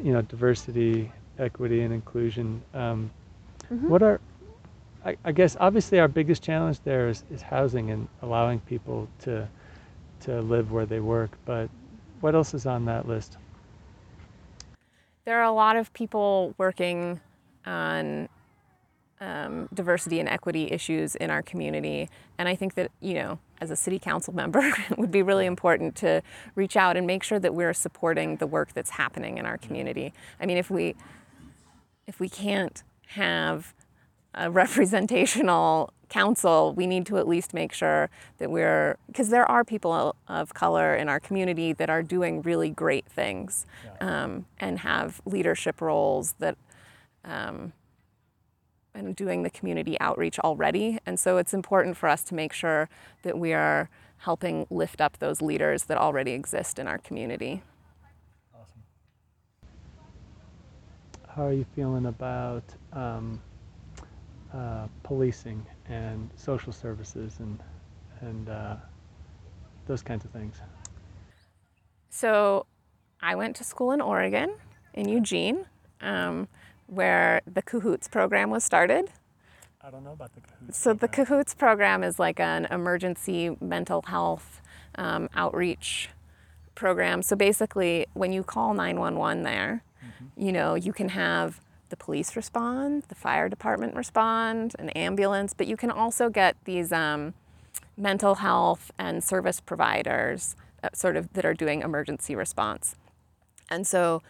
you 0.02 0.12
know 0.12 0.22
diversity 0.22 1.10
equity 1.38 1.82
and 1.82 1.92
inclusion 1.92 2.62
um, 2.74 3.10
what 3.82 4.02
are 4.02 4.20
I, 5.04 5.16
I 5.24 5.32
guess 5.32 5.56
obviously 5.60 6.00
our 6.00 6.08
biggest 6.08 6.42
challenge 6.42 6.80
there 6.80 7.08
is, 7.08 7.24
is 7.30 7.42
housing 7.42 7.90
and 7.90 8.08
allowing 8.22 8.60
people 8.60 9.08
to 9.20 9.48
to 10.20 10.40
live 10.40 10.72
where 10.72 10.86
they 10.86 11.00
work. 11.00 11.30
But 11.44 11.68
what 12.20 12.34
else 12.34 12.54
is 12.54 12.66
on 12.66 12.86
that 12.86 13.06
list? 13.06 13.36
there 15.26 15.40
are 15.40 15.44
a 15.44 15.52
lot 15.52 15.76
of 15.76 15.92
people 15.92 16.54
working 16.56 17.20
on 17.66 18.28
um, 19.20 19.68
diversity 19.72 20.20
and 20.20 20.28
equity 20.28 20.70
issues 20.70 21.14
in 21.14 21.30
our 21.30 21.42
community. 21.42 22.08
And 22.38 22.48
I 22.48 22.54
think 22.54 22.74
that, 22.74 22.90
you 23.00 23.14
know, 23.14 23.38
as 23.60 23.70
a 23.70 23.76
city 23.76 23.98
council 23.98 24.34
member, 24.34 24.60
it 24.90 24.98
would 24.98 25.10
be 25.10 25.22
really 25.22 25.46
important 25.46 25.96
to 25.96 26.22
reach 26.54 26.76
out 26.76 26.96
and 26.96 27.06
make 27.06 27.22
sure 27.22 27.38
that 27.38 27.54
we're 27.54 27.74
supporting 27.74 28.36
the 28.36 28.46
work 28.46 28.72
that's 28.74 28.90
happening 28.90 29.38
in 29.38 29.46
our 29.46 29.58
community. 29.58 30.12
I 30.40 30.46
mean, 30.46 30.58
if 30.58 30.70
we 30.70 30.94
if 32.06 32.20
we 32.20 32.28
can't 32.28 32.82
have 33.08 33.74
a 34.34 34.50
representational 34.62 35.92
council, 36.08 36.72
we 36.74 36.86
need 36.86 37.06
to 37.06 37.18
at 37.18 37.26
least 37.26 37.52
make 37.52 37.72
sure 37.72 38.08
that 38.38 38.50
we're, 38.50 38.96
because 39.08 39.28
there 39.28 39.50
are 39.50 39.64
people 39.64 40.14
of 40.28 40.54
color 40.54 40.94
in 40.94 41.08
our 41.08 41.18
community 41.18 41.72
that 41.72 41.90
are 41.90 42.02
doing 42.02 42.42
really 42.42 42.70
great 42.70 43.06
things 43.06 43.66
um, 44.00 44.46
and 44.58 44.80
have 44.80 45.20
leadership 45.24 45.80
roles 45.80 46.34
that, 46.38 46.56
um, 47.24 47.72
and 48.96 49.14
doing 49.14 49.42
the 49.42 49.50
community 49.50 49.98
outreach 50.00 50.38
already. 50.40 50.98
And 51.06 51.20
so 51.20 51.36
it's 51.36 51.54
important 51.54 51.96
for 51.96 52.08
us 52.08 52.22
to 52.24 52.34
make 52.34 52.52
sure 52.52 52.88
that 53.22 53.38
we 53.38 53.52
are 53.52 53.88
helping 54.18 54.66
lift 54.70 55.00
up 55.00 55.18
those 55.18 55.42
leaders 55.42 55.84
that 55.84 55.98
already 55.98 56.32
exist 56.32 56.78
in 56.78 56.88
our 56.88 56.98
community. 56.98 57.62
Awesome. 58.54 58.82
How 61.28 61.46
are 61.46 61.52
you 61.52 61.66
feeling 61.74 62.06
about 62.06 62.64
um, 62.92 63.40
uh, 64.54 64.88
policing 65.02 65.64
and 65.88 66.30
social 66.36 66.72
services 66.72 67.36
and 67.40 67.62
and 68.22 68.48
uh, 68.48 68.76
those 69.86 70.02
kinds 70.02 70.24
of 70.24 70.30
things? 70.30 70.56
So 72.08 72.64
I 73.20 73.34
went 73.34 73.56
to 73.56 73.64
school 73.64 73.92
in 73.92 74.00
Oregon, 74.00 74.54
in 74.94 75.06
Eugene, 75.06 75.66
um, 76.00 76.48
where 76.86 77.40
the 77.46 77.62
Cahoots 77.62 78.08
program 78.08 78.50
was 78.50 78.64
started. 78.64 79.10
I 79.80 79.90
don't 79.90 80.04
know 80.04 80.12
about 80.12 80.34
the 80.34 80.40
Cahoots. 80.40 80.78
So 80.78 80.94
the 80.94 81.08
Cahoots 81.08 81.54
program 81.54 82.02
is 82.02 82.18
like 82.18 82.40
an 82.40 82.66
emergency 82.70 83.56
mental 83.60 84.02
health 84.02 84.60
um, 84.96 85.28
outreach 85.34 86.10
program. 86.74 87.22
So 87.22 87.36
basically, 87.36 88.06
when 88.14 88.32
you 88.32 88.42
call 88.42 88.74
911 88.74 89.42
there, 89.42 89.82
you 90.36 90.52
know, 90.52 90.74
you 90.74 90.92
can 90.92 91.10
have 91.10 91.60
the 91.88 91.96
police 91.96 92.36
respond, 92.36 93.04
the 93.08 93.14
fire 93.14 93.48
department 93.48 93.94
respond, 93.94 94.74
an 94.78 94.90
ambulance, 94.90 95.54
but 95.54 95.66
you 95.66 95.76
can 95.76 95.90
also 95.90 96.28
get 96.28 96.56
these 96.64 96.92
um, 96.92 97.34
mental 97.96 98.36
health 98.36 98.90
and 98.98 99.22
service 99.22 99.60
providers 99.60 100.56
uh, 100.82 100.88
sort 100.92 101.16
of 101.16 101.32
that 101.32 101.44
are 101.44 101.54
doing 101.54 101.82
emergency 101.82 102.34
response. 102.34 102.96
And 103.70 103.86
so 103.86 104.22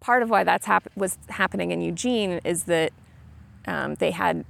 part 0.00 0.22
of 0.22 0.30
why 0.30 0.44
that's 0.44 0.66
hap- 0.66 0.88
was 0.96 1.18
happening 1.28 1.70
in 1.70 1.80
Eugene 1.80 2.40
is 2.44 2.64
that 2.64 2.92
um, 3.66 3.94
they 3.96 4.10
had 4.10 4.44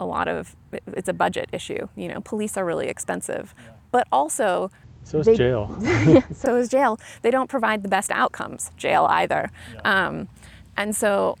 a 0.00 0.06
lot 0.06 0.28
of 0.28 0.54
it's 0.72 1.08
a 1.08 1.12
budget 1.12 1.48
issue. 1.52 1.88
You 1.96 2.08
know, 2.08 2.20
police 2.20 2.56
are 2.56 2.64
really 2.64 2.88
expensive, 2.88 3.54
but 3.92 4.06
also 4.10 4.70
So 5.04 5.20
is 5.20 5.26
they- 5.26 5.36
jail. 5.36 5.76
so 6.34 6.56
is 6.56 6.68
jail. 6.68 6.98
They 7.22 7.30
don't 7.30 7.48
provide 7.48 7.82
the 7.82 7.88
best 7.88 8.10
outcomes, 8.10 8.70
jail 8.76 9.06
either. 9.10 9.50
Um, 9.84 10.28
and 10.76 10.94
so 10.96 11.36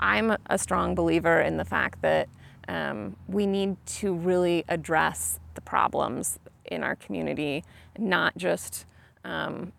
I'm 0.00 0.36
a 0.46 0.58
strong 0.58 0.94
believer 0.94 1.40
in 1.40 1.56
the 1.58 1.64
fact 1.64 2.00
that 2.02 2.28
um, 2.68 3.16
we 3.28 3.46
need 3.46 3.76
to 3.86 4.14
really 4.14 4.64
address 4.68 5.38
the 5.54 5.60
problems 5.60 6.38
in 6.64 6.82
our 6.82 6.96
community, 6.96 7.64
not 7.98 8.36
just 8.38 8.86
um, 9.24 9.72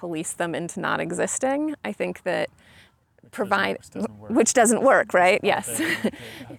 police 0.00 0.32
them 0.32 0.54
into 0.54 0.80
not 0.80 0.98
existing. 0.98 1.74
I 1.84 1.92
think 1.92 2.22
that 2.22 2.48
provide 3.32 3.76
which 3.76 3.90
doesn't 3.90 4.18
work. 4.18 4.30
which 4.30 4.52
doesn't 4.54 4.82
work, 4.82 5.12
right? 5.12 5.38
Yes. 5.42 5.80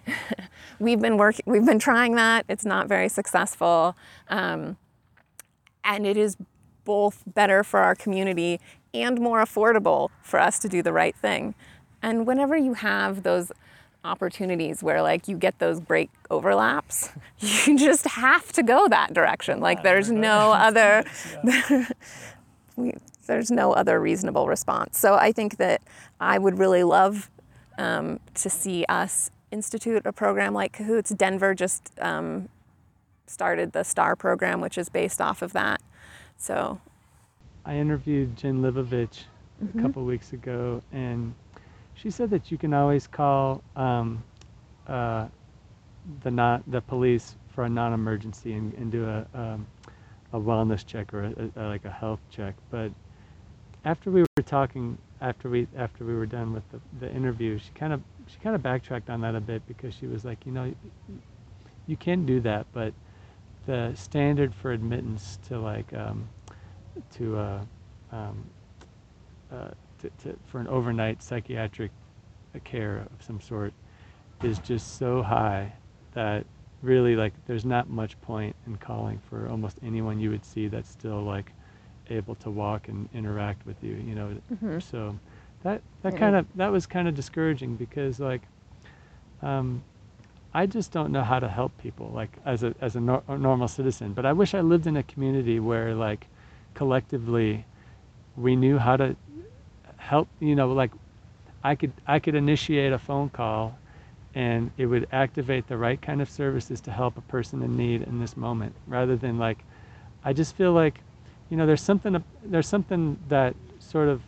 we've 0.78 1.00
been 1.00 1.16
working 1.16 1.42
we've 1.46 1.66
been 1.66 1.80
trying 1.80 2.14
that. 2.14 2.44
It's 2.48 2.64
not 2.64 2.86
very 2.86 3.08
successful. 3.08 3.96
Um, 4.28 4.76
and 5.82 6.06
it 6.06 6.16
is 6.16 6.36
both 6.84 7.24
better 7.26 7.64
for 7.64 7.80
our 7.80 7.96
community 7.96 8.60
and 8.94 9.20
more 9.20 9.42
affordable 9.42 10.10
for 10.22 10.38
us 10.38 10.60
to 10.60 10.68
do 10.68 10.80
the 10.80 10.92
right 10.92 11.16
thing. 11.16 11.56
And 12.00 12.24
whenever 12.28 12.56
you 12.56 12.74
have 12.74 13.24
those 13.24 13.50
opportunities 14.04 14.84
where 14.84 15.02
like 15.02 15.26
you 15.26 15.36
get 15.36 15.58
those 15.58 15.80
break 15.80 16.10
overlaps 16.30 17.10
you 17.38 17.76
just 17.76 18.04
have 18.04 18.52
to 18.52 18.62
go 18.62 18.86
that 18.86 19.12
direction. 19.12 19.58
Like 19.58 19.82
there's 19.82 20.12
no 20.12 20.52
other 20.68 21.02
we, 22.76 22.94
there's 23.32 23.50
no 23.50 23.72
other 23.72 24.00
reasonable 24.00 24.46
response 24.46 24.98
so 24.98 25.14
i 25.14 25.32
think 25.32 25.56
that 25.56 25.80
i 26.20 26.38
would 26.38 26.58
really 26.58 26.84
love 26.84 27.30
um, 27.78 28.20
to 28.34 28.50
see 28.50 28.84
us 28.88 29.30
institute 29.50 30.06
a 30.06 30.12
program 30.12 30.54
like 30.54 30.72
Cahoots. 30.72 31.10
Denver 31.10 31.54
just 31.54 31.90
um, 32.00 32.48
started 33.26 33.72
the 33.72 33.82
STAR 33.82 34.16
program, 34.16 34.60
which 34.60 34.78
is 34.78 34.88
based 34.88 35.20
off 35.20 35.42
of 35.42 35.52
that. 35.52 35.80
So 36.36 36.80
I 37.64 37.76
interviewed 37.76 38.36
Jen 38.36 38.62
Libovich 38.62 39.24
Mm-hmm. 39.62 39.78
a 39.78 39.82
couple 39.82 40.04
weeks 40.04 40.32
ago, 40.32 40.82
and 40.92 41.32
she 41.94 42.10
said 42.10 42.30
that 42.30 42.50
you 42.50 42.58
can 42.58 42.74
always 42.74 43.06
call 43.06 43.62
um, 43.76 44.24
uh, 44.88 45.28
the 46.24 46.32
not 46.32 46.68
the 46.68 46.80
police 46.80 47.36
for 47.54 47.64
a 47.64 47.68
non-emergency 47.68 48.54
and, 48.54 48.74
and 48.74 48.90
do 48.90 49.04
a 49.04 49.24
um, 49.34 49.66
a 50.32 50.40
wellness 50.40 50.84
check 50.84 51.14
or 51.14 51.24
a, 51.24 51.60
a, 51.60 51.62
like 51.68 51.84
a 51.84 51.90
health 51.90 52.18
check. 52.28 52.56
But 52.70 52.90
after 53.84 54.10
we 54.10 54.22
were 54.22 54.42
talking, 54.44 54.98
after 55.20 55.48
we 55.48 55.66
after 55.76 56.04
we 56.04 56.14
were 56.14 56.26
done 56.26 56.52
with 56.52 56.62
the, 56.70 56.80
the 57.00 57.12
interview, 57.12 57.58
she 57.58 57.70
kind 57.74 57.92
of 57.92 58.00
she 58.26 58.38
kind 58.38 58.54
of 58.54 58.62
backtracked 58.62 59.10
on 59.10 59.20
that 59.22 59.34
a 59.34 59.40
bit 59.40 59.66
because 59.66 59.94
she 59.94 60.06
was 60.06 60.24
like, 60.24 60.44
you 60.46 60.52
know, 60.52 60.72
you 61.86 61.96
can 61.96 62.24
do 62.24 62.40
that, 62.40 62.66
but 62.72 62.92
the 63.66 63.92
standard 63.94 64.54
for 64.54 64.72
admittance 64.72 65.38
to 65.48 65.58
like 65.58 65.92
um, 65.94 66.28
to 67.14 67.36
uh, 67.36 67.60
um, 68.12 68.44
uh, 69.50 69.68
to, 69.98 70.10
to, 70.22 70.38
for 70.46 70.60
an 70.60 70.68
overnight 70.68 71.22
psychiatric 71.22 71.90
care 72.64 73.06
of 73.12 73.24
some 73.24 73.40
sort 73.40 73.72
is 74.42 74.58
just 74.58 74.98
so 74.98 75.22
high 75.22 75.72
that 76.14 76.44
really 76.82 77.14
like 77.16 77.32
there's 77.46 77.64
not 77.64 77.88
much 77.88 78.20
point 78.22 78.54
in 78.66 78.76
calling 78.76 79.20
for 79.30 79.48
almost 79.48 79.78
anyone 79.84 80.18
you 80.18 80.30
would 80.30 80.44
see 80.44 80.66
that's 80.66 80.90
still 80.90 81.22
like 81.22 81.52
able 82.10 82.34
to 82.36 82.50
walk 82.50 82.88
and 82.88 83.08
interact 83.14 83.64
with 83.66 83.76
you 83.82 83.94
you 83.94 84.14
know? 84.14 84.36
Mm-hmm. 84.52 84.78
so 84.80 85.18
that 85.62 85.80
that 86.02 86.16
kind 86.16 86.36
of 86.36 86.46
that 86.56 86.70
was 86.72 86.86
kind 86.86 87.08
of 87.08 87.14
discouraging 87.14 87.76
because 87.76 88.18
like 88.20 88.42
um, 89.42 89.82
I 90.54 90.66
just 90.66 90.92
don't 90.92 91.10
know 91.12 91.22
how 91.22 91.38
to 91.38 91.48
help 91.48 91.76
people 91.78 92.10
like 92.14 92.30
as 92.44 92.62
a 92.62 92.74
as 92.80 92.96
a, 92.96 93.00
nor- 93.00 93.22
a 93.28 93.38
normal 93.38 93.68
citizen. 93.68 94.12
But 94.12 94.26
I 94.26 94.32
wish 94.32 94.54
I 94.54 94.60
lived 94.60 94.86
in 94.86 94.96
a 94.96 95.02
community 95.02 95.60
where 95.60 95.94
like 95.94 96.26
collectively 96.74 97.64
we 98.36 98.56
knew 98.56 98.78
how 98.78 98.96
to 98.96 99.16
help 99.96 100.28
you 100.40 100.54
know 100.54 100.72
like 100.72 100.90
I 101.62 101.74
could 101.74 101.92
I 102.06 102.18
could 102.18 102.34
initiate 102.34 102.92
a 102.92 102.98
phone 102.98 103.30
call 103.30 103.78
and 104.34 104.70
it 104.78 104.86
would 104.86 105.06
activate 105.12 105.68
the 105.68 105.76
right 105.76 106.00
kind 106.00 106.22
of 106.22 106.30
services 106.30 106.80
to 106.82 106.90
help 106.90 107.16
a 107.18 107.22
person 107.22 107.62
in 107.62 107.76
need 107.76 108.02
in 108.02 108.18
this 108.18 108.36
moment 108.36 108.74
rather 108.86 109.16
than 109.16 109.38
like 109.38 109.64
I 110.24 110.32
just 110.32 110.56
feel 110.56 110.72
like 110.72 111.00
you 111.52 111.58
know 111.58 111.66
there's 111.66 111.82
something 111.82 112.24
there's 112.46 112.66
something 112.66 113.18
that 113.28 113.54
sort 113.78 114.08
of 114.08 114.22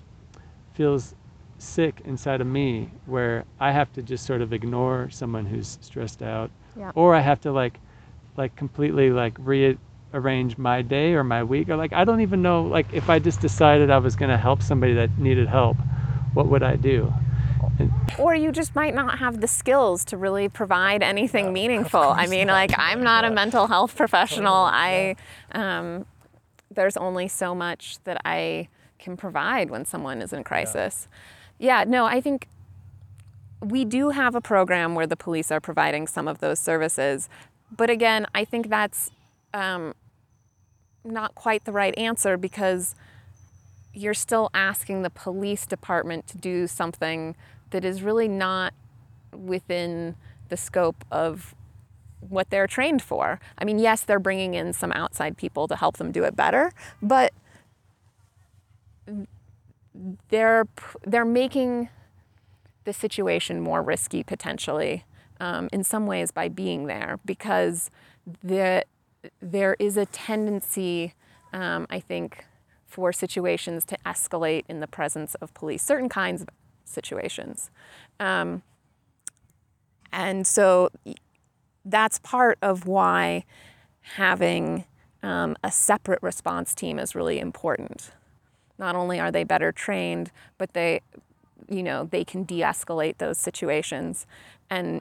feels 0.75 1.15
sick 1.57 2.03
inside 2.05 2.43
of 2.43 2.47
me 2.47 2.91
where 3.07 3.47
I 3.59 3.73
have 3.73 3.91
to 3.95 4.03
just 4.03 4.27
sort 4.27 4.43
of 4.43 4.53
ignore 4.53 5.09
someone 5.09 5.47
who's 5.47 5.79
stressed 5.81 6.23
out 6.23 6.51
Yeah. 6.77 6.93
or 6.95 7.15
I 7.15 7.21
have 7.21 7.41
to 7.41 7.51
like 7.51 7.81
like 8.37 8.55
completely 8.57 9.09
like 9.09 9.33
rearrange 9.39 10.59
my 10.59 10.83
day 10.83 11.15
or 11.15 11.25
my 11.25 11.43
week 11.43 11.71
or 11.71 11.77
like 11.77 11.95
I 11.95 12.05
don't 12.05 12.21
even 12.21 12.43
know 12.43 12.61
like 12.65 12.93
if 12.93 13.09
I 13.09 13.19
just 13.21 13.41
decided 13.41 13.91
I 13.91 13.97
was 13.97 14.17
going 14.17 14.31
to 14.31 14.37
help 14.37 14.63
somebody 14.63 14.93
that 14.93 15.19
needed 15.19 15.49
help 15.49 15.79
what 16.35 16.49
would 16.49 16.63
I 16.63 16.77
do 16.77 17.11
or 18.19 18.35
you 18.35 18.53
just 18.53 18.75
might 18.75 18.95
not 18.95 19.19
have 19.19 19.41
the 19.41 19.49
skills 19.49 20.05
to 20.07 20.17
really 20.17 20.49
provide 20.49 21.03
anything 21.03 21.53
meaningful. 21.53 22.01
I 22.01 22.27
mean, 22.27 22.47
like 22.49 22.73
I'm 22.79 23.03
not 23.03 23.25
a 23.25 23.31
mental 23.31 23.67
health 23.67 23.97
professional. 23.97 24.55
I 24.73 25.17
um, 25.53 26.07
there's 26.75 26.97
only 26.97 27.29
so 27.29 27.55
much 27.55 27.99
that 28.05 28.21
I 28.25 28.69
can 28.99 29.17
provide 29.17 29.71
when 29.71 29.85
someone 29.85 30.23
is 30.23 30.33
in 30.33 30.45
crisis. 30.45 31.09
Yeah, 31.59 31.85
no, 31.87 32.05
I 32.05 32.21
think 32.21 32.49
we 33.61 33.85
do 33.85 34.11
have 34.11 34.35
a 34.35 34.41
program 34.41 34.95
where 34.95 35.07
the 35.07 35.17
police 35.17 35.51
are 35.51 35.61
providing 35.61 36.07
some 36.07 36.29
of 36.29 36.39
those 36.39 36.59
services, 36.59 37.29
but 37.75 37.91
again, 37.91 38.27
I 38.35 38.45
think 38.45 38.69
that's 38.69 39.11
um, 39.53 39.95
not 41.05 41.35
quite 41.35 41.65
the 41.65 41.73
right 41.73 41.97
answer 41.99 42.37
because 42.37 42.95
you're 43.93 44.15
still 44.15 44.51
asking 44.55 45.03
the 45.03 45.11
police 45.11 45.67
department 45.67 46.27
to 46.27 46.39
do 46.39 46.67
something 46.67 47.37
that 47.71 47.85
is 47.85 48.03
really 48.03 48.29
not 48.29 48.75
within 49.33 50.17
the 50.49 50.57
scope 50.57 51.05
of 51.11 51.55
what 52.29 52.51
they're 52.51 52.67
trained 52.67 53.03
for. 53.03 53.41
I 53.59 53.65
mean, 53.65 53.79
yes, 53.79 54.03
they're 54.03 54.19
bringing 54.19 54.55
in 54.55 54.73
some 54.73 54.93
outside 54.93 55.37
people 55.37 55.69
to 55.69 55.77
help 55.77 55.97
them 55.97 56.13
do 56.13 56.25
it 56.25 56.37
better, 56.37 56.73
but 57.03 57.33
they're 60.29 60.67
they're 61.05 61.25
making 61.25 61.89
the 62.85 62.93
situation 62.93 63.61
more 63.61 63.83
risky 63.83 64.23
potentially 64.23 65.05
um, 65.41 65.69
in 65.73 65.85
some 65.85 66.07
ways 66.07 66.31
by 66.31 66.49
being 66.49 66.87
there 66.87 67.19
because 67.25 67.91
the, 68.43 68.85
there 69.41 69.77
is 69.79 69.97
a 69.97 70.07
tendency, 70.07 71.15
um, 71.53 71.87
I 71.91 72.01
think, 72.01 72.45
for 72.87 73.13
situations 73.13 73.85
to 73.87 73.99
escalate 74.07 74.65
in 74.69 74.81
the 74.81 74.87
presence 74.87 75.35
of 75.37 75.53
police, 75.55 75.83
certain 75.83 76.09
kinds 76.09 76.43
of 76.43 76.49
situations. 76.85 77.71
Um, 78.21 78.63
and 80.13 80.47
so 80.47 80.91
that's 81.85 82.19
part 82.21 82.59
of 82.63 82.87
why 82.87 83.45
having 84.17 84.85
um, 85.23 85.57
a 85.65 85.71
separate 85.71 86.23
response 86.23 86.75
team 86.75 86.99
is 86.99 87.15
really 87.15 87.39
important. 87.39 88.13
Not 88.79 88.97
only 88.97 89.21
are 89.21 89.31
they 89.31 89.45
better 89.45 89.73
trained, 89.73 90.31
but 90.59 90.73
they, 90.75 91.01
you 91.69 91.83
know, 91.83 92.05
they 92.05 92.25
can 92.25 92.45
de-escalate 92.45 93.19
those 93.19 93.39
situations. 93.39 94.27
And 94.69 95.01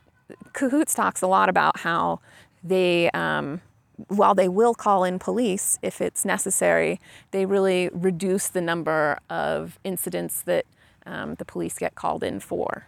Cahoots 0.54 0.94
talks 0.94 1.22
a 1.22 1.28
lot 1.28 1.50
about 1.50 1.80
how 1.80 2.20
they, 2.64 3.10
um, 3.12 3.62
while 4.08 4.34
they 4.34 4.48
will 4.48 4.74
call 4.74 5.04
in 5.04 5.20
police 5.20 5.78
if 5.82 6.00
it's 6.02 6.24
necessary, 6.24 7.00
they 7.32 7.46
really 7.46 7.90
reduce 7.94 8.48
the 8.48 8.62
number 8.62 9.20
of 9.30 9.80
incidents 9.84 10.42
that 10.44 10.66
um, 11.06 11.36
the 11.36 11.46
police 11.46 11.78
get 11.78 11.96
called 11.96 12.24
in 12.24 12.40
for. 12.40 12.86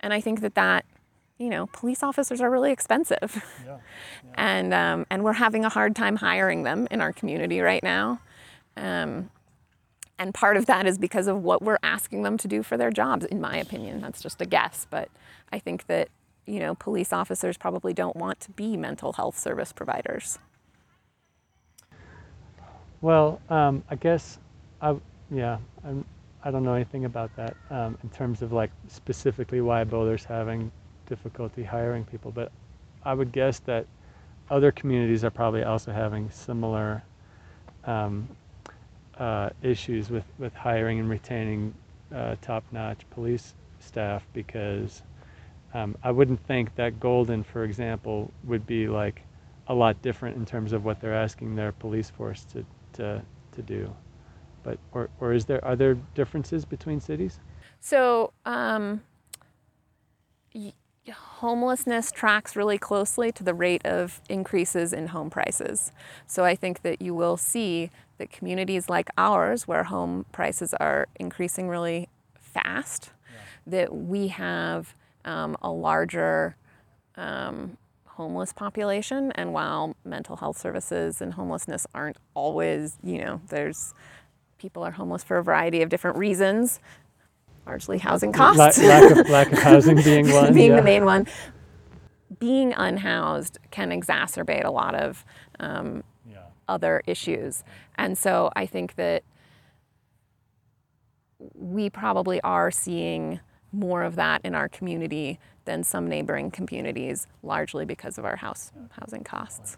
And 0.00 0.12
I 0.12 0.20
think 0.20 0.40
that 0.40 0.54
that, 0.54 0.84
you 1.38 1.50
know, 1.50 1.66
police 1.66 2.02
officers 2.02 2.40
are 2.40 2.50
really 2.50 2.72
expensive. 2.72 3.42
And, 4.36 4.74
um, 4.74 5.06
and 5.10 5.22
we're 5.22 5.34
having 5.34 5.64
a 5.64 5.68
hard 5.68 5.94
time 5.94 6.16
hiring 6.16 6.64
them 6.64 6.88
in 6.90 7.00
our 7.00 7.12
community 7.12 7.60
right 7.60 7.82
now. 7.82 8.20
Um, 8.76 9.30
and 10.18 10.34
part 10.34 10.56
of 10.56 10.66
that 10.66 10.86
is 10.86 10.98
because 10.98 11.26
of 11.28 11.42
what 11.42 11.62
we're 11.62 11.78
asking 11.82 12.22
them 12.22 12.36
to 12.38 12.48
do 12.48 12.62
for 12.62 12.76
their 12.76 12.90
jobs, 12.90 13.24
in 13.24 13.40
my 13.40 13.56
opinion. 13.56 14.00
That's 14.00 14.20
just 14.22 14.40
a 14.40 14.46
guess, 14.46 14.86
but 14.90 15.08
I 15.52 15.58
think 15.58 15.86
that, 15.86 16.08
you 16.46 16.60
know, 16.60 16.74
police 16.74 17.12
officers 17.12 17.56
probably 17.56 17.92
don't 17.92 18.16
want 18.16 18.40
to 18.40 18.50
be 18.50 18.76
mental 18.76 19.12
health 19.12 19.38
service 19.38 19.72
providers. 19.72 20.38
Well, 23.00 23.40
um, 23.50 23.84
I 23.90 23.96
guess 23.96 24.38
I 24.80 24.96
yeah 25.30 25.58
I'm, 25.84 26.04
I 26.42 26.50
don't 26.50 26.64
know 26.64 26.74
anything 26.74 27.04
about 27.04 27.34
that 27.36 27.56
um, 27.70 27.98
in 28.02 28.08
terms 28.10 28.42
of 28.42 28.52
like 28.52 28.70
specifically 28.88 29.60
why 29.60 29.84
Boulder's 29.84 30.24
having 30.24 30.72
difficulty 31.06 31.62
hiring 31.62 32.04
people, 32.04 32.30
but 32.30 32.52
I 33.04 33.14
would 33.14 33.32
guess 33.32 33.58
that 33.60 33.86
other 34.50 34.72
communities 34.72 35.24
are 35.24 35.30
probably 35.30 35.62
also 35.64 35.92
having 35.92 36.30
similar 36.30 37.02
um, 37.84 38.28
uh, 39.18 39.50
issues 39.62 40.10
with, 40.10 40.24
with 40.38 40.54
hiring 40.54 41.00
and 41.00 41.08
retaining 41.08 41.74
uh, 42.14 42.36
top-notch 42.40 43.00
police 43.10 43.54
staff 43.80 44.26
because 44.32 45.02
um, 45.74 45.96
I 46.02 46.10
wouldn't 46.10 46.40
think 46.46 46.74
that 46.76 47.00
Golden, 47.00 47.42
for 47.42 47.64
example, 47.64 48.30
would 48.44 48.66
be 48.66 48.86
like 48.88 49.22
a 49.68 49.74
lot 49.74 50.00
different 50.02 50.36
in 50.36 50.44
terms 50.46 50.72
of 50.72 50.84
what 50.84 51.00
they're 51.00 51.14
asking 51.14 51.56
their 51.56 51.72
police 51.72 52.10
force 52.10 52.44
to, 52.52 52.64
to, 52.94 53.22
to 53.52 53.62
do. 53.62 53.92
But 54.62 54.78
or, 54.92 55.10
or 55.20 55.32
is 55.32 55.44
there 55.44 55.62
are 55.64 55.76
there 55.76 55.94
differences 56.14 56.64
between 56.64 57.00
cities? 57.00 57.38
So, 57.80 58.32
um, 58.46 59.02
y- 60.54 60.72
homelessness 61.12 62.10
tracks 62.10 62.56
really 62.56 62.78
closely 62.78 63.30
to 63.32 63.44
the 63.44 63.54
rate 63.54 63.84
of 63.84 64.20
increases 64.28 64.92
in 64.92 65.08
home 65.08 65.30
prices. 65.30 65.92
So, 66.26 66.44
I 66.44 66.54
think 66.54 66.82
that 66.82 67.02
you 67.02 67.14
will 67.14 67.36
see 67.36 67.90
that 68.18 68.30
communities 68.30 68.88
like 68.88 69.10
ours, 69.18 69.66
where 69.68 69.84
home 69.84 70.24
prices 70.32 70.72
are 70.74 71.08
increasing 71.16 71.68
really 71.68 72.08
fast, 72.40 73.10
that 73.66 73.94
we 73.94 74.28
have 74.28 74.94
um, 75.24 75.56
a 75.62 75.70
larger 75.70 76.56
um, 77.16 77.76
homeless 78.06 78.52
population. 78.52 79.32
And 79.32 79.52
while 79.52 79.96
mental 80.04 80.36
health 80.36 80.58
services 80.58 81.20
and 81.20 81.34
homelessness 81.34 81.86
aren't 81.94 82.16
always, 82.34 82.96
you 83.02 83.18
know, 83.18 83.40
there's 83.48 83.94
people 84.58 84.82
are 84.84 84.92
homeless 84.92 85.24
for 85.24 85.36
a 85.36 85.42
variety 85.42 85.82
of 85.82 85.88
different 85.88 86.16
reasons, 86.16 86.80
largely 87.66 87.98
housing 87.98 88.32
La- 88.32 88.52
costs 88.54 88.82
lack 88.82 89.10
of 89.10 89.28
lack 89.30 89.52
of 89.52 89.58
housing 89.70 90.02
being 90.02 90.30
one. 90.30 90.52
being 90.54 90.70
yeah. 90.70 90.76
the 90.76 90.82
main 90.82 91.04
one. 91.04 91.26
Being 92.38 92.72
unhoused 92.74 93.58
can 93.70 93.90
exacerbate 93.90 94.64
a 94.64 94.70
lot 94.70 94.94
of 94.94 95.24
um, 95.60 96.02
Yeah. 96.28 96.38
other 96.68 97.02
issues. 97.06 97.62
And 97.96 98.18
so 98.18 98.50
I 98.56 98.66
think 98.66 98.96
that 98.96 99.22
we 101.54 101.90
probably 101.90 102.40
are 102.42 102.70
seeing 102.70 103.40
more 103.72 104.02
of 104.02 104.16
that 104.16 104.40
in 104.44 104.54
our 104.54 104.68
community 104.68 105.38
than 105.64 105.82
some 105.82 106.06
neighboring 106.08 106.50
communities, 106.50 107.26
largely 107.42 107.84
because 107.84 108.18
of 108.18 108.24
our 108.24 108.36
house 108.36 108.70
housing 108.90 109.24
costs. 109.24 109.76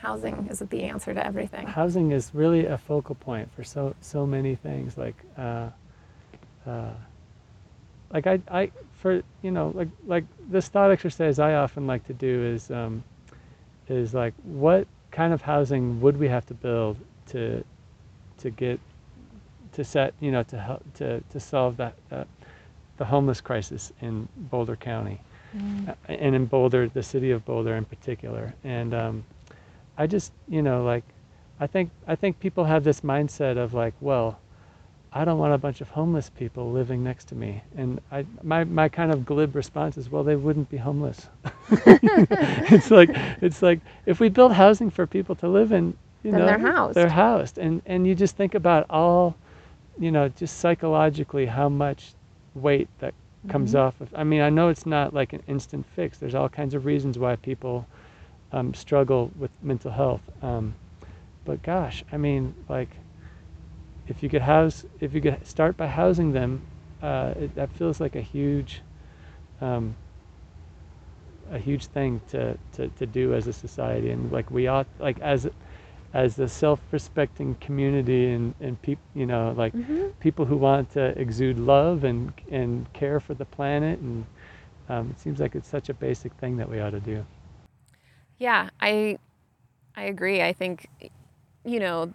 Housing 0.00 0.46
is 0.48 0.60
the 0.60 0.84
answer 0.84 1.12
to 1.12 1.26
everything. 1.26 1.66
Housing 1.66 2.12
is 2.12 2.30
really 2.32 2.66
a 2.66 2.78
focal 2.78 3.14
point 3.16 3.52
for 3.54 3.64
so 3.64 3.94
so 4.00 4.24
many 4.26 4.54
things. 4.54 4.96
Like, 4.96 5.16
uh, 5.36 5.68
uh, 6.66 6.92
like 8.12 8.26
I, 8.26 8.40
I, 8.48 8.70
for 8.94 9.22
you 9.42 9.50
know, 9.50 9.72
like 9.74 9.88
like 10.06 10.24
this 10.48 10.68
thought 10.68 10.90
exercise 10.92 11.38
I 11.38 11.54
often 11.54 11.86
like 11.86 12.06
to 12.06 12.12
do 12.12 12.44
is, 12.44 12.70
um, 12.70 13.02
is 13.88 14.14
like 14.14 14.34
what 14.44 14.86
kind 15.10 15.32
of 15.32 15.42
housing 15.42 16.00
would 16.00 16.16
we 16.16 16.28
have 16.28 16.46
to 16.46 16.54
build 16.54 16.96
to, 17.28 17.64
to 18.38 18.50
get, 18.50 18.78
to 19.72 19.82
set, 19.84 20.14
you 20.20 20.30
know, 20.30 20.44
to 20.44 20.58
help 20.58 20.82
to 20.94 21.20
to 21.32 21.40
solve 21.40 21.76
that, 21.78 21.94
uh, 22.12 22.24
the 22.98 23.04
homeless 23.04 23.40
crisis 23.40 23.92
in 24.00 24.28
Boulder 24.36 24.76
County, 24.76 25.20
Mm. 25.56 25.88
uh, 25.88 25.94
and 26.08 26.34
in 26.34 26.44
Boulder, 26.44 26.88
the 26.88 27.02
city 27.02 27.30
of 27.30 27.42
Boulder 27.46 27.74
in 27.74 27.84
particular, 27.86 28.54
and 28.64 28.92
um, 28.92 29.24
I 29.98 30.08
just, 30.08 30.32
you 30.48 30.62
know, 30.62 30.84
like, 30.84 31.04
I 31.60 31.68
think 31.68 31.90
I 32.08 32.16
think 32.16 32.40
people 32.40 32.64
have 32.64 32.84
this 32.84 33.02
mindset 33.02 33.58
of 33.58 33.74
like, 33.74 33.94
well, 34.00 34.40
I 35.12 35.24
don't 35.24 35.38
want 35.38 35.54
a 35.54 35.58
bunch 35.58 35.80
of 35.82 35.90
homeless 35.90 36.30
people 36.30 36.72
living 36.72 37.04
next 37.04 37.26
to 37.30 37.36
me, 37.36 37.62
and 37.76 38.00
I, 38.12 38.26
my 38.44 38.64
my 38.64 38.88
kind 38.88 39.12
of 39.12 39.26
glib 39.26 39.56
response 39.56 39.98
is, 39.98 40.10
well, 40.10 40.24
they 40.24 40.36
wouldn't 40.36 40.70
be 40.70 40.78
homeless. 40.78 41.28
it's 42.70 42.90
like 42.90 43.10
it's 43.42 43.62
like 43.62 43.80
if 44.06 44.20
we 44.20 44.28
build 44.30 44.52
housing 44.54 44.90
for 44.90 45.06
people 45.06 45.36
to 45.36 45.48
live 45.48 45.72
in, 45.72 45.96
you 46.24 46.32
Then 46.32 46.44
know, 46.44 46.58
they're 46.58 46.58
housed. 46.58 47.06
they're 47.06 47.10
housed, 47.10 47.58
and 47.58 47.82
and 47.86 48.06
you 48.06 48.14
just 48.14 48.36
think 48.36 48.54
about 48.54 48.86
all, 48.90 49.36
you 49.98 50.12
know, 50.12 50.28
just 50.28 50.58
psychologically 50.58 51.46
how 51.46 51.68
much 51.68 52.12
weight 52.54 52.88
that 53.00 53.14
comes 53.48 53.74
Mm-hmm. 53.74 53.76
off 53.76 54.00
of. 54.00 54.08
I 54.16 54.24
mean, 54.24 54.42
I 54.42 54.50
know 54.50 54.68
it's 54.68 54.86
not 54.86 55.14
like 55.14 55.32
an 55.34 55.42
instant 55.48 55.86
fix. 55.96 56.18
There's 56.18 56.34
all 56.36 56.48
kinds 56.48 56.74
of 56.74 56.86
reasons 56.86 57.18
why 57.18 57.36
people 57.36 57.86
um, 58.52 58.74
struggle 58.74 59.30
with 59.38 59.50
mental 59.62 59.90
health. 59.90 60.22
Um, 60.42 60.74
but 61.44 61.62
gosh, 61.62 62.04
I 62.12 62.16
mean, 62.16 62.54
like, 62.68 62.90
if 64.08 64.22
you 64.22 64.28
could 64.28 64.42
house, 64.42 64.84
if 65.00 65.14
you 65.14 65.20
could 65.20 65.44
start 65.46 65.76
by 65.76 65.86
housing 65.86 66.32
them, 66.32 66.62
uh, 67.02 67.34
it, 67.38 67.54
that 67.54 67.70
feels 67.70 68.00
like 68.00 68.16
a 68.16 68.20
huge, 68.22 68.82
um, 69.60 69.96
a 71.50 71.58
huge 71.58 71.86
thing 71.86 72.20
to, 72.28 72.56
to, 72.72 72.88
to 72.88 73.06
do 73.06 73.34
as 73.34 73.46
a 73.46 73.52
society. 73.52 74.10
And 74.10 74.30
like 74.32 74.50
we 74.50 74.66
ought, 74.66 74.86
like 74.98 75.20
as, 75.20 75.48
as 76.14 76.38
a 76.38 76.48
self-respecting 76.48 77.56
community 77.60 78.32
and, 78.32 78.54
and 78.60 78.80
people, 78.82 79.04
you 79.14 79.26
know, 79.26 79.54
like 79.56 79.74
Mhm. 79.74 80.12
people 80.20 80.44
who 80.44 80.56
want 80.56 80.90
to 80.92 81.18
exude 81.20 81.58
love 81.58 82.04
and, 82.04 82.32
and 82.50 82.90
care 82.92 83.20
for 83.20 83.34
the 83.34 83.44
planet. 83.46 83.98
And 84.00 84.26
um, 84.88 85.10
it 85.10 85.20
seems 85.20 85.40
like 85.40 85.54
it's 85.54 85.68
such 85.68 85.88
a 85.88 85.94
basic 85.94 86.32
thing 86.34 86.56
that 86.58 86.68
we 86.70 86.80
ought 86.80 86.90
to 86.90 87.00
do. 87.00 87.24
Yeah, 88.38 88.70
I 88.80 89.18
I 89.96 90.04
agree. 90.04 90.42
I 90.42 90.52
think 90.52 90.88
you 91.64 91.80
know 91.80 92.12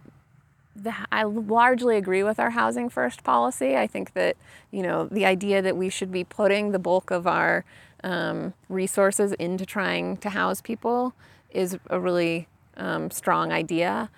the, 0.75 0.93
I 1.11 1.23
largely 1.23 1.97
agree 1.97 2.23
with 2.23 2.39
our 2.39 2.51
housing 2.51 2.89
first 2.89 3.23
policy. 3.23 3.77
I 3.77 3.87
think 3.87 4.13
that 4.13 4.37
you 4.71 4.83
know 4.83 5.07
the 5.07 5.25
idea 5.25 5.61
that 5.61 5.77
we 5.77 5.89
should 5.89 6.11
be 6.11 6.23
putting 6.23 6.71
the 6.71 6.79
bulk 6.79 7.11
of 7.11 7.27
our 7.27 7.65
um, 8.03 8.53
resources 8.69 9.33
into 9.33 9.65
trying 9.65 10.17
to 10.17 10.29
house 10.29 10.61
people 10.61 11.13
is 11.51 11.77
a 11.89 11.99
really 11.99 12.47
um, 12.77 13.11
strong 13.11 13.51
idea. 13.51 14.09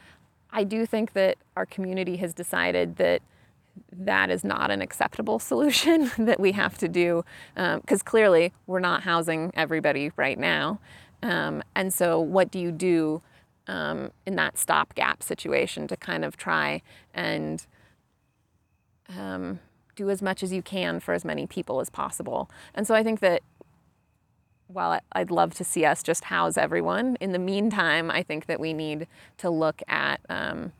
I 0.51 0.63
do 0.63 0.85
think 0.85 1.13
that 1.13 1.37
our 1.57 1.65
community 1.65 2.17
has 2.17 2.33
decided 2.33 2.97
that 2.97 3.21
that 3.91 4.29
is 4.29 4.43
not 4.43 4.71
an 4.71 4.81
acceptable 4.81 5.39
solution 5.51 6.11
that 6.17 6.39
we 6.39 6.53
have 6.53 6.77
to 6.79 6.87
do 6.87 7.23
because 7.55 8.01
clearly 8.03 8.53
we're 8.67 8.79
not 8.79 9.03
housing 9.03 9.51
everybody 9.55 10.11
right 10.15 10.39
now. 10.39 10.79
Um, 11.23 11.63
and 11.75 11.93
so, 11.93 12.19
what 12.19 12.51
do 12.51 12.59
you 12.59 12.71
do 12.71 13.21
um, 13.67 14.11
in 14.25 14.35
that 14.35 14.57
stopgap 14.57 15.23
situation 15.23 15.87
to 15.87 15.97
kind 15.97 16.23
of 16.23 16.37
try 16.37 16.81
and 17.13 17.65
um, 19.17 19.59
do 19.95 20.09
as 20.09 20.21
much 20.21 20.43
as 20.43 20.51
you 20.51 20.61
can 20.61 20.99
for 20.99 21.13
as 21.13 21.25
many 21.25 21.47
people 21.47 21.79
as 21.79 21.89
possible? 21.89 22.49
And 22.73 22.85
so, 22.85 22.93
I 22.95 23.03
think 23.03 23.19
that 23.21 23.41
while 24.67 24.99
I'd 25.11 25.31
love 25.31 25.53
to 25.55 25.63
see 25.63 25.85
us 25.85 26.01
just 26.01 26.25
house 26.25 26.57
everyone, 26.57 27.17
in 27.19 27.31
the 27.31 27.39
meantime, 27.39 28.09
I 28.09 28.23
think 28.23 28.47
that 28.47 28.59
we 28.59 28.73
need 28.73 29.07
to 29.37 29.49
look 29.49 29.81
at 29.87 30.19
um, 30.29 30.73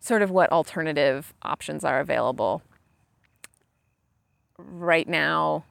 sort 0.00 0.22
of 0.22 0.30
what 0.30 0.50
alternative 0.52 1.34
options 1.42 1.84
are 1.84 2.00
available. 2.00 2.62
Right 4.56 5.08
now, 5.08 5.64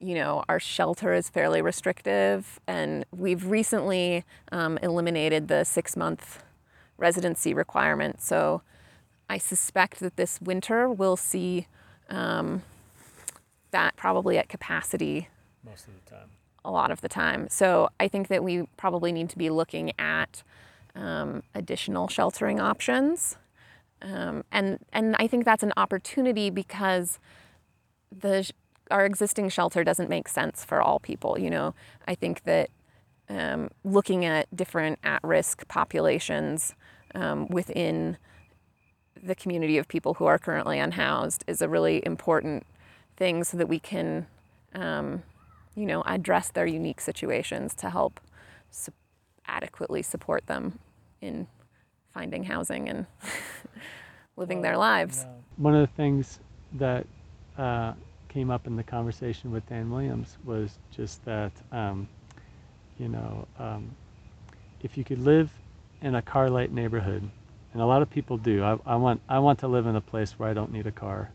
you 0.00 0.14
know, 0.14 0.44
our 0.48 0.60
shelter 0.60 1.12
is 1.12 1.28
fairly 1.28 1.60
restrictive, 1.60 2.60
and 2.66 3.04
we've 3.10 3.46
recently 3.46 4.24
um, 4.52 4.78
eliminated 4.82 5.48
the 5.48 5.64
six 5.64 5.96
month 5.96 6.42
residency 6.96 7.52
requirement. 7.54 8.20
So 8.20 8.62
I 9.28 9.38
suspect 9.38 10.00
that 10.00 10.16
this 10.16 10.40
winter 10.40 10.88
we'll 10.88 11.16
see 11.16 11.66
um, 12.08 12.62
that 13.70 13.96
probably 13.96 14.38
at 14.38 14.48
capacity 14.48 15.28
Most 15.64 15.86
of 15.86 15.94
the 16.04 16.10
time. 16.10 16.28
a 16.64 16.70
lot 16.70 16.90
of 16.90 17.00
the 17.00 17.08
time. 17.08 17.48
So 17.48 17.88
I 18.00 18.08
think 18.08 18.28
that 18.28 18.42
we 18.42 18.68
probably 18.76 19.12
need 19.12 19.28
to 19.30 19.38
be 19.38 19.50
looking 19.50 19.92
at 19.98 20.42
um, 20.94 21.42
additional 21.54 22.08
sheltering 22.08 22.60
options. 22.60 23.36
Um, 24.00 24.44
and, 24.52 24.78
and 24.92 25.16
I 25.18 25.26
think 25.26 25.44
that's 25.44 25.62
an 25.62 25.72
opportunity 25.76 26.50
because 26.50 27.18
the, 28.16 28.50
our 28.90 29.04
existing 29.04 29.48
shelter 29.48 29.84
doesn't 29.84 30.08
make 30.08 30.28
sense 30.28 30.64
for 30.64 30.80
all 30.80 30.98
people. 30.98 31.38
You 31.38 31.50
know, 31.50 31.74
I 32.06 32.14
think 32.14 32.44
that 32.44 32.70
um, 33.28 33.70
looking 33.84 34.24
at 34.24 34.54
different 34.54 34.98
at 35.04 35.22
risk 35.22 35.66
populations 35.68 36.74
um, 37.14 37.48
within 37.48 38.16
the 39.22 39.34
community 39.34 39.78
of 39.78 39.88
people 39.88 40.14
who 40.14 40.26
are 40.26 40.38
currently 40.38 40.78
unhoused 40.78 41.44
is 41.46 41.60
a 41.60 41.68
really 41.68 42.04
important 42.06 42.64
thing 43.16 43.44
so 43.44 43.56
that 43.56 43.66
we 43.68 43.78
can 43.78 44.26
um, 44.74 45.22
you 45.78 45.86
know, 45.86 46.02
address 46.06 46.50
their 46.50 46.66
unique 46.66 47.00
situations 47.00 47.74
to 47.76 47.90
help 47.90 48.20
su- 48.70 48.92
adequately 49.46 50.02
support 50.02 50.46
them 50.46 50.78
in 51.20 51.46
finding 52.12 52.44
housing 52.44 52.88
and 52.88 53.06
living 54.36 54.62
their 54.62 54.76
lives. 54.76 55.24
One 55.56 55.74
of 55.74 55.80
the 55.80 55.94
things 55.94 56.40
that 56.74 57.06
uh, 57.56 57.92
came 58.28 58.50
up 58.50 58.66
in 58.66 58.76
the 58.76 58.82
conversation 58.82 59.50
with 59.50 59.66
Dan 59.68 59.90
Williams 59.90 60.36
was 60.44 60.78
just 60.90 61.24
that, 61.24 61.52
um, 61.72 62.08
you 62.98 63.08
know, 63.08 63.46
um, 63.58 63.90
if 64.82 64.96
you 64.96 65.04
could 65.04 65.18
live 65.18 65.50
in 66.02 66.14
a 66.14 66.22
car 66.22 66.48
light 66.50 66.72
neighborhood, 66.72 67.28
and 67.72 67.82
a 67.82 67.86
lot 67.86 68.02
of 68.02 68.10
people 68.10 68.36
do, 68.36 68.62
I, 68.62 68.78
I, 68.86 68.96
want, 68.96 69.20
I 69.28 69.38
want 69.38 69.58
to 69.60 69.68
live 69.68 69.86
in 69.86 69.96
a 69.96 70.00
place 70.00 70.38
where 70.38 70.48
I 70.48 70.54
don't 70.54 70.72
need 70.72 70.86
a 70.86 70.92
car. 70.92 71.30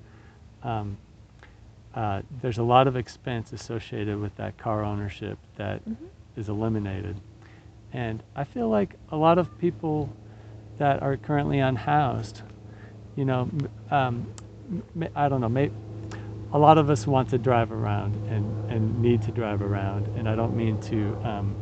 Um, 0.64 0.98
uh, 1.94 2.22
there's 2.42 2.58
a 2.58 2.64
lot 2.64 2.88
of 2.88 2.96
expense 2.96 3.54
associated 3.54 4.20
with 4.20 4.36
that 4.38 4.58
car 4.58 4.84
ownership 4.84 5.38
that 5.58 5.82
is 6.36 6.50
eliminated. 6.50 7.20
And 7.92 8.24
I 8.36 8.44
feel 8.44 8.70
like 8.70 8.96
a 9.10 9.16
lot 9.16 9.38
of 9.38 9.56
people 9.60 10.10
that 10.80 11.04
are 11.04 11.18
currently 11.18 11.60
unhoused, 11.60 12.42
you 13.16 13.26
know, 13.26 13.50
um, 13.92 14.34
I 15.16 15.30
don't 15.30 15.42
know, 15.42 15.50
may, 15.50 15.70
a 16.54 16.60
lot 16.60 16.78
of 16.80 16.90
us 16.90 17.08
want 17.08 17.30
to 17.32 17.40
drive 17.40 17.72
around 17.72 18.16
and, 18.30 18.72
and 18.72 19.02
need 19.02 19.22
to 19.24 19.32
drive 19.32 19.62
around. 19.62 20.08
And 20.18 20.30
I 20.30 20.36
don't 20.36 20.56
mean 20.56 20.80
to, 20.82 21.18
um, 21.24 21.56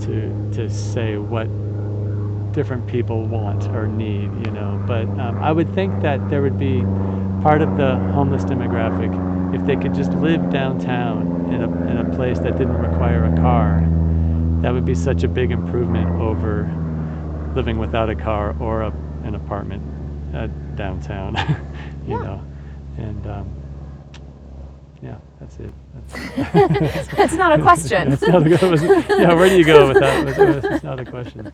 to, 0.00 0.50
to 0.52 0.70
say 0.70 1.16
what 1.18 1.48
different 2.52 2.86
people 2.86 3.26
want 3.28 3.68
or 3.74 3.88
need, 3.88 4.34
you 4.46 4.52
know, 4.52 4.82
but 4.86 5.08
um, 5.18 5.38
I 5.42 5.52
would 5.52 5.72
think 5.74 6.00
that 6.02 6.28
there 6.30 6.42
would 6.42 6.58
be 6.58 6.84
part 7.40 7.62
of 7.62 7.76
the 7.76 7.98
homeless 8.12 8.44
demographic 8.44 9.12
if 9.54 9.64
they 9.66 9.76
could 9.76 9.94
just 9.94 10.14
live 10.14 10.50
downtown 10.50 11.48
in 11.50 11.62
a, 11.62 11.66
in 11.90 11.98
a 11.98 12.04
place 12.04 12.40
that 12.40 12.56
didn't 12.56 12.78
require 12.78 13.24
a 13.26 13.30
car. 13.32 13.88
That 14.62 14.72
would 14.72 14.84
be 14.86 14.94
such 14.94 15.24
a 15.24 15.28
big 15.28 15.50
improvement 15.52 16.10
over 16.20 16.72
living 17.54 17.78
without 17.78 18.10
a 18.10 18.16
car 18.16 18.56
or 18.60 18.82
a, 18.82 18.88
an 19.24 19.34
apartment 19.34 19.82
uh, 20.34 20.48
downtown, 20.76 21.36
you 22.06 22.18
Yeah. 22.18 22.24
know. 22.24 22.44
And 22.98 23.26
um, 23.26 23.61
yeah, 25.02 25.16
that's 25.40 25.58
it. 25.58 25.72
That's, 25.94 27.08
That's 27.16 27.34
not 27.34 27.58
a 27.58 27.62
question. 27.62 28.10
that's 28.10 28.22
not 28.22 28.46
a, 28.46 28.68
was- 28.70 28.82
yeah, 28.82 29.34
where 29.34 29.48
do 29.48 29.56
you 29.58 29.64
go 29.64 29.88
with 29.88 29.98
that? 30.00 30.26
That's, 30.36 30.68
that's 30.68 30.84
not 30.84 31.00
a 31.00 31.04
question. 31.04 31.52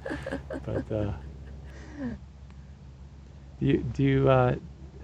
But 0.64 0.92
uh, 0.92 1.12
do 3.58 3.66
you 3.66 3.78
do 3.78 4.02
you 4.04 4.28
uh, 4.30 4.54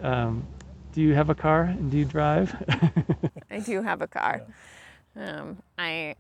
um, 0.03 0.47
do 0.93 1.01
you 1.01 1.15
have 1.15 1.31
a 1.31 1.35
car 1.35 1.63
and 1.65 1.91
do 1.91 1.97
you 1.99 2.05
drive? 2.05 2.55
I 3.51 3.61
do 3.61 3.83
have 3.83 4.03
a 4.03 4.07
car. 4.07 4.43
Um, 5.17 5.59
I 5.79 6.15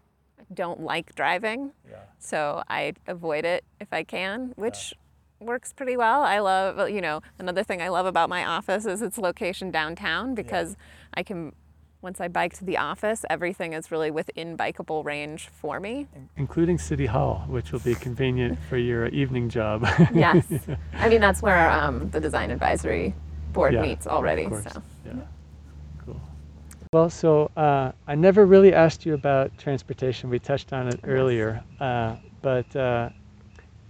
don't 0.52 0.80
like 0.80 1.14
driving, 1.14 1.72
so 2.18 2.62
I 2.68 2.94
avoid 3.06 3.44
it 3.44 3.64
if 3.80 3.92
I 3.92 4.02
can, 4.04 4.52
which 4.56 4.94
works 5.40 5.72
pretty 5.72 5.96
well. 5.96 6.22
I 6.22 6.38
love, 6.38 6.88
you 6.90 7.00
know, 7.00 7.20
another 7.38 7.62
thing 7.64 7.82
I 7.82 7.88
love 7.88 8.06
about 8.06 8.28
my 8.28 8.44
office 8.44 8.86
is 8.86 9.02
its 9.02 9.18
location 9.18 9.70
downtown 9.70 10.34
because 10.34 10.76
I 11.14 11.22
can, 11.22 11.52
once 12.04 12.20
I 12.20 12.28
bike 12.28 12.52
to 12.58 12.64
the 12.64 12.76
office, 12.76 13.24
everything 13.28 13.72
is 13.72 13.90
really 13.90 14.10
within 14.12 14.56
bikeable 14.56 15.04
range 15.04 15.48
for 15.48 15.80
me. 15.80 16.06
including 16.36 16.78
City 16.78 17.06
Hall, 17.06 17.44
which 17.48 17.72
will 17.72 17.80
be 17.80 17.94
convenient 17.94 18.58
for 18.68 18.76
your 18.76 19.06
evening 19.08 19.48
job. 19.48 19.84
Yes. 20.14 20.46
I 20.94 21.08
mean, 21.08 21.20
that's 21.20 21.40
where 21.40 21.70
um, 21.70 22.10
the 22.10 22.20
design 22.20 22.50
advisory 22.50 23.14
board 23.52 23.72
Yeah, 23.72 23.82
meets 23.82 24.06
already. 24.06 24.44
So. 24.44 24.82
Yeah. 25.06 25.12
Cool. 26.04 26.20
Well, 26.92 27.08
so 27.08 27.50
uh, 27.56 27.92
I 28.06 28.14
never 28.14 28.44
really 28.44 28.74
asked 28.74 29.06
you 29.06 29.14
about 29.14 29.56
transportation. 29.56 30.28
We 30.28 30.38
touched 30.38 30.72
on 30.72 30.88
it 30.88 31.00
earlier, 31.04 31.64
uh, 31.80 32.16
but 32.42 32.76
uh, 32.76 33.08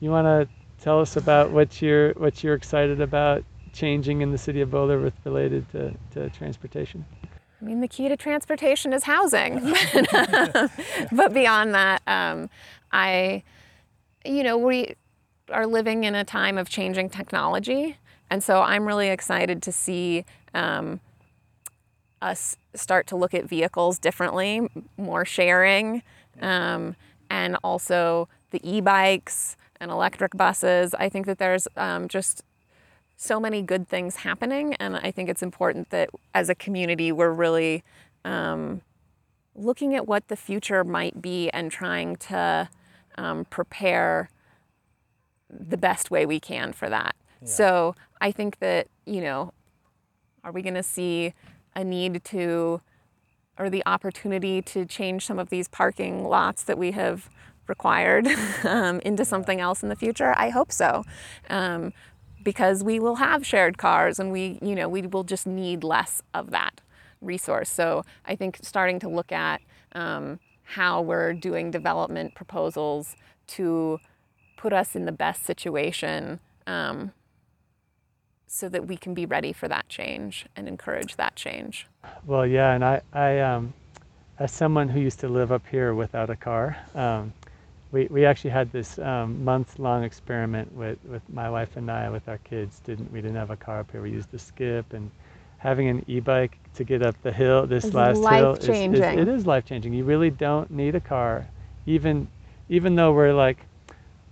you 0.01 0.11
want 0.11 0.27
to 0.27 0.49
tell 0.83 1.01
us 1.01 1.17
about 1.17 1.51
what 1.51 1.83
you're 1.83 2.13
what 2.13 2.45
you're 2.45 2.55
excited 2.55 3.01
about 3.01 3.45
changing 3.75 4.23
in 4.23 4.31
the 4.31 4.39
city 4.39 4.61
of 4.61 4.71
Boulder 4.71 5.01
with 5.01 5.15
related 5.25 5.69
to, 5.73 5.95
to 6.13 6.31
transportation? 6.31 7.05
I 7.61 7.65
mean, 7.65 7.81
the 7.81 7.89
key 7.89 8.09
to 8.09 8.17
transportation 8.17 8.93
is 8.93 9.05
housing. 9.05 9.61
but 11.13 11.33
beyond 11.33 11.75
that, 11.75 12.03
um, 12.07 12.51
I, 12.93 13.43
you 14.25 14.43
know, 14.43 14.59
we 14.59 14.95
are 15.51 15.67
living 15.67 16.05
in 16.05 16.15
a 16.15 16.25
time 16.25 16.59
of 16.59 16.69
changing 16.69 17.11
technology. 17.11 17.97
And 18.31 18.43
so 18.43 18.63
I'm 18.63 18.87
really 18.87 19.09
excited 19.09 19.63
to 19.63 19.73
see 19.73 20.25
um, 20.55 21.01
us 22.23 22.57
start 22.75 23.07
to 23.09 23.17
look 23.17 23.35
at 23.35 23.45
vehicles 23.45 23.99
differently, 23.99 24.69
more 24.97 25.25
sharing, 25.25 26.03
um, 26.41 26.97
and 27.31 27.57
also 27.63 28.29
the 28.51 28.61
e 28.69 28.81
bikes 28.81 29.57
and 29.81 29.91
electric 29.91 30.37
buses. 30.37 30.95
I 30.95 31.09
think 31.09 31.27
that 31.27 31.39
there's 31.39 31.69
um, 31.77 32.09
just 32.09 32.43
so 33.17 33.39
many 33.41 33.63
good 33.63 33.89
things 33.89 34.17
happening, 34.17 34.75
and 34.75 34.97
I 34.97 35.11
think 35.11 35.29
it's 35.29 35.43
important 35.43 35.91
that 35.91 36.11
as 36.35 36.49
a 36.49 36.55
community 36.55 37.13
we're 37.13 37.33
really 37.33 37.85
um, 38.25 38.81
looking 39.55 39.95
at 39.95 40.07
what 40.07 40.29
the 40.29 40.37
future 40.37 40.85
might 40.85 41.23
be 41.23 41.49
and 41.51 41.71
trying 41.71 42.17
to 42.17 42.69
um, 43.17 43.45
prepare 43.45 44.31
the 45.49 45.77
best 45.77 46.11
way 46.11 46.27
we 46.27 46.41
can 46.41 46.73
for 46.73 46.89
that. 46.89 47.15
So 47.47 47.95
I 48.23 48.33
think 48.33 48.59
that 48.61 48.89
you 49.07 49.21
know, 49.21 49.53
are 50.43 50.53
we 50.53 50.63
going 50.63 50.75
to 50.75 50.83
see 50.83 51.35
a 51.75 51.85
need 51.85 52.25
to 52.25 52.81
or 53.59 53.71
the 53.71 53.83
opportunity 53.87 54.61
to 54.63 54.85
change 54.85 55.27
some 55.27 55.39
of 55.39 55.49
these 55.49 55.69
parking 55.69 56.25
lots 56.25 56.65
that 56.65 56.77
we 56.77 56.91
have 56.93 57.31
required 57.69 58.27
um, 58.65 59.01
into 59.01 59.25
something 59.25 59.61
else 59.61 59.83
in 59.83 59.89
the 59.89 59.97
future? 59.97 60.35
I 60.37 60.49
hope 60.49 60.73
so. 60.73 61.05
Um, 61.51 61.93
because 62.45 62.85
we 62.85 63.01
will 63.01 63.17
have 63.17 63.45
shared 63.45 63.79
cars 63.79 64.21
and 64.21 64.31
we, 64.31 64.59
you 64.63 64.75
know, 64.75 64.89
we 64.89 65.03
will 65.03 65.25
just 65.25 65.47
need 65.47 65.83
less 65.83 66.23
of 66.33 66.51
that 66.51 66.81
resource. 67.21 67.71
So 67.71 68.05
I 68.27 68.37
think 68.37 68.59
starting 68.63 69.01
to 69.01 69.09
look 69.09 69.33
at 69.33 69.63
um, 69.93 70.39
how 70.63 71.01
we're 71.01 71.33
doing 71.33 71.71
development 71.71 72.35
proposals 72.35 73.17
to 73.47 73.99
put 74.57 74.73
us 74.73 74.95
in 74.95 75.05
the 75.05 75.13
best 75.13 75.45
situation 75.45 76.41
um, 76.67 77.13
so 78.47 78.69
that 78.69 78.87
we 78.87 78.97
can 78.97 79.15
be 79.15 79.27
ready 79.27 79.53
for 79.53 79.69
that 79.69 79.89
change 79.89 80.47
and 80.55 80.69
encourage 80.69 81.17
that 81.17 81.35
change. 81.35 81.87
Well, 82.27 82.47
yeah, 82.47 82.73
and 82.75 82.85
I, 82.85 83.01
I 83.13 83.41
um, 83.41 83.75
as 84.39 84.53
someone 84.53 84.89
who 84.89 85.01
used 85.01 85.21
to 85.21 85.29
live 85.29 85.53
up 85.53 85.63
here 85.71 85.95
without 85.95 86.31
a 86.31 86.37
car, 86.37 86.77
um, 86.95 87.33
we, 87.95 88.07
we 88.11 88.27
actually 88.27 88.51
had 88.51 88.73
this 88.73 88.99
um, 89.01 89.45
month-long 89.45 90.05
experiment 90.05 90.75
with, 90.77 90.99
with 91.07 91.23
my 91.33 91.51
wife 91.51 91.77
and 91.77 91.91
I 91.91 92.11
with 92.11 92.29
our 92.29 92.39
kids. 92.39 92.81
Didn't 92.81 93.13
we 93.13 93.23
didn't 93.23 93.37
have 93.37 93.51
a 93.51 93.57
car 93.57 93.81
up 93.81 93.93
here? 93.93 94.03
We 94.03 94.13
used 94.13 94.33
the 94.33 94.39
skip 94.41 94.95
and 94.95 95.13
having 95.59 95.89
an 95.89 96.05
e-bike 96.09 96.59
to 96.75 96.85
get 96.85 97.03
up 97.03 97.21
the 97.23 97.33
hill. 97.33 97.67
This 97.67 97.85
It's 97.85 97.95
last 97.95 98.29
hill 98.29 98.57
is, 98.57 98.87
is 98.91 99.07
life-changing. 99.07 99.19
it 99.19 99.29
is 99.29 99.47
life 99.47 99.65
changing. 99.67 99.95
You 99.95 100.05
really 100.05 100.31
don't 100.31 100.71
need 100.71 100.97
a 100.97 101.01
car, 101.01 101.49
even 101.87 102.29
even 102.69 102.97
though 102.97 103.13
we're 103.13 103.35
like, 103.35 103.67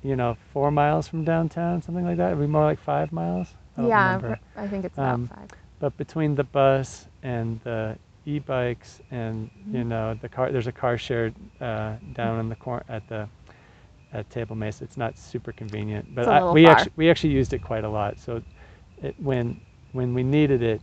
you 0.03 0.17
know, 0.17 0.37
four 0.53 0.71
miles 0.71 1.09
from 1.09 1.25
downtown, 1.25 1.83
something 1.83 2.05
like 2.05 2.19
that. 2.19 2.33
Are 2.33 2.37
we 2.37 2.47
more 2.47 2.65
like 2.65 2.81
five 2.81 3.13
miles? 3.13 3.55
I 3.77 3.83
don't 3.83 3.95
remember. 3.95 4.39
I 4.57 4.69
think 4.69 4.85
it's 4.85 4.99
about 4.99 5.21
Um, 5.21 5.31
five. 5.31 5.51
But 5.81 5.97
between 5.97 6.35
the 6.37 6.45
bus 6.45 7.09
and 7.23 7.61
the 7.65 7.99
e-bikes 8.27 9.01
and 9.11 9.51
Mm-hmm. 9.59 9.77
you 9.77 9.85
know 9.85 10.15
the 10.15 10.29
car, 10.29 10.51
there's 10.53 10.67
a 10.69 10.73
car 10.73 10.99
shared 10.99 11.35
uh, 11.61 11.97
down 12.15 12.41
in 12.41 12.49
the 12.49 12.57
corner 12.57 12.85
at 12.89 13.07
the 13.09 13.29
at 14.13 14.29
Table 14.31 14.57
Mesa. 14.57 14.85
It's 14.85 14.97
not 14.97 15.19
super 15.19 15.53
convenient, 15.53 16.15
but 16.15 16.29
I, 16.29 16.53
we 16.53 16.65
far. 16.65 16.73
actually 16.73 16.93
we 16.97 17.11
actually 17.11 17.33
used 17.33 17.53
it 17.53 17.63
quite 17.63 17.85
a 17.85 17.89
lot. 17.89 18.19
So 18.19 18.43
it, 19.03 19.15
when 19.19 19.61
when 19.93 20.15
we 20.15 20.23
needed 20.23 20.63
it, 20.63 20.81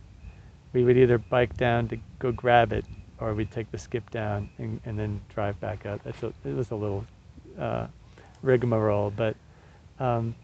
we 0.72 0.84
would 0.84 0.96
either 0.96 1.18
bike 1.18 1.56
down 1.56 1.88
to 1.88 1.98
go 2.18 2.32
grab 2.32 2.72
it, 2.72 2.84
or 3.18 3.34
we'd 3.34 3.50
take 3.50 3.70
the 3.70 3.78
skip 3.78 4.08
down 4.10 4.48
and, 4.58 4.80
and 4.84 4.98
then 4.98 5.20
drive 5.28 5.58
back 5.60 5.86
up. 5.86 6.02
That's 6.04 6.22
a, 6.22 6.32
it 6.44 6.54
was 6.54 6.70
a 6.70 6.76
little 6.76 7.04
uh, 7.58 7.86
rigmarole, 8.42 9.10
but 9.10 9.36
um, 9.98 10.34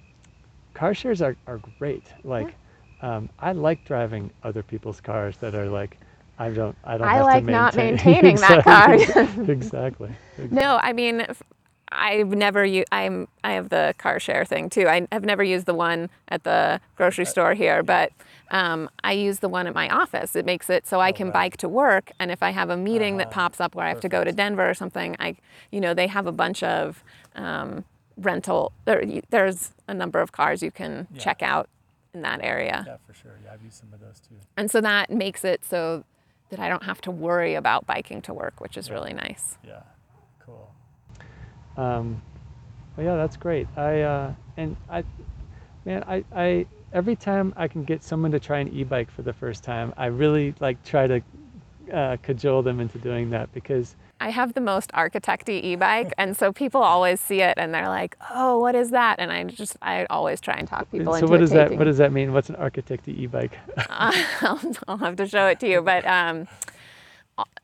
car 0.74 0.94
shares 0.94 1.22
are, 1.22 1.36
are 1.46 1.58
great. 1.78 2.04
Like, 2.24 2.54
um, 3.02 3.28
I 3.38 3.52
like 3.52 3.84
driving 3.84 4.30
other 4.42 4.62
people's 4.62 5.00
cars 5.00 5.36
that 5.38 5.54
are 5.54 5.68
like, 5.68 5.98
I 6.38 6.50
don't, 6.50 6.76
I 6.84 6.98
don't 6.98 7.08
I 7.08 7.22
like 7.22 7.44
not 7.44 7.74
maintain. 7.74 8.04
maintaining 8.04 8.36
that 8.36 8.64
car. 8.64 8.94
exactly. 8.94 9.48
exactly. 9.52 10.16
No, 10.50 10.78
I 10.82 10.92
mean, 10.92 11.26
I've 11.92 12.28
never 12.28 12.64
used. 12.64 12.88
I'm. 12.92 13.28
I 13.44 13.52
have 13.52 13.68
the 13.68 13.94
car 13.98 14.18
share 14.18 14.44
thing 14.44 14.68
too. 14.70 14.88
I 14.88 15.06
have 15.12 15.24
never 15.24 15.44
used 15.44 15.66
the 15.66 15.74
one 15.74 16.10
at 16.28 16.44
the 16.44 16.80
grocery 16.96 17.24
store 17.26 17.54
here, 17.54 17.82
but 17.82 18.12
um, 18.50 18.90
I 19.04 19.12
use 19.12 19.38
the 19.38 19.48
one 19.48 19.66
at 19.66 19.74
my 19.74 19.88
office. 19.88 20.34
It 20.36 20.44
makes 20.44 20.68
it 20.68 20.86
so 20.86 21.00
I 21.00 21.12
can 21.12 21.30
bike 21.30 21.56
to 21.58 21.68
work, 21.68 22.10
and 22.18 22.30
if 22.30 22.42
I 22.42 22.50
have 22.50 22.70
a 22.70 22.76
meeting 22.76 23.18
that 23.18 23.30
pops 23.30 23.60
up 23.60 23.74
where 23.74 23.86
I 23.86 23.88
have 23.90 24.00
to 24.00 24.08
go 24.08 24.24
to 24.24 24.32
Denver 24.32 24.68
or 24.68 24.74
something, 24.74 25.16
I, 25.20 25.36
you 25.70 25.80
know, 25.80 25.94
they 25.94 26.06
have 26.08 26.26
a 26.26 26.32
bunch 26.32 26.62
of 26.62 27.04
um, 27.36 27.84
rental. 28.16 28.72
There, 28.84 29.04
there's 29.30 29.72
a 29.88 29.94
number 29.94 30.20
of 30.20 30.32
cars 30.32 30.62
you 30.62 30.70
can 30.70 31.06
Yeah. 31.12 31.20
check 31.20 31.42
out 31.42 31.68
in 32.14 32.22
that 32.22 32.40
area. 32.42 32.84
Yeah, 32.86 32.96
for 33.06 33.14
sure. 33.14 33.38
Yeah, 33.44 33.52
I've 33.52 33.62
used 33.62 33.76
some 33.78 33.92
of 33.92 34.00
those 34.00 34.20
too. 34.20 34.36
And 34.56 34.70
so 34.70 34.80
that 34.80 35.10
makes 35.10 35.44
it 35.44 35.64
so 35.64 36.04
that 36.50 36.58
I 36.60 36.68
don't 36.68 36.84
have 36.84 37.00
to 37.02 37.10
worry 37.10 37.54
about 37.54 37.86
biking 37.86 38.22
to 38.22 38.34
work, 38.34 38.60
which 38.60 38.76
is 38.76 38.90
really 38.90 39.12
nice. 39.12 39.58
Yeah, 39.66 39.80
cool. 40.40 40.72
Um, 41.76 42.20
well, 42.96 43.06
yeah, 43.06 43.16
that's 43.16 43.36
great. 43.36 43.66
I 43.76 44.00
uh, 44.02 44.32
and 44.56 44.76
I, 44.88 45.04
man, 45.84 46.04
I, 46.06 46.24
I 46.34 46.66
every 46.92 47.16
time 47.16 47.52
I 47.56 47.68
can 47.68 47.84
get 47.84 48.02
someone 48.02 48.30
to 48.32 48.40
try 48.40 48.58
an 48.60 48.68
e-bike 48.68 49.10
for 49.10 49.22
the 49.22 49.32
first 49.32 49.62
time, 49.62 49.92
I 49.96 50.06
really 50.06 50.54
like 50.60 50.82
try 50.84 51.06
to 51.06 51.22
uh, 51.92 52.16
cajole 52.22 52.62
them 52.62 52.80
into 52.80 52.98
doing 52.98 53.30
that 53.30 53.52
because 53.52 53.96
I 54.18 54.30
have 54.30 54.54
the 54.54 54.62
most 54.62 54.90
architecty 54.92 55.62
e-bike, 55.62 56.12
and 56.16 56.34
so 56.34 56.52
people 56.52 56.80
always 56.82 57.20
see 57.20 57.42
it 57.42 57.54
and 57.58 57.74
they're 57.74 57.88
like, 57.88 58.16
"Oh, 58.30 58.58
what 58.58 58.74
is 58.74 58.90
that?" 58.90 59.16
And 59.18 59.30
I 59.30 59.44
just, 59.44 59.76
I 59.82 60.06
always 60.08 60.40
try 60.40 60.54
and 60.54 60.66
talk 60.66 60.90
people 60.90 61.12
so 61.12 61.18
into 61.18 61.26
what 61.28 61.36
it 61.36 61.40
does 61.40 61.50
that 61.50 61.76
what 61.76 61.84
does 61.84 61.98
that 61.98 62.12
mean? 62.12 62.32
What's 62.32 62.48
an 62.48 62.56
architect 62.56 63.06
e-bike? 63.08 63.58
I'll, 63.90 64.60
I'll 64.88 64.96
have 64.98 65.16
to 65.16 65.26
show 65.26 65.48
it 65.48 65.60
to 65.60 65.68
you, 65.68 65.82
but 65.82 66.06
um, 66.06 66.48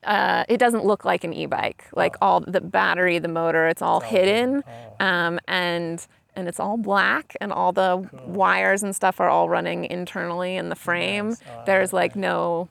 uh, 0.04 0.44
it 0.48 0.58
doesn't 0.58 0.84
look 0.84 1.04
like 1.04 1.24
an 1.24 1.32
e-bike. 1.32 1.86
Like 1.94 2.16
all 2.20 2.40
the 2.40 2.60
battery, 2.60 3.18
the 3.18 3.28
motor, 3.28 3.68
it's 3.68 3.82
all 3.82 4.00
hidden, 4.00 4.64
um, 5.00 5.38
and 5.48 6.04
and 6.34 6.48
it's 6.48 6.58
all 6.58 6.76
black, 6.76 7.36
and 7.40 7.52
all 7.52 7.72
the 7.72 8.08
wires 8.26 8.82
and 8.82 8.96
stuff 8.96 9.20
are 9.20 9.28
all 9.28 9.48
running 9.48 9.84
internally 9.84 10.56
in 10.56 10.68
the 10.70 10.76
frame. 10.76 11.36
There's 11.66 11.92
like 11.92 12.16
no 12.16 12.68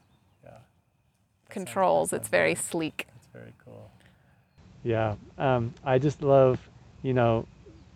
controls. 1.50 2.14
It's 2.14 2.28
very 2.28 2.56
sleek. 2.56 3.08
It's 3.16 3.28
very 3.34 3.54
cool. 3.64 3.90
Yeah, 4.84 5.16
um, 5.38 5.74
I 5.86 6.00
just 6.00 6.24
love, 6.24 6.60
you 7.04 7.14
know, 7.14 7.46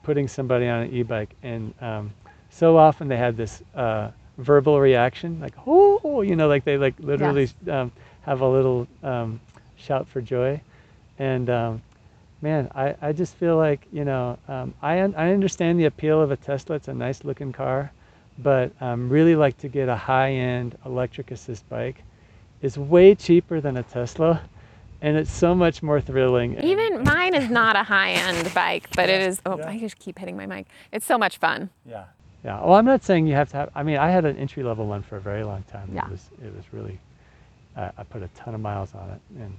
putting 0.04 0.28
somebody 0.28 0.68
on 0.68 0.84
an 0.84 0.94
e-bike, 0.94 1.36
and 1.42 1.74
um, 1.82 2.14
so 2.50 2.78
often 2.78 3.08
they 3.08 3.18
have 3.18 3.36
this 3.38 3.64
uh, 3.76 4.12
verbal 4.38 4.80
reaction, 4.80 5.40
like 5.40 5.54
"oh," 5.66 6.22
you 6.22 6.36
know, 6.36 6.48
like 6.48 6.64
they 6.64 6.78
like 6.78 6.94
literally 7.00 7.50
um, 7.70 7.92
have 8.26 8.42
a 8.42 8.48
little 8.48 8.88
um, 9.04 9.40
shout 9.78 10.08
for 10.08 10.22
joy, 10.22 10.60
and 11.20 11.50
um, 11.50 11.82
man, 12.42 12.70
I, 12.76 12.96
I 13.02 13.12
just 13.14 13.36
feel 13.36 13.58
like 13.58 13.86
you 13.92 14.04
know, 14.06 14.38
um, 14.48 14.74
I 14.82 15.02
un- 15.02 15.16
I 15.16 15.32
understand 15.32 15.80
the 15.80 15.86
appeal 15.86 16.22
of 16.22 16.32
a 16.32 16.38
Tesla. 16.38 16.76
It's 16.76 16.88
a 16.88 16.94
nice 16.94 17.24
looking 17.24 17.52
car, 17.52 17.92
but 18.40 18.72
um, 18.82 19.10
really 19.10 19.36
like 19.36 19.58
to 19.60 19.68
get 19.68 19.90
a 19.90 19.96
high-end 19.96 20.78
electric 20.86 21.32
assist 21.32 21.68
bike. 21.70 22.04
It's 22.62 22.78
way 22.78 23.14
cheaper 23.16 23.62
than 23.62 23.78
a 23.78 23.84
Tesla, 23.84 24.42
and 25.02 25.16
it's 25.18 25.32
so 25.32 25.54
much 25.54 25.84
more 25.84 26.02
thrilling. 26.02 26.58
Even 26.64 27.04
mine 27.04 27.36
is 27.36 27.50
not 27.50 27.76
a 27.76 27.84
high-end 27.84 28.52
bike, 28.56 28.90
but 28.96 29.08
it 29.10 29.22
is. 29.22 29.40
Oh, 29.46 29.58
yeah. 29.58 29.70
I 29.70 29.78
just 29.80 30.00
keep 30.00 30.18
hitting 30.18 30.36
my 30.36 30.48
mic. 30.48 30.66
It's 30.92 31.06
so 31.06 31.18
much 31.18 31.38
fun. 31.38 31.70
Yeah. 31.88 32.06
Yeah. 32.44 32.62
Well, 32.62 32.74
I'm 32.74 32.86
not 32.86 33.04
saying 33.04 33.28
you 33.28 33.36
have 33.36 33.50
to 33.52 33.58
have. 33.58 33.70
I 33.76 33.84
mean, 33.84 33.98
I 33.98 34.10
had 34.10 34.26
an 34.26 34.38
entry 34.38 34.64
level 34.64 34.88
one 34.88 35.04
for 35.04 35.18
a 35.18 35.22
very 35.22 35.44
long 35.44 35.64
time. 35.64 35.92
Yeah. 35.94 36.06
It 36.06 36.12
was. 36.12 36.30
It 36.44 36.56
was 36.56 36.64
really. 36.72 37.00
Uh, 37.76 37.92
I 37.98 38.04
put 38.04 38.24
a 38.24 38.28
ton 38.30 38.56
of 38.56 38.62
miles 38.62 38.94
on 38.96 39.10
it, 39.10 39.22
and 39.42 39.58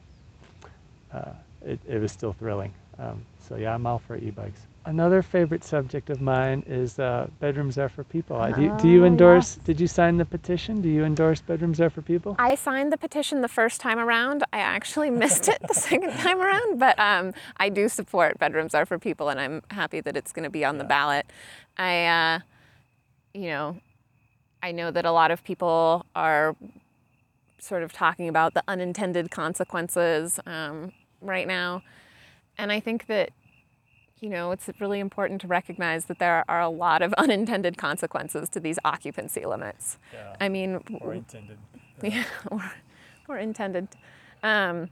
uh, 1.13 1.33
it, 1.65 1.79
it 1.87 1.99
was 2.01 2.13
still 2.13 2.33
thrilling. 2.33 2.73
Um, 2.99 3.23
so 3.47 3.57
yeah, 3.57 3.75
I'm 3.75 3.87
all 3.87 3.99
for 3.99 4.17
e-bikes. 4.17 4.61
another 4.87 5.21
favorite 5.21 5.63
subject 5.65 6.09
of 6.09 6.21
mine 6.23 6.63
is 6.67 6.99
uh, 6.99 7.27
bedrooms 7.41 7.77
are 7.77 7.89
for 7.91 8.05
people. 8.05 8.37
Do, 8.55 8.63
you- 8.63 8.69
do 8.79 8.89
Oh, 8.89 8.91
you 8.91 9.05
endorse? 9.05 9.57
Did 9.57 9.79
you 9.79 9.87
sign 9.87 10.17
the 10.17 10.25
petition? 10.25 10.81
Do 10.81 10.89
you 10.89 11.05
endorse 11.05 11.41
bedrooms 11.43 11.79
are 11.81 11.91
for 11.91 12.01
people? 12.03 12.37
I 12.39 12.55
signed 12.55 12.91
the 12.93 12.97
petition 12.97 13.43
the 13.43 13.49
first 13.49 13.81
time 13.83 13.99
around. 13.99 14.45
I 14.53 14.59
actually 14.61 15.11
missed 15.11 15.49
it 15.49 15.59
the 15.69 15.75
second 15.89 16.13
time 16.15 16.41
around, 16.41 16.79
but 16.79 16.99
um, 16.99 17.35
I 17.59 17.69
do 17.69 17.89
support 17.89 18.39
bedrooms 18.39 18.75
are 18.75 18.87
for 18.87 18.99
people, 18.99 19.29
and 19.29 19.39
I'm 19.39 19.63
happy 19.71 20.01
that 20.01 20.17
it's 20.17 20.33
going 20.33 20.45
to 20.45 20.51
be 20.51 20.65
on 20.65 20.79
the 20.79 20.85
ballot. 20.85 21.27
I, 21.77 22.07
uh, 22.07 22.39
you 23.35 23.49
know, 23.49 23.77
I 24.63 24.73
know 24.73 24.91
that 24.91 25.05
a 25.05 25.13
lot 25.13 25.31
of 25.31 25.45
people 25.45 26.07
are 26.15 26.57
sort 27.59 27.83
of 27.83 27.93
talking 27.93 28.29
about 28.29 28.55
the 28.55 28.63
unintended 28.69 29.31
consequences 29.31 30.39
um, 30.47 30.93
right 31.21 31.47
now, 31.47 31.83
and 32.59 32.73
I 32.73 32.81
think 32.81 33.07
that 33.07 33.31
you 34.21 34.31
know, 34.31 34.51
it's 34.51 34.69
really 34.81 34.99
important 35.01 35.43
to 35.43 35.47
recognize 35.47 36.07
that 36.07 36.19
there 36.19 36.45
are 36.49 36.61
a 36.61 36.69
lot 36.69 37.03
of 37.03 37.13
unintended 37.19 37.77
consequences 37.77 38.49
to 38.51 38.61
these 38.61 38.79
occupancy 38.85 39.45
limits. 39.45 39.99
Yeah. 40.13 40.37
I 40.41 40.49
mean, 40.49 40.81
Or 41.01 41.15
intended. 41.15 41.59
yeah, 42.03 42.25
or, 42.51 42.73
or 43.29 43.39
intended. 43.39 43.89
Um, 44.43 44.89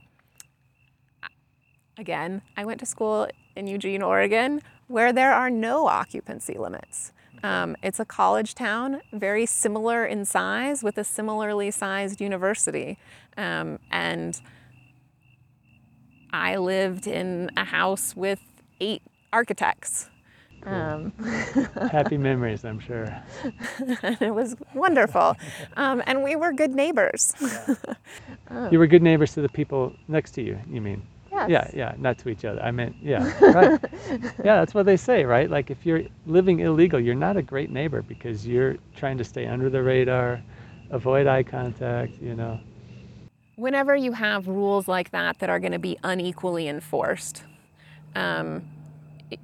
again, 1.99 2.43
I 2.57 2.65
went 2.65 2.81
to 2.81 2.87
school 2.87 3.29
in 3.57 3.67
Eugene, 3.67 4.03
Oregon, 4.03 4.61
where 4.89 5.13
there 5.13 5.33
are 5.33 5.51
no 5.51 5.87
occupancy 5.87 6.59
limits. 6.59 7.13
Um, 7.45 7.77
it's 7.83 8.01
a 8.01 8.07
college 8.07 8.55
town, 8.55 9.03
very 9.13 9.45
similar 9.45 10.07
in 10.07 10.25
size, 10.25 10.83
with 10.83 10.97
a 10.97 11.05
similarly 11.05 11.71
sized 11.71 12.19
university. 12.19 12.97
Um, 13.37 13.79
and 13.91 14.41
I 16.33 16.57
lived 16.57 17.07
in 17.07 17.51
a 17.55 17.65
house 17.65 18.17
with 18.17 18.41
eight 18.81 19.03
architects. 19.31 20.09
Um, 20.63 21.13
Happy 21.93 22.17
memories, 22.17 22.65
I'm 22.65 22.81
sure. 22.81 23.15
it 24.23 24.35
was 24.35 24.57
wonderful. 24.73 25.37
Um, 25.77 26.03
and 26.07 26.25
we 26.25 26.37
were 26.37 26.51
good 26.51 26.75
neighbors. 26.75 27.35
You 28.71 28.79
were 28.79 28.87
good 28.87 29.03
neighbors 29.03 29.35
to 29.35 29.43
the 29.43 29.51
people 29.51 29.93
next 30.09 30.31
to 30.33 30.43
you. 30.43 30.59
You 30.71 30.81
mean? 30.81 31.03
Yes. 31.47 31.71
Yeah, 31.75 31.91
yeah, 31.91 31.95
not 31.99 32.19
to 32.19 32.29
each 32.31 32.45
other. 32.45 32.63
I 32.63 32.71
meant, 32.73 32.97
yeah, 33.03 33.33
right. 33.53 33.81
yeah, 34.45 34.57
that's 34.57 34.75
what 34.75 34.87
they 34.87 34.97
say, 34.97 35.25
right? 35.25 35.51
Like 35.51 35.71
if 35.71 35.87
you're 35.87 36.03
living 36.27 36.61
illegal, 36.61 37.01
you're 37.01 37.15
not 37.15 37.37
a 37.37 37.43
great 37.43 37.71
neighbor 37.71 38.03
because 38.03 38.47
you're 38.47 38.77
trying 38.97 39.19
to 39.19 39.25
stay 39.25 39.47
under 39.47 39.71
the 39.71 39.83
radar, 39.83 40.43
avoid 40.91 41.27
eye 41.27 41.43
contact, 41.45 42.13
you 42.23 42.35
know. 42.35 42.61
whenever 43.57 43.97
you 43.97 44.13
have 44.13 44.49
rules 44.49 44.89
like 44.89 45.11
that 45.13 45.39
that 45.41 45.51
are 45.51 45.61
going 45.61 45.73
to 45.73 45.79
be 45.79 45.99
unequally 46.05 46.69
enforced, 46.69 47.45
um, 48.17 48.65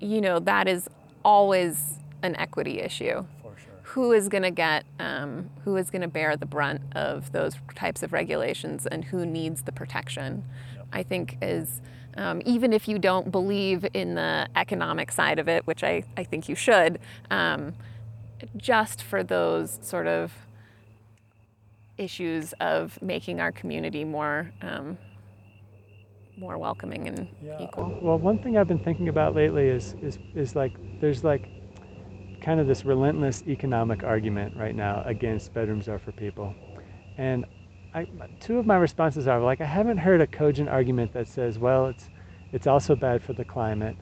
you 0.01 0.21
know, 0.21 0.39
that 0.41 0.69
is 0.69 0.89
always 1.25 1.99
an 2.23 2.37
equity 2.37 2.81
issue. 2.81 3.25
For 3.43 3.55
sure. 3.59 3.73
Who 3.83 4.13
is 4.13 4.29
going 4.29 4.45
to 4.45 4.51
get, 4.53 4.85
um, 5.01 5.51
who 5.65 5.77
is 5.77 5.91
going 5.91 6.03
to 6.03 6.09
bear 6.09 6.37
the 6.37 6.47
brunt 6.47 6.83
of 6.97 7.33
those 7.33 7.57
types 7.75 8.03
of 8.03 8.13
regulations 8.13 8.87
and 8.87 9.05
who 9.05 9.27
needs 9.27 9.63
the 9.63 9.73
protection? 9.73 10.45
I 10.93 11.03
think 11.03 11.37
is, 11.43 11.81
um, 12.17 12.43
even 12.45 12.73
if 12.73 12.89
you 12.89 12.99
don't 12.99 13.31
believe 13.31 13.87
in 13.95 14.15
the 14.15 14.49
economic 14.57 15.13
side 15.13 15.39
of 15.39 15.49
it, 15.49 15.67
which 15.67 15.85
I, 15.85 16.03
I 16.17 16.25
think 16.25 16.49
you 16.49 16.55
should, 16.55 16.99
um, 17.31 17.75
just 18.57 19.03
for 19.03 19.23
those 19.23 19.79
sort 19.83 20.07
of 20.07 20.33
issues 21.99 22.55
of 22.61 23.01
making 23.03 23.41
our 23.41 23.53
community 23.53 24.05
more 24.05 24.51
um, 24.63 24.97
more 26.39 26.57
welcoming 26.57 27.07
and 27.07 27.29
Yeah. 27.45 27.63
equal. 27.63 27.99
Well, 28.01 28.19
one 28.19 28.39
thing 28.39 28.57
I've 28.57 28.67
been 28.67 28.79
thinking 28.79 29.09
about 29.09 29.35
lately 29.35 29.69
is 29.69 29.95
is 30.03 30.19
is 30.35 30.57
like 30.57 30.73
there's 31.01 31.23
like 31.23 31.49
kind 32.41 32.59
of 32.59 32.67
this 32.67 32.87
relentless 32.87 33.45
economic 33.47 34.03
argument 34.03 34.57
right 34.57 34.75
now 34.75 35.03
against 35.05 35.53
bedrooms 35.53 35.89
are 35.89 35.99
for 35.99 36.13
people, 36.13 36.55
and 37.19 37.45
I, 37.95 38.07
two 38.41 38.59
of 38.59 38.67
my 38.67 38.77
responses 38.77 39.27
are 39.29 39.41
like 39.41 39.61
I 39.61 39.67
haven't 39.67 39.99
heard 39.99 40.21
a 40.21 40.27
cogent 40.27 40.69
argument 40.69 41.13
that 41.13 41.29
says, 41.29 41.59
well, 41.59 41.89
it's 41.89 42.11
it's 42.53 42.67
also 42.67 42.97
bad 42.97 43.23
for 43.23 43.33
the 43.33 43.45
climate, 43.45 43.97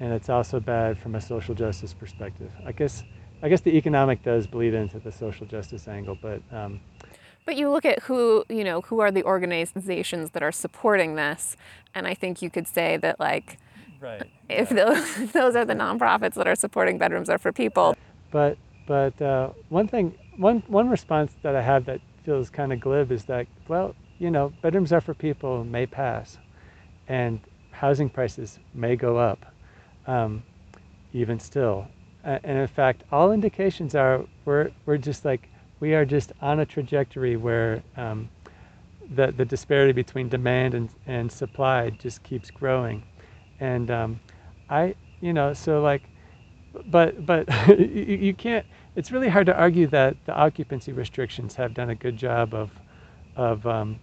and 0.00 0.12
it's 0.12 0.28
also 0.30 0.60
bad 0.60 0.98
from 0.98 1.14
a 1.14 1.20
social 1.20 1.54
justice 1.54 1.94
perspective. 1.94 2.52
I 2.66 2.72
guess 2.72 3.04
I 3.42 3.48
guess 3.48 3.60
the 3.62 3.76
economic 3.76 4.22
does 4.22 4.46
bleed 4.46 4.74
into 4.74 5.00
the 5.00 5.12
social 5.12 5.46
justice 5.46 5.88
angle, 5.88 6.16
but 6.16 6.42
um, 6.52 6.80
But 7.44 7.56
you 7.56 7.70
look 7.70 7.84
at 7.84 8.00
who 8.04 8.44
you 8.48 8.64
know 8.64 8.82
who 8.82 9.00
are 9.00 9.10
the 9.10 9.24
organizations 9.24 10.30
that 10.32 10.42
are 10.42 10.52
supporting 10.52 11.16
this, 11.16 11.56
and 11.94 12.06
I 12.06 12.14
think 12.14 12.42
you 12.42 12.50
could 12.50 12.68
say 12.68 12.96
that 12.98 13.18
like 13.20 13.58
Right. 14.00 14.30
if 14.48 14.68
those 14.70 15.32
those 15.32 15.56
are 15.56 15.64
the 15.64 15.74
nonprofits 15.74 16.34
that 16.34 16.46
are 16.48 16.54
supporting 16.56 16.98
bedrooms 16.98 17.30
are 17.30 17.38
for 17.38 17.52
people. 17.52 17.96
But 18.30 18.58
but 18.86 19.20
uh, 19.22 19.50
one 19.68 19.88
thing, 19.88 20.14
one 20.36 20.62
one 20.66 20.88
response 20.88 21.34
that 21.42 21.54
I 21.56 21.62
have 21.62 21.84
that 21.86 22.00
feels 22.24 22.50
kind 22.50 22.72
of 22.72 22.80
glib 22.80 23.12
is 23.12 23.24
that 23.26 23.48
well, 23.68 23.96
you 24.18 24.30
know, 24.30 24.50
bedrooms 24.62 24.92
are 24.92 25.00
for 25.02 25.14
people 25.14 25.64
may 25.64 25.86
pass, 25.86 26.38
and 27.08 27.40
housing 27.72 28.10
prices 28.10 28.60
may 28.74 28.96
go 28.96 29.18
up, 29.18 29.54
um, 30.06 30.44
even 31.12 31.38
still. 31.40 31.88
And 32.44 32.58
in 32.58 32.68
fact, 32.68 33.04
all 33.12 33.32
indications 33.32 33.94
are 33.94 34.26
we're 34.46 34.72
we're 34.86 34.98
just 34.98 35.24
like 35.24 35.50
we 35.80 35.94
are 35.94 36.04
just 36.06 36.32
on 36.40 36.60
a 36.60 36.66
trajectory 36.66 37.36
where 37.36 37.82
um, 37.96 38.30
the 39.14 39.32
the 39.32 39.44
disparity 39.44 39.92
between 39.92 40.28
demand 40.28 40.74
and, 40.74 40.90
and 41.06 41.32
supply 41.32 41.90
just 41.90 42.22
keeps 42.24 42.50
growing, 42.50 43.04
and 43.60 43.90
um, 43.90 44.20
I 44.70 44.94
you 45.20 45.32
know 45.32 45.54
so 45.54 45.82
like 45.82 46.04
but 46.86 47.24
but 47.26 47.48
you, 47.78 48.16
you 48.20 48.34
can't 48.34 48.66
it's 48.96 49.10
really 49.10 49.28
hard 49.28 49.46
to 49.46 49.56
argue 49.56 49.86
that 49.88 50.16
the 50.26 50.34
occupancy 50.34 50.92
restrictions 50.92 51.54
have 51.54 51.74
done 51.74 51.90
a 51.90 51.94
good 51.94 52.16
job 52.16 52.54
of 52.54 52.70
of 53.36 53.66
um, 53.66 53.98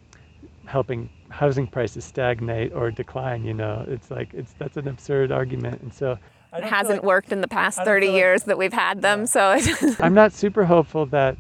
helping 0.66 1.10
housing 1.30 1.68
prices 1.68 2.04
stagnate 2.04 2.74
or 2.74 2.90
decline 2.92 3.44
you 3.46 3.54
know? 3.54 3.86
It's 3.88 4.10
like 4.12 4.34
it's 4.34 4.54
that's 4.54 4.78
an 4.78 4.88
absurd 4.88 5.32
argument 5.32 5.82
and 5.82 5.94
so 5.94 6.18
It 6.54 6.64
hasn't 6.64 7.04
like- 7.04 7.08
worked 7.08 7.32
in 7.32 7.42
the 7.42 7.48
past 7.48 7.78
30 7.84 8.06
feel 8.08 8.14
like- 8.14 8.20
years 8.20 8.44
that 8.44 8.58
we've 8.58 8.74
had 8.74 9.02
them, 9.02 9.26
so 9.28 9.52
it, 9.58 10.00
i'm 10.02 10.14
not 10.16 10.34
super 10.34 10.66
hopeful 10.66 11.06
that 11.08 11.38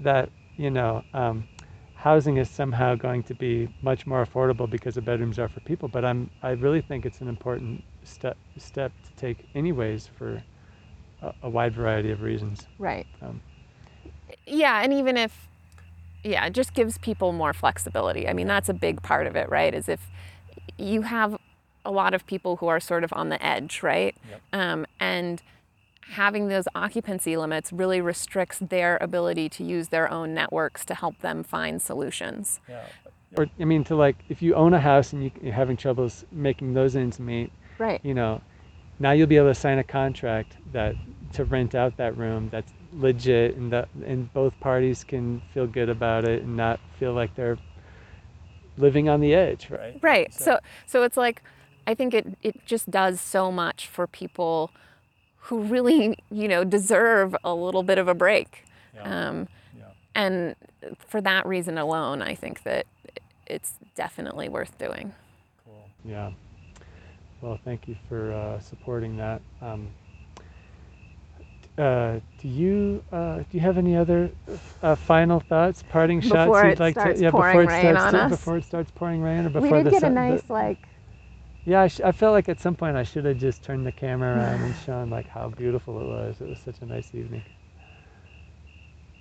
that 0.00 0.30
you 0.56 0.70
know 0.70 1.04
um, 1.14 1.46
housing 1.94 2.36
is 2.38 2.48
somehow 2.50 2.94
going 2.96 3.22
to 3.24 3.34
be 3.34 3.68
much 3.82 4.06
more 4.06 4.24
affordable 4.26 4.68
because 4.68 4.94
the 4.96 5.02
bedrooms 5.02 5.38
are 5.38 5.48
for 5.48 5.60
people 5.60 5.88
but 5.88 6.04
i'm 6.04 6.28
i 6.42 6.50
really 6.50 6.80
think 6.80 7.06
it's 7.06 7.20
an 7.20 7.28
important 7.28 7.82
step 8.02 8.36
step 8.56 8.90
to 9.04 9.12
take 9.14 9.38
anyways 9.54 10.06
for 10.06 10.42
a, 11.22 11.34
a 11.42 11.48
wide 11.50 11.74
variety 11.74 12.10
of 12.10 12.22
reasons 12.22 12.66
right. 12.78 13.06
Um, 13.22 13.40
yeah, 14.46 14.82
and 14.82 14.92
even 14.92 15.16
if, 15.16 15.46
yeah, 16.24 16.44
it 16.46 16.52
just 16.52 16.74
gives 16.74 16.98
people 16.98 17.32
more 17.32 17.52
flexibility. 17.52 18.28
I 18.28 18.32
mean, 18.32 18.46
that's 18.46 18.68
a 18.68 18.74
big 18.74 19.02
part 19.02 19.26
of 19.26 19.36
it, 19.36 19.48
right? 19.48 19.74
Is 19.74 19.88
if 19.88 20.00
you 20.76 21.02
have 21.02 21.36
a 21.84 21.90
lot 21.90 22.14
of 22.14 22.26
people 22.26 22.56
who 22.56 22.66
are 22.66 22.80
sort 22.80 23.04
of 23.04 23.12
on 23.12 23.28
the 23.28 23.44
edge, 23.44 23.82
right? 23.82 24.14
Yep. 24.28 24.40
Um, 24.52 24.86
and 25.00 25.42
having 26.12 26.48
those 26.48 26.64
occupancy 26.74 27.36
limits 27.36 27.72
really 27.72 28.00
restricts 28.00 28.58
their 28.58 28.96
ability 29.00 29.48
to 29.50 29.64
use 29.64 29.88
their 29.88 30.10
own 30.10 30.34
networks 30.34 30.84
to 30.86 30.94
help 30.94 31.18
them 31.20 31.42
find 31.42 31.80
solutions. 31.80 32.60
Yeah. 32.68 32.84
or 33.36 33.46
I 33.60 33.64
mean, 33.64 33.84
to 33.84 33.96
like, 33.96 34.16
if 34.28 34.40
you 34.42 34.54
own 34.54 34.72
a 34.74 34.80
house 34.80 35.12
and 35.12 35.24
you, 35.24 35.30
you're 35.42 35.52
having 35.52 35.76
troubles 35.76 36.24
making 36.32 36.74
those 36.74 36.96
ends 36.96 37.20
meet, 37.20 37.52
Right. 37.78 38.00
you 38.02 38.14
know, 38.14 38.40
now 38.98 39.12
you'll 39.12 39.26
be 39.26 39.36
able 39.36 39.48
to 39.48 39.54
sign 39.54 39.78
a 39.78 39.84
contract 39.84 40.56
that 40.72 40.94
to 41.32 41.44
rent 41.44 41.74
out 41.74 41.96
that 41.96 42.16
room 42.16 42.48
that's 42.50 42.72
legit 42.92 43.56
and 43.56 43.70
that 43.72 43.88
and 44.06 44.32
both 44.32 44.58
parties 44.60 45.04
can 45.04 45.42
feel 45.52 45.66
good 45.66 45.88
about 45.88 46.24
it 46.24 46.42
and 46.42 46.56
not 46.56 46.80
feel 46.98 47.12
like 47.12 47.34
they're 47.34 47.58
living 48.76 49.08
on 49.08 49.20
the 49.20 49.34
edge, 49.34 49.68
right? 49.70 49.80
Right. 49.80 50.02
Right. 50.02 50.34
So 50.34 50.58
so 50.86 51.02
it's 51.02 51.16
like 51.16 51.42
I 51.86 51.94
think 51.94 52.14
it 52.14 52.38
it 52.42 52.64
just 52.66 52.90
does 52.90 53.20
so 53.20 53.52
much 53.52 53.86
for 53.86 54.06
people 54.06 54.70
who 55.42 55.62
really, 55.62 56.18
you 56.30 56.48
know, 56.48 56.64
deserve 56.64 57.36
a 57.44 57.54
little 57.54 57.82
bit 57.82 57.98
of 57.98 58.08
a 58.08 58.14
break. 58.14 58.64
Yeah. 58.94 59.28
Um, 59.28 59.48
yeah. 59.76 59.84
and 60.14 60.56
for 61.06 61.20
that 61.22 61.46
reason 61.46 61.78
alone, 61.78 62.20
I 62.20 62.34
think 62.34 62.64
that 62.64 62.86
it's 63.46 63.74
definitely 63.94 64.48
worth 64.48 64.76
doing. 64.76 65.14
Cool. 65.64 65.88
Yeah. 66.04 66.32
Well, 67.40 67.58
thank 67.64 67.86
you 67.88 67.96
for 68.08 68.32
uh, 68.32 68.60
supporting 68.60 69.16
that. 69.18 69.40
Um, 69.62 69.88
uh, 71.76 72.18
do 72.38 72.48
you 72.48 73.02
uh, 73.12 73.36
do 73.38 73.44
you 73.52 73.60
have 73.60 73.78
any 73.78 73.96
other 73.96 74.30
uh, 74.82 74.96
final 74.96 75.38
thoughts, 75.38 75.84
parting 75.88 76.20
shots 76.20 76.62
you'd 76.64 76.80
like 76.80 76.94
to? 76.94 77.14
Yeah, 77.16 77.30
before 77.30 77.62
it 77.62 77.70
starts 77.70 78.04
on 78.06 78.12
to, 78.12 78.18
us? 78.24 78.30
before 78.30 78.56
it 78.56 78.64
starts 78.64 78.90
pouring 78.90 79.22
rain, 79.22 79.40
or 79.46 79.50
We 79.50 79.60
before 79.60 79.78
did 79.78 79.86
the 79.86 79.90
get 79.92 80.02
a 80.02 80.06
sun- 80.06 80.14
the- 80.14 80.20
nice 80.20 80.50
like 80.50 80.88
Yeah, 81.64 81.82
I, 81.82 81.88
sh- 81.88 82.00
I 82.00 82.12
felt 82.12 82.32
like 82.32 82.48
at 82.48 82.58
some 82.60 82.74
point 82.74 82.96
I 82.96 83.04
should 83.04 83.24
have 83.26 83.38
just 83.38 83.62
turned 83.62 83.86
the 83.86 83.92
camera 83.92 84.36
around 84.38 84.62
and 84.62 84.74
shown 84.84 85.10
like 85.10 85.28
how 85.28 85.48
beautiful 85.50 86.00
it 86.00 86.06
was. 86.06 86.40
It 86.40 86.48
was 86.48 86.58
such 86.58 86.80
a 86.80 86.86
nice 86.86 87.14
evening. 87.14 87.42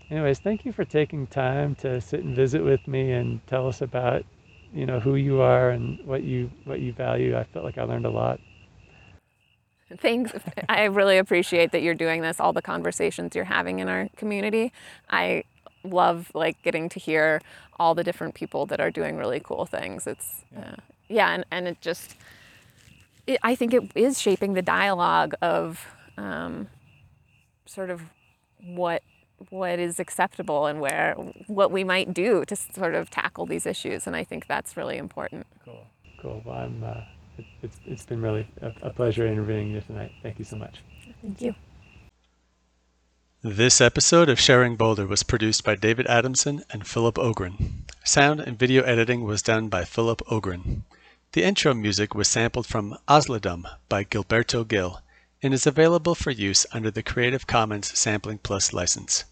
Anyways, 0.09 0.39
thank 0.39 0.65
you 0.65 0.71
for 0.71 0.85
taking 0.85 1.27
time 1.27 1.75
to 1.75 1.99
sit 1.99 2.23
and 2.23 2.33
visit 2.35 2.63
with 2.63 2.87
me 2.87 3.11
and 3.11 3.45
tell 3.47 3.67
us 3.67 3.81
about, 3.81 4.25
you 4.73 4.85
know, 4.85 4.99
who 4.99 5.15
you 5.15 5.41
are 5.41 5.69
and 5.71 5.99
what 6.05 6.23
you 6.23 6.51
what 6.65 6.79
you 6.79 6.93
value. 6.93 7.37
I 7.37 7.43
felt 7.45 7.65
like 7.65 7.77
I 7.77 7.83
learned 7.83 8.05
a 8.05 8.09
lot. 8.09 8.39
Thanks. 9.99 10.33
I 10.67 10.85
really 10.85 11.17
appreciate 11.17 11.71
that 11.71 11.81
you're 11.81 11.95
doing 11.95 12.21
this, 12.21 12.39
all 12.39 12.53
the 12.53 12.61
conversations 12.61 13.35
you're 13.35 13.45
having 13.45 13.79
in 13.79 13.87
our 13.87 14.09
community. 14.17 14.73
I 15.09 15.43
love 15.83 16.31
like 16.33 16.61
getting 16.63 16.89
to 16.89 16.99
hear 16.99 17.41
all 17.79 17.95
the 17.95 18.03
different 18.03 18.35
people 18.35 18.65
that 18.65 18.79
are 18.79 18.91
doing 18.91 19.17
really 19.17 19.39
cool 19.39 19.65
things. 19.65 20.05
It's 20.07 20.43
yeah, 20.51 20.59
uh, 20.59 20.75
yeah 21.07 21.29
and, 21.33 21.45
and 21.51 21.67
it 21.67 21.81
just 21.81 22.15
it, 23.27 23.39
I 23.43 23.55
think 23.55 23.73
it 23.73 23.91
is 23.95 24.19
shaping 24.19 24.53
the 24.53 24.61
dialogue 24.61 25.35
of 25.41 25.85
um, 26.17 26.67
sort 27.65 27.89
of 27.89 28.01
what 28.65 29.03
what 29.49 29.79
is 29.79 29.99
acceptable 29.99 30.65
and 30.65 30.79
where 30.79 31.13
what 31.47 31.71
we 31.71 31.83
might 31.83 32.13
do 32.13 32.43
to 32.45 32.55
sort 32.55 32.95
of 32.95 33.09
tackle 33.09 33.45
these 33.45 33.65
issues 33.65 34.07
and 34.07 34.15
i 34.15 34.23
think 34.23 34.47
that's 34.47 34.75
really 34.75 34.97
important. 34.97 35.45
Cool. 35.63 35.85
Cool. 36.21 36.41
Well 36.45 36.55
i'm 36.55 36.83
uh, 36.83 37.01
it, 37.37 37.45
it's, 37.61 37.79
it's 37.85 38.05
been 38.05 38.21
really 38.21 38.47
a, 38.61 38.71
a 38.83 38.89
pleasure 38.89 39.27
interviewing 39.27 39.71
you 39.71 39.81
tonight. 39.81 40.11
Thank 40.23 40.39
you 40.39 40.45
so 40.45 40.55
much. 40.57 40.81
Thank 41.21 41.41
you. 41.41 41.55
This 43.43 43.79
episode 43.79 44.29
of 44.29 44.39
Sharing 44.39 44.75
Boulder 44.75 45.05
was 45.05 45.23
produced 45.23 45.63
by 45.63 45.75
David 45.75 46.07
Adamson 46.07 46.63
and 46.71 46.87
Philip 46.87 47.19
Ogren. 47.19 47.85
Sound 48.03 48.39
and 48.39 48.57
video 48.57 48.83
editing 48.83 49.23
was 49.23 49.41
done 49.41 49.69
by 49.69 49.85
Philip 49.85 50.21
Ogren. 50.31 50.83
The 51.33 51.43
intro 51.43 51.73
music 51.73 52.15
was 52.15 52.27
sampled 52.27 52.65
from 52.65 52.97
Oslodum 53.07 53.65
by 53.89 54.03
Gilberto 54.03 54.67
Gil 54.67 55.01
and 55.43 55.53
is 55.53 55.67
available 55.67 56.15
for 56.15 56.31
use 56.31 56.65
under 56.71 56.89
the 56.89 57.03
Creative 57.03 57.45
Commons 57.45 57.97
Sampling 57.97 58.39
Plus 58.39 58.73
license. 58.73 59.25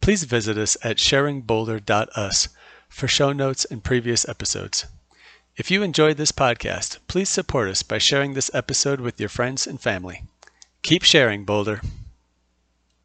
Please 0.00 0.24
visit 0.24 0.58
us 0.58 0.76
at 0.82 0.96
sharingboulder.us 0.96 2.48
for 2.88 3.08
show 3.08 3.32
notes 3.32 3.64
and 3.64 3.84
previous 3.84 4.28
episodes. 4.28 4.86
If 5.56 5.70
you 5.70 5.82
enjoyed 5.82 6.16
this 6.16 6.32
podcast, 6.32 6.98
please 7.08 7.28
support 7.28 7.68
us 7.68 7.82
by 7.82 7.98
sharing 7.98 8.34
this 8.34 8.50
episode 8.52 9.00
with 9.00 9.20
your 9.20 9.28
friends 9.28 9.66
and 9.66 9.80
family. 9.80 10.24
Keep 10.82 11.04
sharing, 11.04 11.44
Boulder. 11.44 11.80